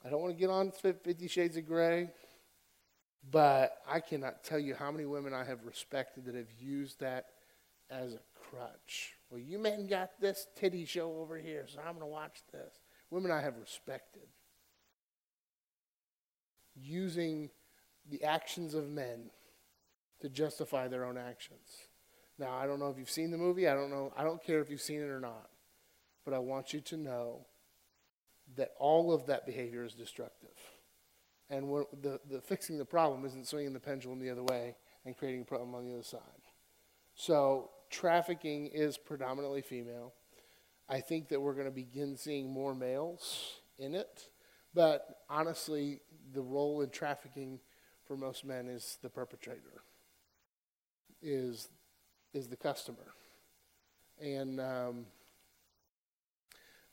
I 0.05 0.09
don't 0.09 0.21
want 0.21 0.33
to 0.33 0.39
get 0.39 0.49
on 0.49 0.71
Fifty 0.71 1.27
Shades 1.27 1.57
of 1.57 1.65
Grey, 1.65 2.09
but 3.29 3.77
I 3.89 3.99
cannot 3.99 4.43
tell 4.43 4.59
you 4.59 4.75
how 4.75 4.91
many 4.91 5.05
women 5.05 5.33
I 5.33 5.43
have 5.43 5.65
respected 5.65 6.25
that 6.25 6.35
have 6.35 6.51
used 6.59 6.99
that 6.99 7.25
as 7.89 8.13
a 8.13 8.19
crutch. 8.49 9.13
Well, 9.29 9.39
you 9.39 9.57
men 9.57 9.87
got 9.87 10.11
this 10.21 10.47
titty 10.55 10.85
show 10.85 11.17
over 11.19 11.37
here, 11.37 11.65
so 11.67 11.79
I'm 11.79 11.93
going 11.93 12.01
to 12.01 12.05
watch 12.05 12.43
this. 12.51 12.73
Women 13.09 13.31
I 13.31 13.41
have 13.41 13.57
respected 13.57 14.27
using 16.75 17.49
the 18.09 18.23
actions 18.23 18.73
of 18.73 18.89
men 18.89 19.31
to 20.21 20.29
justify 20.29 20.87
their 20.87 21.05
own 21.05 21.17
actions. 21.17 21.87
Now, 22.37 22.53
I 22.53 22.67
don't 22.67 22.79
know 22.79 22.89
if 22.89 22.97
you've 22.97 23.09
seen 23.09 23.31
the 23.31 23.37
movie. 23.37 23.67
I 23.67 23.73
don't 23.73 23.89
know. 23.89 24.13
I 24.15 24.23
don't 24.23 24.43
care 24.43 24.59
if 24.59 24.69
you've 24.69 24.81
seen 24.81 25.01
it 25.01 25.09
or 25.09 25.19
not. 25.19 25.49
But 26.25 26.33
I 26.33 26.39
want 26.39 26.73
you 26.73 26.81
to 26.81 26.97
know 26.97 27.45
that 28.57 28.71
all 28.77 29.13
of 29.13 29.25
that 29.27 29.45
behavior 29.45 29.83
is 29.83 29.93
destructive. 29.93 30.57
And 31.49 31.69
the, 32.01 32.19
the 32.29 32.41
fixing 32.41 32.77
the 32.77 32.85
problem 32.85 33.25
isn't 33.25 33.47
swinging 33.47 33.73
the 33.73 33.79
pendulum 33.79 34.19
the 34.19 34.29
other 34.29 34.43
way 34.43 34.75
and 35.05 35.15
creating 35.15 35.41
a 35.41 35.45
problem 35.45 35.75
on 35.75 35.85
the 35.85 35.93
other 35.93 36.03
side. 36.03 36.19
So 37.13 37.69
trafficking 37.89 38.67
is 38.67 38.97
predominantly 38.97 39.61
female. 39.61 40.13
I 40.89 41.01
think 41.01 41.29
that 41.29 41.39
we're 41.39 41.53
going 41.53 41.65
to 41.65 41.71
begin 41.71 42.17
seeing 42.17 42.51
more 42.51 42.75
males 42.75 43.61
in 43.77 43.95
it. 43.95 44.29
But 44.75 45.21
honestly, 45.29 46.01
the 46.33 46.41
role 46.41 46.81
in 46.81 46.89
trafficking 46.89 47.59
for 48.05 48.17
most 48.17 48.43
men 48.45 48.67
is 48.67 48.97
the 49.01 49.09
perpetrator, 49.09 49.81
is, 51.21 51.69
is 52.33 52.49
the 52.49 52.57
customer. 52.57 53.13
And 54.21 54.59
um, 54.59 55.05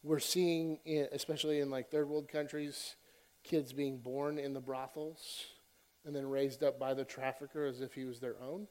we're 0.05 0.21
seeing, 0.21 0.79
in, 0.85 1.09
especially 1.13 1.59
in 1.59 1.71
like 1.71 1.91
third 1.91 2.09
world 2.09 2.29
countries, 2.29 2.95
kids 3.43 3.73
being 3.73 3.99
born 3.99 4.39
in 4.39 4.55
the 4.55 4.61
brothels 4.61 5.47
and 6.05 6.15
then 6.15 6.29
raised 6.29 6.63
up 6.63 6.79
by 6.79 6.95
the 6.95 7.05
trafficker 7.05 7.67
as 7.67 7.81
if 7.81 7.95
he 7.95 8.05
was 8.05 8.21
their 8.21 8.37
own. 8.41 8.69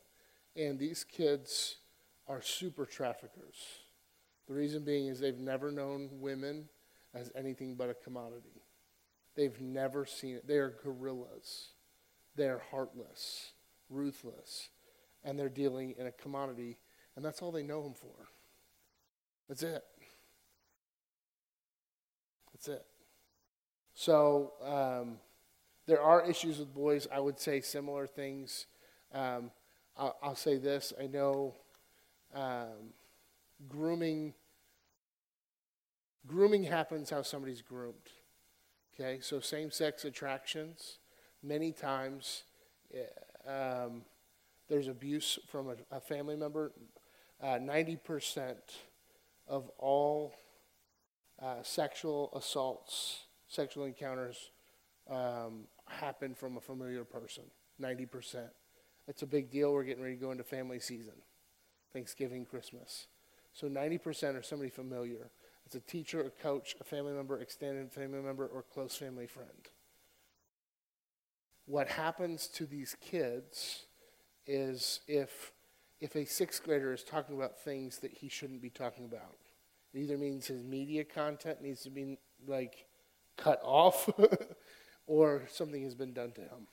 And 0.56 0.80
these 0.80 1.04
kids 1.04 1.78
are 2.28 2.42
super 2.42 2.86
traffickers. 2.86 3.56
The 4.48 4.54
reason 4.54 4.84
being 4.84 5.08
is 5.08 5.20
they've 5.20 5.38
never 5.38 5.70
known 5.70 6.10
women 6.14 6.70
as 7.14 7.30
anything 7.36 7.76
but 7.76 7.90
a 7.90 7.94
commodity. 7.94 8.61
They've 9.36 9.60
never 9.62 10.06
seen 10.06 10.36
it. 10.36 10.48
They 10.48 10.58
are 10.58 10.76
gorillas. 10.84 11.70
They 12.36 12.48
are 12.48 12.62
heartless, 12.72 13.52
ruthless, 13.90 14.70
and 15.24 15.38
they're 15.38 15.50
dealing 15.50 15.96
in 15.98 16.08
a 16.08 16.12
commodity, 16.12 16.78
and 17.16 17.24
that's 17.24 17.42
all 17.42 17.52
they 17.52 17.64
know 17.64 17.84
them 17.84 17.94
for. 17.94 18.30
That's 19.48 19.64
it. 19.64 19.84
That's 22.54 22.68
it. 22.70 22.86
So 23.94 24.54
um, 24.64 25.18
there 25.88 26.02
are 26.02 26.28
issues 26.28 26.60
with 26.60 26.74
boys. 26.74 27.08
I 27.14 27.20
would 27.20 27.40
say 27.40 27.62
similar 27.62 28.08
things. 28.08 28.68
Um, 29.14 29.52
I'll, 29.98 30.16
I'll, 30.24 30.36
say 30.36 30.58
this: 30.58 30.94
I 31.00 31.08
know 31.08 31.56
um, 32.34 32.94
grooming. 33.68 34.34
Grooming 36.28 36.64
happens 36.64 37.10
how 37.10 37.24
somebody's 37.24 37.62
groomed. 37.62 37.96
Okay, 39.02 39.20
so 39.20 39.40
same-sex 39.40 40.06
attractions. 40.06 41.00
Many 41.42 41.72
times, 41.72 42.44
eh, 42.94 43.50
um, 43.50 44.04
there's 44.70 44.88
abuse 44.88 45.40
from 45.48 45.70
a, 45.70 45.96
a 45.96 46.00
family 46.00 46.36
member. 46.36 46.72
Uh, 47.42 47.58
ninety 47.60 47.96
percent 47.96 48.60
of 49.48 49.72
all 49.80 50.36
uh, 51.42 51.64
sexual 51.64 52.32
assaults 52.36 53.26
sexual 53.48 53.86
encounters 53.86 54.52
um, 55.10 55.64
happen 55.88 56.36
from 56.36 56.58
a 56.58 56.62
familiar 56.62 57.04
person. 57.04 57.44
90%. 57.82 58.48
It's 59.08 59.24
a 59.24 59.26
big 59.26 59.50
deal. 59.50 59.74
We're 59.74 59.84
getting 59.84 60.04
ready 60.04 60.16
to 60.16 60.22
go 60.22 60.32
into 60.32 60.44
family 60.44 60.80
season 60.80 61.16
Thanksgiving, 61.92 62.46
Christmas. 62.46 63.08
So 63.54 63.68
90% 63.68 64.36
are 64.40 64.44
somebody 64.44 64.70
familiar. 64.70 65.32
It's 65.72 65.78
a 65.78 65.90
teacher, 65.90 66.20
a 66.20 66.30
coach, 66.30 66.76
a 66.82 66.84
family 66.84 67.14
member, 67.14 67.40
extended 67.40 67.94
family 67.94 68.20
member, 68.20 68.46
or 68.46 68.62
close 68.62 68.94
family 68.94 69.26
friend. 69.26 69.70
What 71.66 71.88
happens 71.88 72.48
to 72.56 72.66
these 72.66 72.98
kids 73.00 73.86
is 74.46 75.00
if, 75.08 75.54
if 76.02 76.14
a 76.18 76.26
sixth 76.26 76.62
grader 76.66 76.92
is 76.92 77.06
talking 77.06 77.38
about 77.38 77.58
things 77.58 78.00
that 78.00 78.12
he 78.12 78.28
shouldn't 78.28 78.62
be 78.62 78.70
talking 78.70 79.06
about, 79.06 79.38
it 79.94 80.00
either 80.00 80.18
means 80.18 80.46
his 80.46 80.62
media 80.62 81.06
content 81.06 81.62
needs 81.62 81.84
to 81.84 81.90
be 81.90 82.18
like 82.46 82.88
cut 83.38 83.62
off 83.64 84.10
or 85.08 85.44
something 85.50 85.86
has 85.86 85.96
been 85.96 86.12
done 86.12 86.34
to 86.34 86.42
him. 86.42 86.68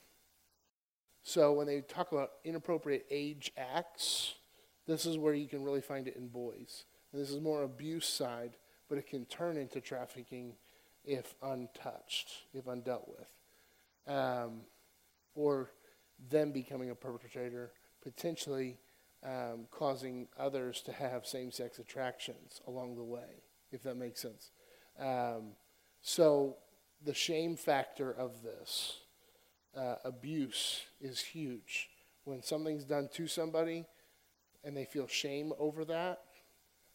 So 1.22 1.52
when 1.52 1.68
they 1.68 1.82
talk 1.82 2.10
about 2.10 2.30
inappropriate 2.44 3.06
age 3.12 3.52
acts, 3.56 4.34
this 4.88 5.06
is 5.06 5.16
where 5.16 5.34
you 5.34 5.46
can 5.46 5.62
really 5.62 5.82
find 5.82 6.08
it 6.08 6.16
in 6.16 6.26
boys. 6.26 6.84
And 7.12 7.22
this 7.22 7.30
is 7.30 7.40
more 7.40 7.62
abuse 7.62 8.08
side, 8.08 8.56
but 8.88 8.98
it 8.98 9.06
can 9.06 9.24
turn 9.26 9.56
into 9.56 9.80
trafficking 9.80 10.54
if 11.04 11.34
untouched, 11.42 12.30
if 12.54 12.66
undealt 12.66 13.08
with. 13.08 13.28
um, 14.08 14.62
or 15.34 15.70
them 16.30 16.50
becoming 16.52 16.90
a 16.90 16.94
perpetrator, 16.94 17.72
potentially 18.02 18.78
um, 19.24 19.66
causing 19.70 20.28
others 20.38 20.80
to 20.82 20.92
have 20.92 21.26
same 21.26 21.50
sex 21.52 21.78
attractions 21.78 22.60
along 22.66 22.96
the 22.96 23.04
way, 23.04 23.42
if 23.70 23.82
that 23.82 23.96
makes 23.96 24.20
sense. 24.22 24.50
Um, 24.98 25.52
so, 26.00 26.56
the 27.04 27.14
shame 27.14 27.56
factor 27.56 28.10
of 28.12 28.42
this 28.42 29.00
uh, 29.76 29.96
abuse 30.04 30.82
is 31.00 31.20
huge. 31.20 31.88
When 32.24 32.42
something's 32.42 32.84
done 32.84 33.08
to 33.14 33.28
somebody 33.28 33.84
and 34.64 34.76
they 34.76 34.84
feel 34.84 35.06
shame 35.06 35.52
over 35.58 35.84
that, 35.86 36.20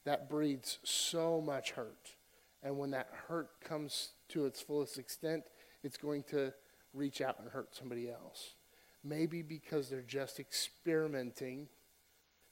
that 0.06 0.30
breeds 0.30 0.80
so 0.84 1.42
much 1.42 1.72
hurt. 1.72 2.16
And 2.62 2.78
when 2.78 2.92
that 2.92 3.10
hurt 3.28 3.62
comes 3.62 4.10
to 4.30 4.46
its 4.46 4.62
fullest 4.62 4.98
extent, 4.98 5.44
it's 5.84 5.98
going 5.98 6.24
to 6.30 6.54
reach 6.94 7.22
out 7.22 7.40
and 7.40 7.50
hurt 7.50 7.76
somebody 7.76 8.10
else. 8.10 8.56
Maybe 9.04 9.42
because 9.42 9.90
they're 9.90 10.02
just 10.02 10.40
experimenting, 10.40 11.68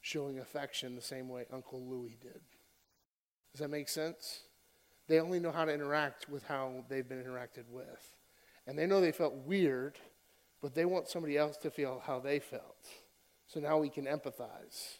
showing 0.02 0.40
affection 0.40 0.96
the 0.96 1.02
same 1.02 1.30
way 1.30 1.46
Uncle 1.52 1.82
Louis 1.82 2.18
did. 2.22 2.42
Does 3.54 3.62
that 3.62 3.70
make 3.70 3.90
sense? 3.90 4.42
They 5.08 5.20
only 5.20 5.40
know 5.40 5.52
how 5.52 5.66
to 5.66 5.74
interact 5.74 6.30
with 6.30 6.44
how 6.44 6.86
they've 6.90 7.08
been 7.08 7.24
interacted 7.24 7.70
with. 7.70 8.16
And 8.68 8.78
they 8.78 8.86
know 8.86 9.02
they 9.02 9.12
felt 9.12 9.34
weird, 9.34 9.98
but 10.62 10.76
they 10.76 10.86
want 10.86 11.08
somebody 11.08 11.38
else 11.38 11.58
to 11.58 11.72
feel 11.72 12.02
how 12.06 12.20
they 12.20 12.40
felt. 12.40 12.88
So 13.48 13.60
now 13.60 13.78
we 13.78 13.90
can 13.90 14.06
empathize. 14.06 15.00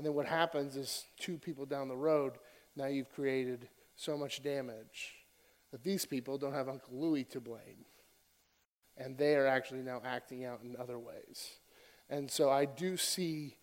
And 0.00 0.06
then 0.06 0.14
what 0.14 0.24
happens 0.24 0.76
is 0.76 1.04
two 1.18 1.36
people 1.36 1.66
down 1.66 1.88
the 1.88 1.94
road, 1.94 2.38
now 2.74 2.86
you've 2.86 3.12
created 3.12 3.68
so 3.96 4.16
much 4.16 4.42
damage 4.42 5.12
that 5.72 5.84
these 5.84 6.06
people 6.06 6.38
don't 6.38 6.54
have 6.54 6.70
Uncle 6.70 6.98
Louis 6.98 7.24
to 7.24 7.38
blame. 7.38 7.84
And 8.96 9.18
they 9.18 9.34
are 9.34 9.46
actually 9.46 9.82
now 9.82 10.00
acting 10.02 10.46
out 10.46 10.60
in 10.64 10.74
other 10.80 10.98
ways. 10.98 11.50
And 12.08 12.30
so 12.30 12.48
I 12.48 12.64
do 12.64 12.96
see 12.96 13.58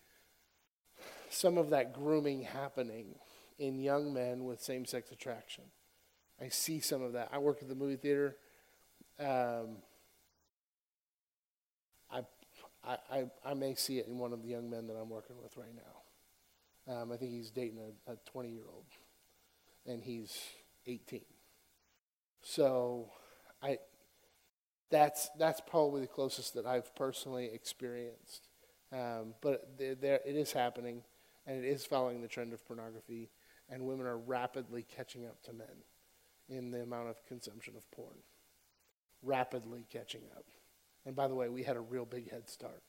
some 1.28 1.58
of 1.58 1.70
that 1.70 1.92
grooming 1.92 2.42
happening 2.42 3.16
in 3.58 3.80
young 3.80 4.14
men 4.14 4.44
with 4.44 4.62
same 4.62 4.84
sex 4.84 5.10
attraction. 5.10 5.64
I 6.40 6.50
see 6.50 6.78
some 6.78 7.02
of 7.02 7.14
that. 7.14 7.30
I 7.32 7.38
work 7.38 7.58
at 7.62 7.68
the 7.68 7.74
movie 7.74 7.96
theater. 7.96 8.36
Um, 9.18 9.78
I, 12.12 12.22
I, 12.86 13.24
I, 13.44 13.54
may 13.54 13.74
see 13.74 13.98
it 13.98 14.06
in 14.06 14.18
one 14.18 14.32
of 14.32 14.44
the 14.44 14.48
young 14.48 14.70
men 14.70 14.86
that 14.86 14.94
I'm 14.94 15.10
working 15.10 15.34
with 15.42 15.56
right 15.56 15.74
now. 15.74 16.02
Um, 16.88 17.12
I 17.12 17.16
think 17.16 17.32
he's 17.32 17.50
dating 17.50 17.78
a 18.06 18.16
20 18.30 18.48
year 18.48 18.64
old, 18.72 18.86
and 19.86 20.02
he's 20.02 20.36
18. 20.86 21.20
So, 22.42 23.10
I 23.62 23.78
that's 24.90 25.28
that's 25.38 25.60
probably 25.60 26.00
the 26.00 26.06
closest 26.06 26.54
that 26.54 26.66
I've 26.66 26.94
personally 26.94 27.50
experienced. 27.52 28.48
Um, 28.92 29.34
but 29.42 29.76
there, 29.76 29.94
there, 29.94 30.20
it 30.26 30.34
is 30.34 30.52
happening, 30.52 31.02
and 31.46 31.62
it 31.62 31.68
is 31.68 31.84
following 31.84 32.22
the 32.22 32.28
trend 32.28 32.54
of 32.54 32.66
pornography, 32.66 33.30
and 33.68 33.82
women 33.84 34.06
are 34.06 34.16
rapidly 34.16 34.86
catching 34.96 35.26
up 35.26 35.42
to 35.42 35.52
men 35.52 35.84
in 36.48 36.70
the 36.70 36.82
amount 36.82 37.08
of 37.08 37.24
consumption 37.26 37.74
of 37.76 37.90
porn. 37.90 38.16
Rapidly 39.22 39.84
catching 39.90 40.22
up. 40.36 40.44
And 41.04 41.14
by 41.14 41.28
the 41.28 41.34
way, 41.34 41.48
we 41.48 41.64
had 41.64 41.76
a 41.76 41.80
real 41.80 42.06
big 42.06 42.30
head 42.30 42.48
start. 42.48 42.82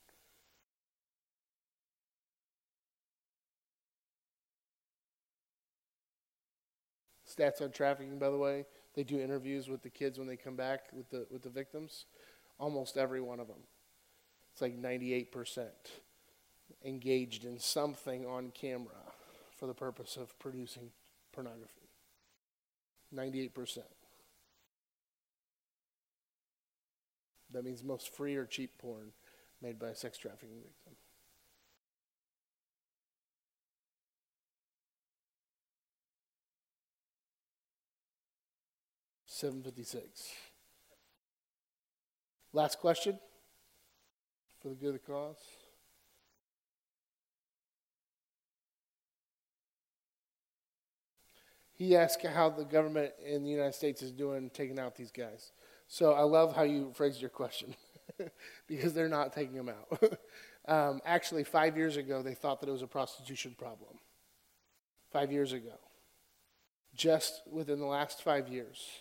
Stats 7.30 7.62
on 7.62 7.70
trafficking, 7.70 8.18
by 8.18 8.30
the 8.30 8.36
way, 8.36 8.66
they 8.94 9.04
do 9.04 9.20
interviews 9.20 9.68
with 9.68 9.82
the 9.82 9.90
kids 9.90 10.18
when 10.18 10.26
they 10.26 10.36
come 10.36 10.56
back 10.56 10.86
with 10.92 11.08
the 11.10 11.26
with 11.30 11.42
the 11.42 11.48
victims. 11.48 12.06
Almost 12.58 12.96
every 12.96 13.20
one 13.20 13.40
of 13.40 13.46
them. 13.46 13.62
It's 14.52 14.60
like 14.60 14.80
98% 14.80 15.68
engaged 16.84 17.44
in 17.44 17.58
something 17.58 18.26
on 18.26 18.50
camera 18.50 18.90
for 19.56 19.66
the 19.66 19.74
purpose 19.74 20.16
of 20.16 20.38
producing 20.38 20.90
pornography. 21.32 21.88
98%. 23.14 23.78
That 27.52 27.64
means 27.64 27.82
most 27.82 28.14
free 28.14 28.36
or 28.36 28.44
cheap 28.44 28.78
porn 28.78 29.12
made 29.62 29.78
by 29.78 29.88
a 29.88 29.94
sex 29.94 30.18
trafficking 30.18 30.60
victim. 30.62 30.99
Seven 39.40 39.62
fifty 39.62 39.84
six. 39.84 40.28
Last 42.52 42.78
question 42.78 43.18
for 44.60 44.68
the 44.68 44.74
good 44.74 44.88
of 44.88 44.92
the 44.92 44.98
cause. 44.98 45.38
he 51.72 51.96
asked 51.96 52.22
how 52.26 52.50
the 52.50 52.66
government 52.66 53.14
in 53.24 53.42
the 53.42 53.48
United 53.48 53.74
States 53.74 54.02
is 54.02 54.12
doing 54.12 54.50
taking 54.50 54.78
out 54.78 54.94
these 54.94 55.10
guys. 55.10 55.52
So 55.88 56.12
I 56.12 56.20
love 56.20 56.54
how 56.54 56.64
you 56.64 56.92
phrased 56.94 57.22
your 57.22 57.30
question 57.30 57.74
because 58.68 58.92
they're 58.92 59.08
not 59.08 59.32
taking 59.32 59.54
them 59.54 59.70
out. 59.70 60.02
um, 60.68 61.00
actually, 61.06 61.44
five 61.44 61.78
years 61.78 61.96
ago, 61.96 62.20
they 62.20 62.34
thought 62.34 62.60
that 62.60 62.68
it 62.68 62.72
was 62.72 62.82
a 62.82 62.86
prostitution 62.86 63.56
problem. 63.58 63.98
Five 65.10 65.32
years 65.32 65.54
ago. 65.54 65.78
Just 66.94 67.40
within 67.50 67.80
the 67.80 67.86
last 67.86 68.22
five 68.22 68.46
years, 68.46 69.00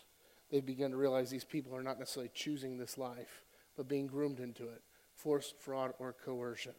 they've 0.52 0.66
begun 0.66 0.92
to 0.92 0.98
realize 0.98 1.30
these 1.30 1.44
people 1.44 1.76
are 1.76 1.84
not 1.84 2.00
necessarily 2.00 2.32
choosing 2.34 2.78
this 2.78 2.98
life, 2.98 3.44
but 3.78 3.88
being 3.88 4.08
groomed 4.08 4.40
into 4.40 4.64
it 4.64 4.82
force, 5.16 5.54
fraud, 5.60 5.94
or 6.00 6.14
coercion. 6.14 6.76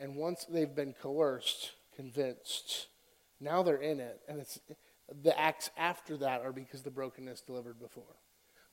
And 0.00 0.16
once 0.16 0.46
they've 0.48 0.74
been 0.74 0.94
coerced, 0.94 1.72
convinced, 1.94 2.86
now 3.40 3.62
they're 3.62 3.76
in 3.76 4.00
it, 4.00 4.20
and 4.28 4.40
it's 4.40 4.58
the 5.22 5.38
acts 5.38 5.70
after 5.76 6.16
that 6.18 6.42
are 6.42 6.52
because 6.52 6.82
the 6.82 6.90
brokenness 6.90 7.42
delivered 7.42 7.78
before. 7.78 8.16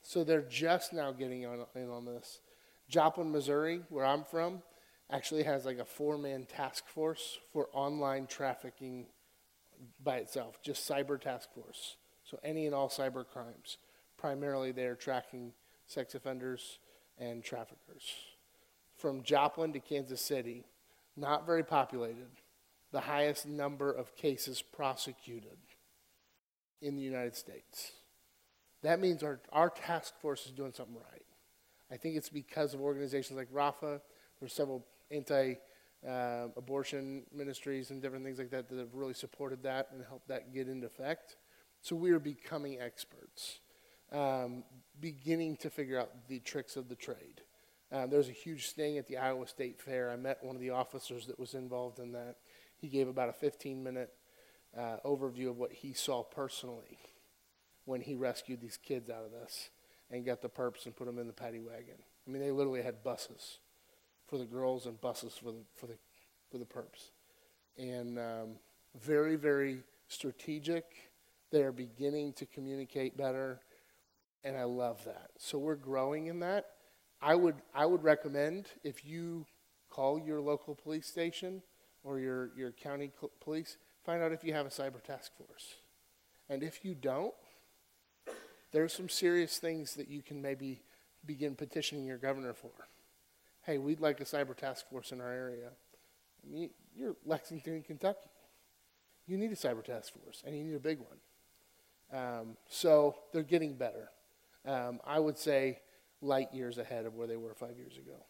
So 0.02 0.24
they're 0.24 0.42
just 0.42 0.94
now 0.94 1.12
getting 1.12 1.46
on, 1.46 1.66
in 1.76 1.90
on 1.90 2.06
this. 2.06 2.40
Joplin, 2.90 3.32
Missouri, 3.32 3.82
where 3.90 4.06
I'm 4.06 4.24
from, 4.24 4.62
actually 5.12 5.44
has 5.44 5.66
like 5.66 5.80
a 5.80 5.86
four 5.86 6.18
man 6.18 6.46
task 6.46 6.88
force 6.88 7.40
for 7.52 7.70
online 7.74 8.28
trafficking 8.28 9.08
by 10.04 10.18
itself, 10.18 10.62
just 10.64 10.88
cyber 10.88 11.20
task 11.20 11.50
force. 11.54 11.96
So 12.36 12.40
any 12.44 12.66
and 12.66 12.76
all 12.76 12.90
cyber 12.90 13.26
crimes. 13.26 13.78
Primarily, 14.18 14.74
they're 14.74 14.96
tracking 14.96 15.54
sex 15.86 16.16
offenders 16.16 16.80
and 17.18 17.42
traffickers. 17.42 18.04
From 18.98 19.24
Joplin 19.24 19.72
to 19.72 19.80
Kansas 19.80 20.20
City, 20.20 20.66
not 21.16 21.46
very 21.46 21.64
populated, 21.64 22.28
the 22.92 23.00
highest 23.00 23.48
number 23.48 23.90
of 23.90 24.18
cases 24.18 24.62
prosecuted 24.62 25.58
in 26.82 26.98
the 26.98 27.02
United 27.02 27.38
States. 27.38 27.94
That 28.84 29.00
means 29.00 29.24
our, 29.24 29.40
our 29.54 29.70
task 29.70 30.14
force 30.20 30.46
is 30.46 30.52
doing 30.52 30.74
something 30.74 30.96
right. 30.96 31.26
I 31.90 31.96
think 31.96 32.18
it's 32.18 32.30
because 32.30 32.74
of 32.74 32.82
organizations 32.82 33.38
like 33.38 33.48
RAFA. 33.50 34.02
There's 34.42 34.54
several 34.54 34.86
anti 35.10 35.56
uh, 36.06 36.48
abortion 36.58 37.24
ministries 37.34 37.92
and 37.92 38.02
different 38.02 38.26
things 38.26 38.40
like 38.40 38.52
that 38.52 38.68
that 38.68 38.78
have 38.78 38.94
really 38.94 39.14
supported 39.14 39.64
that 39.64 39.88
and 39.94 40.04
helped 40.06 40.28
that 40.28 40.54
get 40.54 40.68
into 40.68 40.86
effect. 40.86 41.38
So 41.86 41.96
we 41.96 42.10
are 42.14 42.20
becoming 42.20 42.82
experts, 42.82 43.60
um, 44.12 44.64
beginning 45.00 45.58
to 45.58 45.70
figure 45.70 46.00
out 46.00 46.28
the 46.28 46.40
tricks 46.40 46.78
of 46.78 46.90
the 46.90 46.96
trade. 46.96 47.42
Uh, 47.92 48.08
there 48.08 48.18
was 48.18 48.28
a 48.28 48.32
huge 48.32 48.66
sting 48.66 48.98
at 48.98 49.08
the 49.08 49.18
Iowa 49.18 49.46
State 49.46 49.80
Fair. 49.80 50.10
I 50.10 50.16
met 50.16 50.44
one 50.44 50.56
of 50.56 50.64
the 50.64 50.72
officers 50.72 51.28
that 51.28 51.40
was 51.40 51.54
involved 51.54 52.00
in 52.00 52.14
that. 52.14 52.38
He 52.76 52.88
gave 52.88 53.08
about 53.08 53.30
a 53.30 53.34
15 53.34 53.84
minute 53.84 54.12
uh, 54.76 54.98
overview 55.06 55.52
of 55.52 55.58
what 55.58 55.72
he 55.72 55.94
saw 55.94 56.24
personally 56.24 56.98
when 57.86 58.02
he 58.02 58.16
rescued 58.16 58.62
these 58.62 58.78
kids 58.78 59.12
out 59.12 59.24
of 59.24 59.32
this 59.32 59.70
and 60.10 60.26
got 60.26 60.42
the 60.42 60.50
perps 60.50 60.88
and 60.88 60.96
put 60.96 61.06
them 61.06 61.20
in 61.20 61.28
the 61.28 61.34
paddy 61.34 61.60
wagon. 61.60 62.02
I 62.28 62.32
mean, 62.32 62.42
they 62.42 62.50
literally 62.50 62.82
had 62.82 63.04
buses 63.04 63.60
for 64.26 64.40
the 64.40 64.46
girls 64.46 64.88
and 64.88 65.00
buses 65.00 65.34
for 65.38 65.52
the 65.52 65.62
for 65.76 65.86
the 65.86 66.00
for 66.50 66.58
the 66.58 66.66
perps, 66.66 67.12
and 67.78 68.18
um, 68.18 68.56
very 69.00 69.36
very 69.36 69.84
strategic. 70.08 70.86
They 71.52 71.64
are 71.64 71.72
beginning 71.72 72.34
to 72.34 72.46
communicate 72.46 73.18
better, 73.18 73.62
and 74.44 74.58
I 74.58 74.64
love 74.64 75.04
that. 75.06 75.30
So 75.38 75.58
we're 75.58 75.76
growing 75.76 76.28
in 76.28 76.40
that. 76.40 76.66
I 77.22 77.36
would 77.36 77.56
I 77.74 77.86
would 77.86 78.04
recommend 78.04 78.68
if 78.84 79.06
you 79.06 79.46
call 79.90 80.20
your 80.20 80.42
local 80.42 80.76
police 80.76 81.08
station 81.08 81.62
or 82.04 82.20
your, 82.20 82.52
your 82.56 82.72
county 82.72 83.12
cl- 83.20 83.32
police, 83.40 83.78
find 84.06 84.22
out 84.22 84.32
if 84.32 84.44
you 84.44 84.54
have 84.54 84.66
a 84.66 84.70
cyber 84.70 85.02
task 85.02 85.32
force. 85.38 85.76
And 86.50 86.62
if 86.62 86.84
you 86.84 86.94
don't, 86.94 87.34
there's 88.72 88.94
some 88.94 89.10
serious 89.10 89.58
things 89.58 89.96
that 89.96 90.10
you 90.10 90.22
can 90.22 90.42
maybe 90.42 90.82
begin 91.26 91.56
petitioning 91.56 92.06
your 92.06 92.18
governor 92.18 92.54
for. 92.54 92.72
Hey, 93.64 93.78
we'd 93.78 94.02
like 94.02 94.20
a 94.20 94.26
cyber 94.26 94.56
task 94.56 94.88
force 94.90 95.12
in 95.12 95.22
our 95.22 95.32
area. 95.32 95.70
I 96.46 96.52
mean, 96.54 96.70
you're 96.96 97.16
Lexington, 97.26 97.82
Kentucky. 97.82 98.30
You 99.26 99.38
need 99.38 99.52
a 99.52 99.56
cyber 99.56 99.84
task 99.84 100.14
force, 100.14 100.44
and 100.46 100.56
you 100.56 100.64
need 100.64 100.76
a 100.76 100.80
big 100.80 101.00
one. 101.00 101.18
Um, 102.14 102.58
so 102.70 103.16
they're 103.34 103.44
getting 103.44 103.76
better. 103.76 104.10
Um, 104.66 105.00
I 105.06 105.20
would 105.20 105.38
say 105.38 105.80
light 106.22 106.54
years 106.54 106.78
ahead 106.78 107.06
of 107.06 107.16
where 107.16 107.28
they 107.28 107.38
were 107.38 107.54
five 107.54 107.78
years 107.78 107.98
ago. 107.98 108.26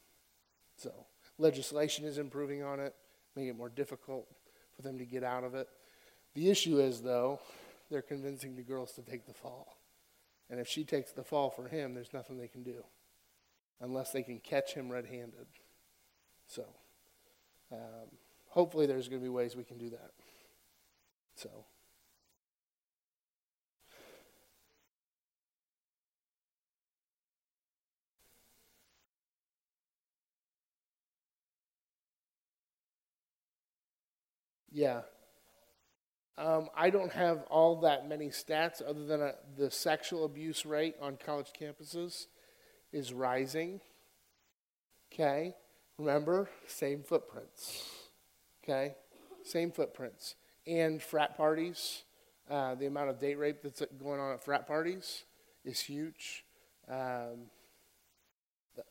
So 0.78 0.92
legislation 1.38 2.06
is 2.06 2.18
improving 2.18 2.64
on 2.64 2.80
it, 2.80 2.94
making 3.36 3.50
it 3.50 3.58
more 3.58 3.70
difficult 3.70 4.28
for 4.76 4.82
them 4.82 4.98
to 4.98 5.06
get 5.06 5.24
out 5.24 5.44
of 5.44 5.56
it. 5.56 5.68
The 6.34 6.50
issue 6.50 6.80
is, 6.80 7.02
though, 7.02 7.40
they're 7.90 8.02
convincing 8.02 8.56
the 8.56 8.62
girls 8.62 8.92
to 8.94 9.02
take 9.02 9.26
the 9.26 9.34
fall. 9.34 9.78
And 10.50 10.60
if 10.60 10.68
she 10.68 10.84
takes 10.84 11.12
the 11.12 11.24
fall 11.24 11.50
for 11.50 11.68
him, 11.68 11.94
there's 11.94 12.14
nothing 12.14 12.38
they 12.38 12.48
can 12.48 12.64
do 12.64 12.84
unless 13.82 14.12
they 14.12 14.22
can 14.24 14.40
catch 14.40 14.74
him 14.74 14.92
red 14.92 15.06
handed. 15.06 15.48
So, 16.48 16.66
um, 17.72 18.10
hopefully, 18.50 18.86
there's 18.86 19.08
going 19.08 19.22
to 19.22 19.24
be 19.24 19.30
ways 19.30 19.56
we 19.56 19.64
can 19.64 19.78
do 19.78 19.90
that. 19.92 20.12
So, 21.36 21.50
yeah. 34.76 35.02
Um, 36.38 36.68
I 36.76 36.90
don't 36.90 37.14
have 37.14 37.44
all 37.50 37.80
that 37.82 38.10
many 38.10 38.28
stats 38.28 38.82
other 38.86 39.06
than 39.06 39.22
a, 39.22 39.32
the 39.58 39.72
sexual 39.72 40.26
abuse 40.26 40.66
rate 40.66 40.96
on 41.02 41.18
college 41.26 41.54
campuses 41.58 42.26
is 42.92 43.14
rising. 43.14 43.80
Okay? 45.14 45.56
Remember, 45.98 46.50
same 46.68 47.04
footprints. 47.04 47.90
Okay? 48.64 48.96
Same 49.44 49.72
footprints. 49.72 50.36
And 50.68 51.02
frat 51.02 51.38
parties, 51.38 52.04
uh, 52.52 52.76
the 52.76 52.88
amount 52.88 53.12
of 53.12 53.20
date 53.20 53.40
rape 53.40 53.62
that's 53.64 53.82
going 53.98 54.20
on 54.20 54.34
at 54.34 54.44
frat 54.44 54.68
parties 54.68 55.24
is 55.64 55.80
huge. 55.80 56.44
Um, 56.90 57.48
the, 58.76 58.84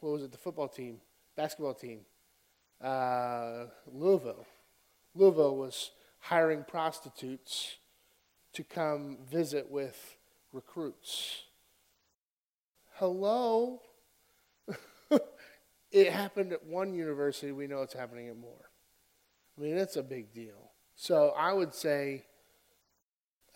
what 0.00 0.14
was 0.14 0.24
it? 0.24 0.32
The 0.32 0.38
football 0.38 0.68
team, 0.68 0.96
basketball 1.36 1.74
team, 1.74 2.00
uh, 2.82 3.66
Louisville. 3.92 4.46
Louisville 5.14 5.56
was 5.56 5.90
hiring 6.20 6.64
prostitutes 6.64 7.76
to 8.52 8.64
come 8.64 9.18
visit 9.30 9.70
with 9.70 10.16
recruits. 10.52 11.44
Hello? 12.94 13.80
it 15.90 16.12
happened 16.12 16.52
at 16.52 16.64
one 16.64 16.94
university. 16.94 17.52
We 17.52 17.66
know 17.66 17.82
it's 17.82 17.94
happening 17.94 18.28
at 18.28 18.36
more. 18.36 18.70
I 19.56 19.60
mean, 19.60 19.76
it's 19.76 19.96
a 19.96 20.02
big 20.02 20.32
deal. 20.32 20.70
So 20.94 21.34
I 21.36 21.52
would 21.52 21.74
say 21.74 22.24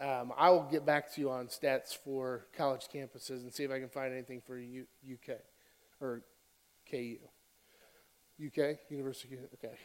um, 0.00 0.32
I 0.36 0.50
will 0.50 0.64
get 0.70 0.84
back 0.84 1.12
to 1.14 1.20
you 1.20 1.30
on 1.30 1.46
stats 1.46 1.96
for 1.96 2.46
college 2.56 2.88
campuses 2.92 3.42
and 3.42 3.52
see 3.52 3.64
if 3.64 3.70
I 3.70 3.78
can 3.78 3.88
find 3.88 4.12
anything 4.12 4.42
for 4.46 4.58
U- 4.58 4.86
UK 5.10 5.36
or 6.00 6.22
KU. 6.90 7.18
UK, 8.44 8.78
University, 8.90 9.38
okay. 9.54 9.76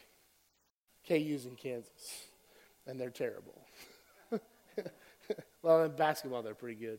KU's 1.06 1.46
in 1.46 1.56
Kansas 1.56 2.26
and 2.86 3.00
they're 3.00 3.10
terrible. 3.10 3.66
well, 5.62 5.84
in 5.84 5.92
basketball, 5.92 6.42
they're 6.42 6.54
pretty 6.54 6.80
good. 6.80 6.98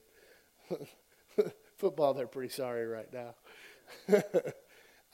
Football, 1.78 2.14
they're 2.14 2.28
pretty 2.28 2.54
sorry 2.54 2.86
right 2.86 3.10
now. 3.14 3.36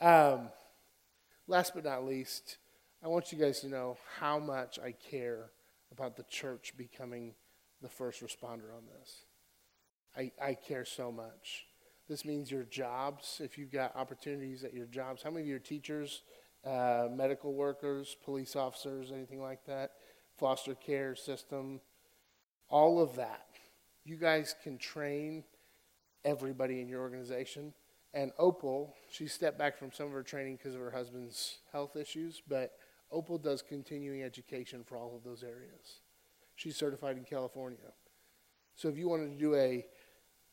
um, 0.00 0.48
last 1.46 1.74
but 1.74 1.84
not 1.84 2.04
least, 2.04 2.58
I 3.02 3.08
want 3.08 3.32
you 3.32 3.38
guys 3.38 3.60
to 3.60 3.68
know 3.68 3.96
how 4.18 4.38
much 4.38 4.78
I 4.78 4.92
care 4.92 5.50
about 5.90 6.16
the 6.16 6.24
church 6.24 6.74
becoming 6.76 7.34
the 7.82 7.88
first 7.88 8.22
responder 8.22 8.74
on 8.76 8.84
this. 8.98 9.24
I, 10.16 10.32
I 10.42 10.54
care 10.54 10.84
so 10.84 11.10
much. 11.10 11.66
This 12.08 12.24
means 12.24 12.50
your 12.50 12.64
jobs, 12.64 13.40
if 13.42 13.56
you've 13.56 13.70
got 13.70 13.94
opportunities 13.96 14.64
at 14.64 14.74
your 14.74 14.86
jobs. 14.86 15.22
How 15.22 15.30
many 15.30 15.42
of 15.42 15.48
your 15.48 15.58
teachers, 15.60 16.22
uh, 16.64 17.08
medical 17.10 17.54
workers, 17.54 18.16
police 18.24 18.56
officers, 18.56 19.12
anything 19.12 19.40
like 19.40 19.64
that? 19.66 19.92
foster 20.40 20.74
care 20.74 21.14
system, 21.14 21.80
all 22.70 23.00
of 23.00 23.14
that. 23.16 23.46
You 24.04 24.16
guys 24.16 24.54
can 24.64 24.78
train 24.78 25.44
everybody 26.24 26.80
in 26.80 26.88
your 26.88 27.02
organization. 27.02 27.74
And 28.14 28.32
Opal, 28.38 28.96
she 29.10 29.28
stepped 29.28 29.58
back 29.58 29.78
from 29.78 29.92
some 29.92 30.06
of 30.06 30.12
her 30.12 30.22
training 30.22 30.56
because 30.56 30.74
of 30.74 30.80
her 30.80 30.90
husband's 30.90 31.58
health 31.70 31.94
issues, 31.94 32.42
but 32.48 32.72
Opal 33.12 33.38
does 33.38 33.62
continuing 33.62 34.22
education 34.22 34.82
for 34.82 34.96
all 34.96 35.14
of 35.14 35.22
those 35.22 35.44
areas. 35.44 36.00
She's 36.56 36.76
certified 36.76 37.18
in 37.18 37.24
California. 37.24 37.92
So 38.74 38.88
if 38.88 38.96
you 38.96 39.08
wanted 39.08 39.30
to 39.32 39.38
do 39.38 39.54
a 39.54 39.84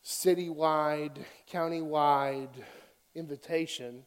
citywide, 0.04 1.24
countywide 1.52 2.50
invitation, 3.16 4.04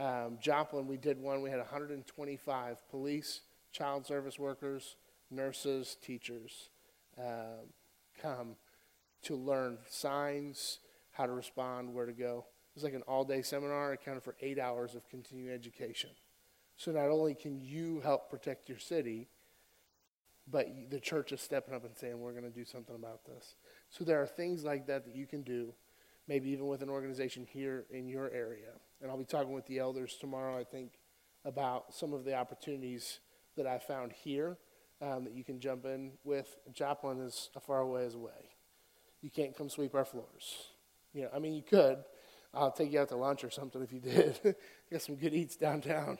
um, 0.00 0.38
Joplin, 0.40 0.86
we 0.86 0.96
did 0.96 1.20
one. 1.20 1.42
We 1.42 1.50
had 1.50 1.58
125 1.58 2.90
police, 2.90 3.40
child 3.70 4.06
service 4.06 4.38
workers, 4.38 4.96
nurses, 5.30 5.96
teachers 6.02 6.70
uh, 7.18 7.64
come 8.20 8.56
to 9.22 9.36
learn 9.36 9.78
signs, 9.88 10.78
how 11.12 11.26
to 11.26 11.32
respond, 11.32 11.92
where 11.92 12.06
to 12.06 12.12
go. 12.12 12.46
It 12.72 12.76
was 12.76 12.84
like 12.84 12.94
an 12.94 13.02
all 13.02 13.24
day 13.24 13.42
seminar, 13.42 13.92
accounted 13.92 14.22
for 14.22 14.36
eight 14.40 14.58
hours 14.58 14.94
of 14.94 15.08
continuing 15.08 15.52
education. 15.52 16.10
So 16.76 16.92
not 16.92 17.10
only 17.10 17.34
can 17.34 17.60
you 17.60 18.00
help 18.00 18.30
protect 18.30 18.68
your 18.68 18.78
city, 18.78 19.28
but 20.50 20.66
the 20.88 21.00
church 21.00 21.32
is 21.32 21.40
stepping 21.40 21.74
up 21.74 21.84
and 21.84 21.96
saying, 21.96 22.18
we're 22.18 22.32
going 22.32 22.44
to 22.44 22.50
do 22.50 22.64
something 22.64 22.94
about 22.94 23.24
this. 23.26 23.54
So 23.90 24.04
there 24.04 24.22
are 24.22 24.26
things 24.26 24.64
like 24.64 24.86
that 24.86 25.04
that 25.04 25.14
you 25.14 25.26
can 25.26 25.42
do, 25.42 25.74
maybe 26.30 26.48
even 26.50 26.68
with 26.68 26.80
an 26.80 26.88
organization 26.88 27.44
here 27.44 27.86
in 27.90 28.08
your 28.08 28.30
area. 28.30 28.70
And 29.02 29.10
I'll 29.10 29.18
be 29.18 29.24
talking 29.24 29.52
with 29.52 29.66
the 29.66 29.80
elders 29.80 30.16
tomorrow, 30.16 30.56
I 30.56 30.62
think, 30.62 30.92
about 31.44 31.92
some 31.92 32.12
of 32.12 32.24
the 32.24 32.36
opportunities 32.36 33.18
that 33.56 33.66
I 33.66 33.80
found 33.80 34.12
here 34.12 34.56
um, 35.02 35.24
that 35.24 35.32
you 35.32 35.42
can 35.42 35.58
jump 35.58 35.86
in 35.86 36.12
with. 36.22 36.46
Joplin 36.72 37.18
is 37.18 37.50
a 37.56 37.60
far 37.60 37.84
ways 37.84 38.14
away. 38.14 38.54
You 39.22 39.28
can't 39.28 39.56
come 39.56 39.68
sweep 39.68 39.92
our 39.96 40.04
floors. 40.04 40.68
You 41.12 41.22
know, 41.22 41.30
I 41.34 41.40
mean, 41.40 41.52
you 41.52 41.62
could. 41.62 41.98
I'll 42.54 42.70
take 42.70 42.92
you 42.92 43.00
out 43.00 43.08
to 43.08 43.16
lunch 43.16 43.42
or 43.42 43.50
something 43.50 43.82
if 43.82 43.92
you 43.92 43.98
did. 44.00 44.54
Get 44.88 45.02
some 45.02 45.16
good 45.16 45.34
eats 45.34 45.56
downtown. 45.56 46.16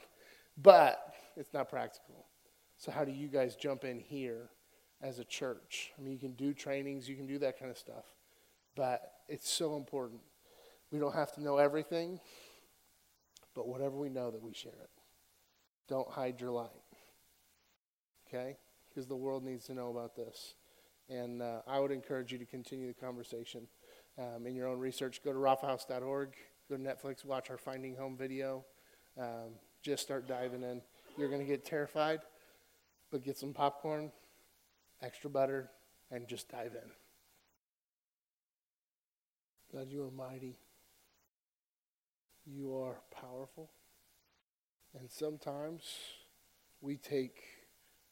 But 0.60 1.14
it's 1.36 1.54
not 1.54 1.68
practical. 1.68 2.26
So, 2.78 2.90
how 2.90 3.04
do 3.04 3.12
you 3.12 3.28
guys 3.28 3.54
jump 3.54 3.84
in 3.84 4.00
here 4.00 4.50
as 5.00 5.20
a 5.20 5.24
church? 5.24 5.92
I 5.96 6.02
mean, 6.02 6.14
you 6.14 6.18
can 6.18 6.32
do 6.32 6.52
trainings, 6.52 7.08
you 7.08 7.14
can 7.14 7.28
do 7.28 7.38
that 7.38 7.60
kind 7.60 7.70
of 7.70 7.78
stuff. 7.78 8.06
But 8.74 9.12
it's 9.30 9.50
so 9.50 9.76
important. 9.76 10.20
We 10.90 10.98
don't 10.98 11.14
have 11.14 11.32
to 11.32 11.42
know 11.42 11.56
everything, 11.56 12.20
but 13.54 13.68
whatever 13.68 13.96
we 13.96 14.08
know, 14.08 14.30
that 14.30 14.42
we 14.42 14.52
share 14.52 14.72
it. 14.72 14.90
Don't 15.88 16.08
hide 16.08 16.40
your 16.40 16.50
light. 16.50 16.68
Okay? 18.28 18.56
because 18.90 19.06
the 19.06 19.16
world 19.16 19.44
needs 19.44 19.64
to 19.66 19.74
know 19.74 19.88
about 19.88 20.16
this. 20.16 20.54
And 21.08 21.42
uh, 21.42 21.62
I 21.66 21.80
would 21.80 21.90
encourage 21.90 22.32
you 22.32 22.38
to 22.38 22.44
continue 22.44 22.86
the 22.86 22.94
conversation 22.94 23.66
um, 24.18 24.46
in 24.46 24.54
your 24.54 24.68
own 24.68 24.78
research. 24.78 25.22
Go 25.24 25.32
to 25.32 25.38
rafahouse.org, 25.38 26.34
go 26.68 26.76
to 26.76 26.82
Netflix, 26.82 27.24
watch 27.24 27.50
our 27.50 27.58
Finding 27.58 27.96
Home 27.96 28.16
video. 28.16 28.64
Um, 29.18 29.54
just 29.82 30.02
start 30.02 30.28
diving 30.28 30.62
in. 30.62 30.82
You're 31.16 31.28
going 31.28 31.40
to 31.40 31.46
get 31.46 31.64
terrified, 31.64 32.20
but 33.10 33.24
get 33.24 33.38
some 33.38 33.52
popcorn, 33.52 34.12
extra 35.02 35.30
butter, 35.30 35.70
and 36.10 36.28
just 36.28 36.48
dive 36.48 36.74
in. 36.74 36.90
God, 39.72 39.88
you 39.90 40.02
are 40.02 40.10
mighty. 40.10 40.56
You 42.44 42.76
are 42.76 42.96
powerful. 43.14 43.70
And 44.98 45.08
sometimes 45.08 45.82
we 46.80 46.96
take 46.96 47.40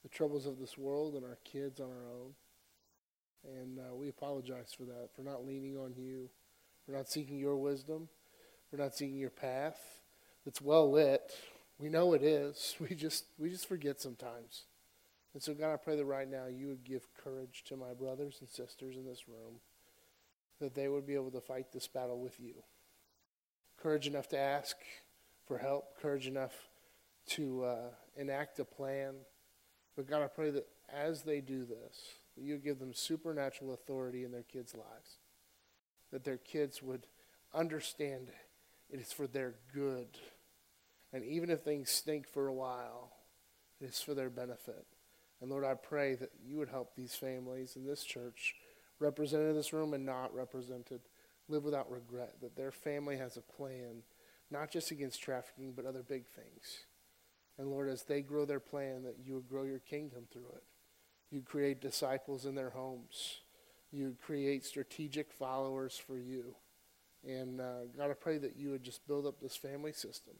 the 0.03 0.09
troubles 0.09 0.47
of 0.47 0.59
this 0.61 0.79
world 0.79 1.15
and 1.15 1.25
our 1.25 1.39
kids 1.45 1.81
on 1.81 1.87
our 1.89 2.13
own. 2.13 2.35
And 3.45 3.79
uh, 3.79 3.95
we 3.95 4.09
apologize 4.09 4.73
for 4.77 4.85
that, 4.85 5.09
for 5.17 5.23
not 5.23 5.45
leaning 5.45 5.77
on 5.77 5.95
you, 5.97 6.29
for 6.87 6.93
not 6.93 7.09
seeking 7.09 7.39
your 7.39 7.57
wisdom, 7.57 8.09
for 8.71 8.77
not 8.77 8.95
seeking 8.95 9.17
your 9.17 9.31
path 9.31 9.79
that's 10.45 10.61
well 10.61 10.91
lit. 10.91 11.33
We 11.79 11.89
know 11.89 12.13
it 12.15 12.23
is. 12.23 12.77
We 12.81 12.95
just 12.95 13.25
we 13.39 13.51
just 13.51 13.69
forget 13.69 14.01
sometimes. 14.01 14.65
And 15.35 15.43
so 15.43 15.55
God, 15.55 15.73
I 15.73 15.77
pray 15.77 15.97
that 15.97 16.05
right 16.05 16.31
now 16.31 16.47
you 16.47 16.69
would 16.69 16.85
give 16.85 17.07
courage 17.23 17.65
to 17.67 17.77
my 17.77 17.95
brothers 17.95 18.39
and 18.41 18.49
sisters 18.49 18.97
in 18.97 19.05
this 19.05 19.29
room 19.29 19.61
that 20.61 20.75
they 20.75 20.89
would 20.89 21.07
be 21.07 21.15
able 21.15 21.31
to 21.31 21.41
fight 21.41 21.73
this 21.73 21.87
battle 21.87 22.19
with 22.21 22.39
you. 22.41 22.55
Courage 23.81 24.07
enough 24.07 24.29
to 24.29 24.39
ask 24.39 24.77
for 25.47 25.59
help, 25.59 26.01
courage 26.01 26.27
enough 26.27 26.69
to 27.29 27.65
uh, 27.65 27.91
enact 28.17 28.59
a 28.59 28.65
plan 28.65 29.15
but 29.99 30.07
God, 30.07 30.23
I 30.23 30.29
pray 30.29 30.51
that 30.51 30.69
as 30.89 31.23
they 31.23 31.41
do 31.41 31.65
this, 31.65 32.21
you 32.37 32.57
give 32.59 32.79
them 32.79 32.95
supernatural 32.95 33.75
authority 33.75 34.23
in 34.23 34.31
their 34.31 34.45
kids' 34.45 34.73
lives. 34.73 35.19
That 36.13 36.23
their 36.23 36.37
kids 36.37 36.81
would 36.81 37.09
understand 37.53 38.29
it 38.89 39.01
is 39.01 39.13
for 39.13 39.27
their 39.27 39.55
good. 39.75 40.07
And 41.13 41.25
even 41.25 41.51
if 41.51 41.63
things 41.63 41.91
stink 41.91 42.29
for 42.29 42.47
a 42.47 42.55
while, 42.55 43.11
it 43.81 43.87
is 43.87 44.01
for 44.01 44.15
their 44.15 44.31
benefit. 44.31 44.87
And 45.41 45.51
Lord, 45.51 45.65
I 45.65 45.75
pray 45.75 46.15
that 46.15 46.31
you 46.47 46.59
would 46.59 46.69
help 46.69 46.95
these 46.95 47.17
families 47.17 47.75
in 47.75 47.85
this 47.85 48.05
church, 48.05 48.55
represented 49.01 49.51
in 49.51 49.57
this 49.57 49.72
room 49.72 49.94
and 49.94 50.05
not 50.05 50.34
represented, 50.34 51.01
live 51.49 51.64
without 51.64 51.90
regret, 51.90 52.34
that 52.40 52.57
their 52.57 52.72
family 52.72 53.16
has 53.16 53.36
a 53.36 53.40
plan, 53.40 54.03
not 54.51 54.70
just 54.70 54.90
against 54.90 55.22
trafficking, 55.22 55.72
but 55.74 55.86
other 55.86 56.03
big 56.03 56.26
things. 56.26 56.84
And 57.59 57.70
Lord, 57.70 57.88
as 57.88 58.05
they 58.05 58.20
grow 58.20 58.44
their 58.44 58.61
plan, 58.61 59.03
that 59.05 59.16
you 59.24 59.34
would 59.34 59.49
grow 59.49 59.64
your 59.64 59.80
kingdom 59.80 60.26
through 60.32 60.51
it. 60.55 60.62
You 61.30 61.42
create 61.42 61.80
disciples 61.80 62.46
in 62.46 62.55
their 62.55 62.70
homes. 62.70 63.40
You 63.90 64.16
create 64.24 64.64
strategic 64.64 65.32
followers 65.32 65.96
for 65.96 66.16
you. 66.16 66.55
And 67.26 67.61
uh, 67.61 67.86
God, 67.96 68.11
I 68.11 68.14
pray 68.14 68.38
that 68.38 68.57
you 68.57 68.70
would 68.70 68.84
just 68.84 69.07
build 69.07 69.26
up 69.26 69.40
this 69.40 69.57
family 69.57 69.92
system, 69.92 70.34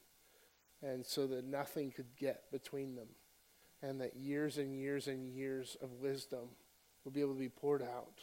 and 0.81 1.05
so 1.05 1.27
that 1.27 1.45
nothing 1.45 1.91
could 1.91 2.17
get 2.17 2.51
between 2.53 2.95
them, 2.95 3.09
and 3.83 4.01
that 4.01 4.17
years 4.17 4.59
and 4.59 4.75
years 4.75 5.09
and 5.09 5.29
years 5.29 5.77
of 5.83 5.91
wisdom 6.01 6.51
will 7.05 7.11
be 7.11 7.21
able 7.21 7.35
to 7.35 7.41
be 7.41 7.49
poured 7.49 7.83
out 7.83 8.21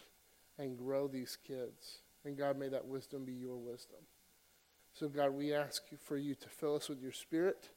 and 0.57 0.77
grow 0.77 1.07
these 1.07 1.37
kids. 1.45 1.99
And 2.23 2.37
God, 2.37 2.57
may 2.57 2.69
that 2.69 2.87
wisdom 2.87 3.25
be 3.25 3.33
your 3.33 3.57
wisdom. 3.57 3.99
So, 4.93 5.09
God, 5.09 5.31
we 5.31 5.53
ask 5.53 5.83
you 5.91 5.97
for 6.01 6.17
you 6.17 6.35
to 6.35 6.49
fill 6.49 6.75
us 6.75 6.89
with 6.89 7.01
your 7.01 7.11
spirit. 7.11 7.69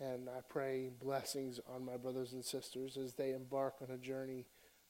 And 0.00 0.28
I 0.28 0.40
pray 0.48 0.90
blessings 1.00 1.60
on 1.68 1.84
my 1.84 1.96
brothers 1.96 2.32
and 2.32 2.44
sisters 2.44 2.96
as 2.96 3.14
they 3.14 3.32
embark 3.32 3.74
on 3.82 3.94
a 3.94 3.98
journey 3.98 4.46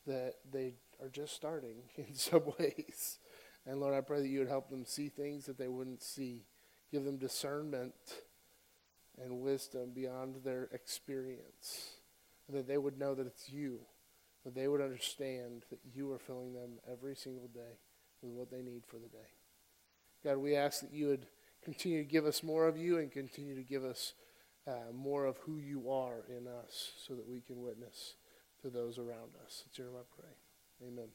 that 0.07 0.35
they 0.51 0.75
are 1.03 1.09
just 1.09 1.35
starting 1.35 1.83
in 1.97 2.14
some 2.14 2.43
ways. 2.59 3.19
And 3.66 3.81
Lord, 3.81 3.95
I 3.95 4.01
pray 4.01 4.21
that 4.21 4.29
you 4.29 4.39
would 4.39 4.49
help 4.49 4.71
them 4.71 4.85
see 4.85 5.09
things 5.09 5.47
that 5.47 5.59
they 5.59 5.69
wouldn't 5.69 6.03
see. 6.03 6.45
Give 6.91 7.05
them 7.05 7.19
discernment 7.19 7.95
and 9.23 9.41
wisdom 9.41 9.91
beyond 9.95 10.37
their 10.45 10.69
experience. 10.73 11.97
And 12.47 12.57
that 12.57 12.69
they 12.69 12.79
would 12.79 12.99
know 12.99 13.14
that 13.14 13.27
it's 13.27 13.51
you. 13.51 13.81
That 14.49 14.55
they 14.55 14.66
would 14.66 14.80
understand 14.80 15.64
that 15.68 15.80
you 15.92 16.11
are 16.12 16.18
filling 16.18 16.55
them 16.55 16.78
every 16.90 17.14
single 17.14 17.49
day 17.49 17.80
with 18.22 18.32
what 18.32 18.51
they 18.51 18.62
need 18.62 18.86
for 18.86 18.96
the 18.96 19.09
day. 19.09 19.28
God, 20.24 20.38
we 20.38 20.57
ask 20.57 20.80
that 20.80 20.90
you 20.90 21.09
would 21.09 21.26
continue 21.62 22.03
to 22.03 22.09
give 22.09 22.24
us 22.24 22.42
more 22.42 22.66
of 22.66 22.78
you 22.78 22.96
and 22.96 23.12
continue 23.12 23.55
to 23.55 23.62
give 23.62 23.84
us 23.84 24.14
uh, 24.66 24.90
more 24.94 25.26
of 25.26 25.36
who 25.44 25.59
you 25.59 25.90
are 25.90 26.24
in 26.34 26.46
us 26.46 26.92
so 27.07 27.14
that 27.14 27.28
we 27.28 27.42
can 27.42 27.61
witness 27.61 28.14
to 28.62 28.70
those 28.70 28.99
around 28.99 29.36
us. 29.44 29.64
It's 29.66 29.76
your 29.76 29.88
name 29.88 29.96
I 30.01 30.18
pray. 30.18 30.88
Amen. 30.88 31.09